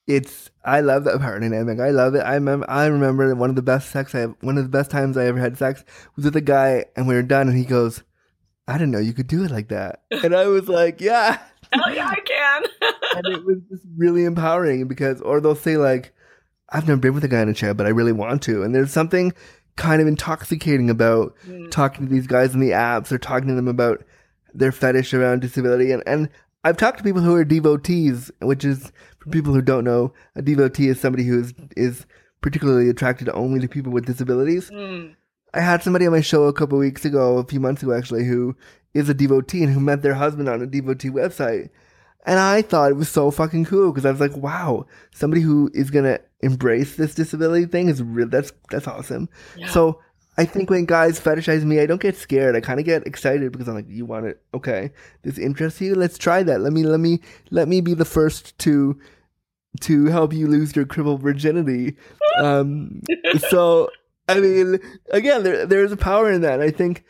It's 0.07 0.51
I 0.63 0.81
love 0.81 1.03
that 1.05 1.19
power 1.19 1.39
dynamic. 1.39 1.79
I 1.79 1.89
love 1.89 2.13
it. 2.15 2.19
I 2.21 2.35
remember 2.35 2.65
I 2.69 2.85
remember 2.85 3.33
one 3.35 3.49
of 3.49 3.55
the 3.55 3.61
best 3.73 3.89
sex 3.89 4.13
I 4.15 4.19
have, 4.19 4.35
one 4.41 4.57
of 4.57 4.63
the 4.63 4.69
best 4.77 4.91
times 4.91 5.17
I 5.17 5.25
ever 5.25 5.39
had 5.39 5.57
sex 5.57 5.83
was 6.15 6.25
with 6.25 6.35
a 6.35 6.41
guy 6.41 6.85
and 6.95 7.07
we 7.07 7.15
were 7.15 7.23
done 7.35 7.47
and 7.49 7.57
he 7.57 7.65
goes, 7.65 8.03
I 8.67 8.73
didn't 8.77 8.91
know 8.91 8.99
you 8.99 9.13
could 9.13 9.27
do 9.27 9.43
it 9.43 9.51
like 9.51 9.69
that. 9.69 10.03
And 10.23 10.35
I 10.35 10.45
was 10.47 10.67
like, 10.69 11.01
Yeah. 11.01 11.39
yeah 11.93 12.14
i 12.63 12.67
can 12.81 12.93
and 13.25 13.27
it 13.37 13.45
was 13.45 13.57
just 13.69 13.83
really 13.97 14.25
empowering 14.25 14.87
because 14.87 15.21
or 15.21 15.39
they'll 15.41 15.55
say 15.55 15.77
like, 15.77 16.13
I've 16.69 16.87
never 16.87 16.99
been 16.99 17.13
with 17.13 17.23
a 17.23 17.27
guy 17.27 17.41
in 17.41 17.49
a 17.49 17.53
chair, 17.53 17.73
but 17.73 17.85
I 17.85 17.89
really 17.89 18.11
want 18.11 18.41
to. 18.43 18.63
And 18.63 18.73
there's 18.73 18.91
something 18.91 19.33
kind 19.75 20.01
of 20.01 20.07
intoxicating 20.07 20.89
about 20.89 21.35
Mm. 21.47 21.69
talking 21.71 22.07
to 22.07 22.11
these 22.13 22.27
guys 22.27 22.53
in 22.53 22.59
the 22.59 22.71
apps 22.71 23.11
or 23.11 23.17
talking 23.17 23.47
to 23.49 23.55
them 23.55 23.67
about 23.67 24.03
their 24.53 24.71
fetish 24.71 25.13
around 25.13 25.41
disability 25.41 25.91
and, 25.91 26.01
and 26.07 26.29
I've 26.63 26.77
talked 26.77 26.97
to 26.97 27.03
people 27.03 27.21
who 27.21 27.35
are 27.35 27.45
devotees, 27.45 28.31
which 28.41 28.65
is 28.65 28.91
for 29.19 29.29
people 29.29 29.53
who 29.53 29.61
don't 29.61 29.83
know, 29.83 30.13
a 30.35 30.41
devotee 30.41 30.87
is 30.87 30.99
somebody 30.99 31.23
who 31.23 31.39
is 31.41 31.53
is 31.77 32.05
particularly 32.41 32.89
attracted 32.89 33.29
only 33.29 33.59
to 33.59 33.67
people 33.67 33.91
with 33.91 34.05
disabilities. 34.05 34.71
Mm. 34.71 35.15
I 35.53 35.59
had 35.61 35.83
somebody 35.83 36.05
on 36.07 36.11
my 36.11 36.21
show 36.21 36.45
a 36.45 36.53
couple 36.53 36.79
weeks 36.79 37.05
ago, 37.05 37.37
a 37.37 37.43
few 37.45 37.59
months 37.59 37.83
ago 37.83 37.93
actually, 37.93 38.25
who 38.25 38.55
is 38.95 39.07
a 39.09 39.13
devotee 39.13 39.61
and 39.63 39.71
who 39.73 39.79
met 39.79 40.01
their 40.01 40.15
husband 40.15 40.49
on 40.49 40.61
a 40.61 40.65
devotee 40.65 41.09
website. 41.11 41.69
And 42.25 42.39
I 42.39 42.61
thought 42.61 42.91
it 42.91 42.95
was 42.95 43.09
so 43.09 43.31
fucking 43.31 43.65
cool 43.65 43.91
because 43.91 44.05
I 44.05 44.11
was 44.11 44.19
like, 44.19 44.35
wow, 44.35 44.85
somebody 45.13 45.41
who 45.41 45.69
is 45.73 45.91
gonna 45.91 46.19
embrace 46.41 46.95
this 46.95 47.15
disability 47.15 47.65
thing 47.65 47.87
is 47.87 48.01
real. 48.01 48.27
That's 48.27 48.51
that's 48.71 48.87
awesome. 48.87 49.29
Yeah. 49.55 49.69
So 49.69 50.01
I 50.37 50.45
think 50.45 50.69
when 50.69 50.85
guys 50.85 51.19
fetishize 51.19 51.63
me, 51.63 51.79
I 51.79 51.85
don't 51.85 52.01
get 52.01 52.17
scared. 52.17 52.55
I 52.55 52.61
kind 52.61 52.79
of 52.79 52.85
get 52.85 53.07
excited 53.07 53.51
because 53.51 53.67
I'm 53.67 53.75
like, 53.75 53.87
you 53.87 54.05
want 54.05 54.25
it? 54.25 54.41
Okay, 54.53 54.91
this 55.21 55.37
interests 55.37 55.79
you. 55.79 55.95
Let's 55.95 56.17
try 56.17 56.43
that. 56.43 56.61
Let 56.61 56.73
me 56.73 56.83
let 56.83 56.99
me 56.99 57.21
let 57.51 57.67
me 57.67 57.79
be 57.79 57.93
the 57.93 58.05
first 58.05 58.57
to 58.59 58.99
to 59.81 60.05
help 60.05 60.33
you 60.33 60.47
lose 60.47 60.75
your 60.75 60.85
crippled 60.85 61.21
virginity. 61.21 61.95
Um, 62.37 63.01
so 63.49 63.89
I 64.27 64.39
mean, 64.39 64.79
again, 65.11 65.43
there 65.43 65.65
there's 65.65 65.91
a 65.91 65.97
power 65.97 66.31
in 66.31 66.41
that. 66.41 66.59
I 66.59 66.71
think 66.71 67.05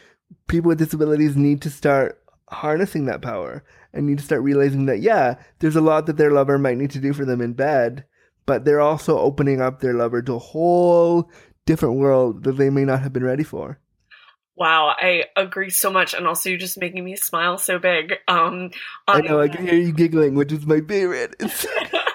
people 0.48 0.70
with 0.70 0.78
disabilities 0.78 1.36
need 1.36 1.62
to 1.64 1.70
start 1.70 2.22
harnessing 2.50 3.06
that 3.06 3.22
power 3.22 3.64
and 3.94 4.06
need 4.06 4.20
to 4.20 4.24
start 4.24 4.42
realizing 4.42 4.86
that 4.86 5.00
yeah, 5.00 5.36
there's 5.60 5.76
a 5.76 5.82
lot 5.82 6.06
that 6.06 6.18
their 6.18 6.32
lover 6.32 6.58
might 6.58 6.78
need 6.78 6.92
to 6.92 7.00
do 7.00 7.14
for 7.14 7.26
them 7.26 7.42
in 7.42 7.54
bed, 7.54 8.06
but 8.46 8.66
they're 8.66 8.82
also 8.82 9.18
opening 9.18 9.62
up 9.62 9.80
their 9.80 9.94
lover 9.94 10.22
to 10.22 10.34
a 10.34 10.40
whole 10.40 11.30
different 11.66 11.96
world 11.96 12.44
that 12.44 12.54
they 12.54 12.70
may 12.70 12.86
not 12.86 13.02
have 13.02 13.14
been 13.14 13.24
ready 13.24 13.44
for. 13.44 13.80
Wow, 14.58 14.96
I 14.98 15.26
agree 15.36 15.70
so 15.70 15.92
much, 15.92 16.14
and 16.14 16.26
also 16.26 16.50
you're 16.50 16.58
just 16.58 16.80
making 16.80 17.04
me 17.04 17.18
smile 17.18 17.58
so 17.58 17.78
big. 17.78 18.14
Um, 18.28 18.72
I 19.06 19.20
know 19.20 19.42
I 19.42 19.50
can 19.50 19.68
hear 19.68 19.76
you 19.76 19.92
giggling, 19.92 20.36
which 20.36 20.54
is 20.54 20.66
my 20.66 20.80
favorite. 20.80 21.36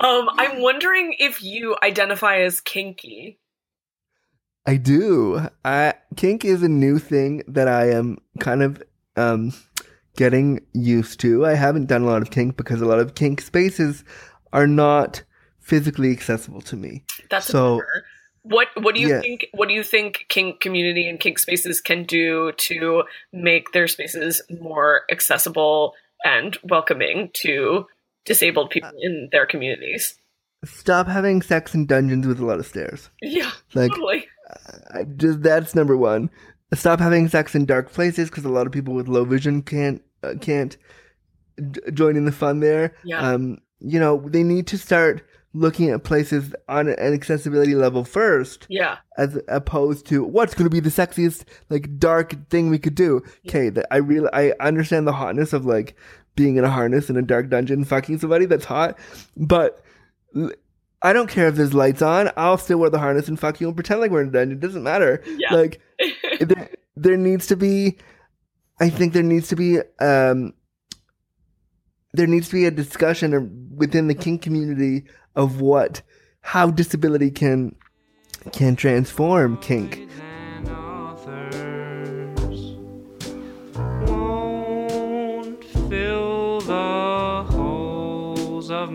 Um, 0.00 0.30
I'm 0.32 0.60
wondering 0.60 1.14
if 1.18 1.42
you 1.42 1.76
identify 1.82 2.40
as 2.40 2.60
kinky. 2.60 3.38
I 4.66 4.76
do. 4.76 5.46
I 5.64 5.94
kink 6.16 6.44
is 6.44 6.62
a 6.62 6.68
new 6.68 6.98
thing 6.98 7.42
that 7.46 7.68
I 7.68 7.90
am 7.90 8.18
kind 8.38 8.62
of 8.62 8.82
um 9.16 9.52
getting 10.16 10.60
used 10.72 11.20
to. 11.20 11.46
I 11.46 11.54
haven't 11.54 11.86
done 11.86 12.02
a 12.02 12.06
lot 12.06 12.22
of 12.22 12.30
kink 12.30 12.56
because 12.56 12.80
a 12.80 12.86
lot 12.86 12.98
of 12.98 13.14
kink 13.14 13.40
spaces 13.40 14.04
are 14.52 14.66
not 14.66 15.22
physically 15.60 16.10
accessible 16.12 16.60
to 16.62 16.76
me. 16.76 17.04
That's 17.30 17.46
So-. 17.46 17.82
What 18.42 18.68
what 18.78 18.94
do 18.94 19.02
you 19.02 19.08
Yeah. 19.08 19.20
think 19.20 19.46
what 19.52 19.68
do 19.68 19.74
you 19.74 19.82
think 19.82 20.24
kink 20.30 20.60
community 20.60 21.06
and 21.06 21.20
kink 21.20 21.38
spaces 21.38 21.80
can 21.80 22.04
do 22.04 22.52
to 22.52 23.02
make 23.34 23.72
their 23.72 23.86
spaces 23.86 24.40
more 24.48 25.02
accessible 25.10 25.94
and 26.24 26.56
welcoming 26.64 27.30
to 27.34 27.86
disabled 28.24 28.68
uh, 28.68 28.70
people 28.70 28.90
in 29.02 29.28
their 29.30 29.44
communities? 29.44 30.16
Stop 30.64 31.06
having 31.06 31.42
sex 31.42 31.74
in 31.74 31.84
dungeons 31.86 32.26
with 32.26 32.40
a 32.40 32.44
lot 32.46 32.58
of 32.58 32.66
stairs. 32.66 33.10
Yeah, 33.20 33.50
Like 33.74 33.90
totally. 33.90 34.26
I 34.92 35.04
just 35.04 35.42
that's 35.42 35.74
number 35.74 35.96
one. 35.96 36.30
Stop 36.74 37.00
having 37.00 37.28
sex 37.28 37.54
in 37.54 37.64
dark 37.66 37.92
places 37.92 38.30
because 38.30 38.44
a 38.44 38.48
lot 38.48 38.66
of 38.66 38.72
people 38.72 38.94
with 38.94 39.08
low 39.08 39.24
vision 39.24 39.62
can't 39.62 40.02
uh, 40.22 40.34
can't 40.40 40.76
d- 41.70 41.80
join 41.92 42.16
in 42.16 42.24
the 42.26 42.32
fun 42.32 42.60
there. 42.60 42.94
Yeah. 43.04 43.18
Um, 43.20 43.58
you 43.80 43.98
know, 43.98 44.20
they 44.28 44.42
need 44.42 44.66
to 44.68 44.78
start 44.78 45.26
looking 45.52 45.90
at 45.90 46.04
places 46.04 46.54
on 46.68 46.86
an 46.86 47.12
accessibility 47.12 47.74
level 47.74 48.04
first, 48.04 48.66
Yeah. 48.68 48.98
as 49.18 49.36
opposed 49.48 50.06
to 50.06 50.22
what's 50.22 50.54
going 50.54 50.66
to 50.66 50.70
be 50.70 50.78
the 50.78 50.90
sexiest 50.90 51.42
like 51.70 51.98
dark 51.98 52.48
thing 52.50 52.70
we 52.70 52.78
could 52.78 52.94
do. 52.94 53.22
Okay, 53.48 53.68
that 53.70 53.86
I 53.90 53.96
really 53.96 54.28
I 54.32 54.52
understand 54.60 55.08
the 55.08 55.12
hotness 55.14 55.52
of 55.52 55.66
like 55.66 55.96
being 56.36 56.56
in 56.56 56.62
a 56.64 56.70
harness 56.70 57.10
in 57.10 57.16
a 57.16 57.22
dark 57.22 57.48
dungeon, 57.50 57.84
fucking 57.84 58.18
somebody 58.18 58.46
that's 58.46 58.64
hot, 58.66 58.96
but. 59.36 59.82
I 61.02 61.14
don't 61.14 61.30
care 61.30 61.48
if 61.48 61.54
there's 61.54 61.72
lights 61.72 62.02
on. 62.02 62.30
I'll 62.36 62.58
still 62.58 62.76
wear 62.78 62.90
the 62.90 62.98
harness 62.98 63.26
and 63.26 63.40
fuck 63.40 63.58
you 63.58 63.66
and 63.68 63.74
pretend 63.74 64.00
like 64.02 64.10
we're 64.10 64.20
in 64.20 64.28
a 64.28 64.32
dungeon. 64.32 64.58
It 64.58 64.60
doesn't 64.60 64.82
matter. 64.82 65.22
Yeah. 65.38 65.54
Like 65.54 65.80
there, 66.40 66.70
there 66.96 67.16
needs 67.16 67.46
to 67.48 67.56
be 67.56 67.96
I 68.80 68.88
think 68.88 69.12
there 69.12 69.22
needs 69.22 69.48
to 69.48 69.56
be 69.56 69.78
um 70.00 70.54
there 72.12 72.26
needs 72.26 72.48
to 72.48 72.54
be 72.54 72.66
a 72.66 72.70
discussion 72.70 73.70
within 73.76 74.08
the 74.08 74.14
kink 74.14 74.42
community 74.42 75.04
of 75.36 75.60
what 75.60 76.02
how 76.40 76.70
disability 76.70 77.30
can 77.30 77.76
can 78.52 78.74
transform 78.74 79.56
kink. 79.58 80.08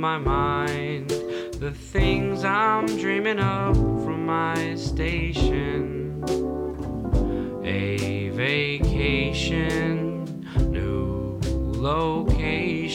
my 0.05 0.17
mind. 0.19 1.09
The 1.09 1.71
things 1.71 2.43
I'm 2.43 2.85
dreaming 2.85 3.39
of 3.39 3.75
from 3.75 4.25
my 4.25 4.75
station. 4.75 6.21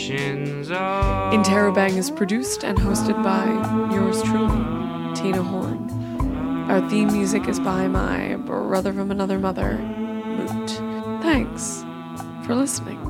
Interrobang 0.08 1.96
is 1.96 2.10
produced 2.10 2.64
and 2.64 2.78
hosted 2.78 3.22
by 3.22 3.46
yours 3.92 4.22
truly, 4.22 5.14
Tina 5.14 5.42
Horn. 5.42 5.90
Our 6.70 6.88
theme 6.88 7.12
music 7.12 7.48
is 7.48 7.60
by 7.60 7.88
my 7.88 8.36
brother 8.36 8.92
from 8.92 9.10
another 9.10 9.38
mother, 9.38 9.78
Moot. 9.78 10.70
Thanks 11.22 11.84
for 12.46 12.54
listening. 12.54 13.09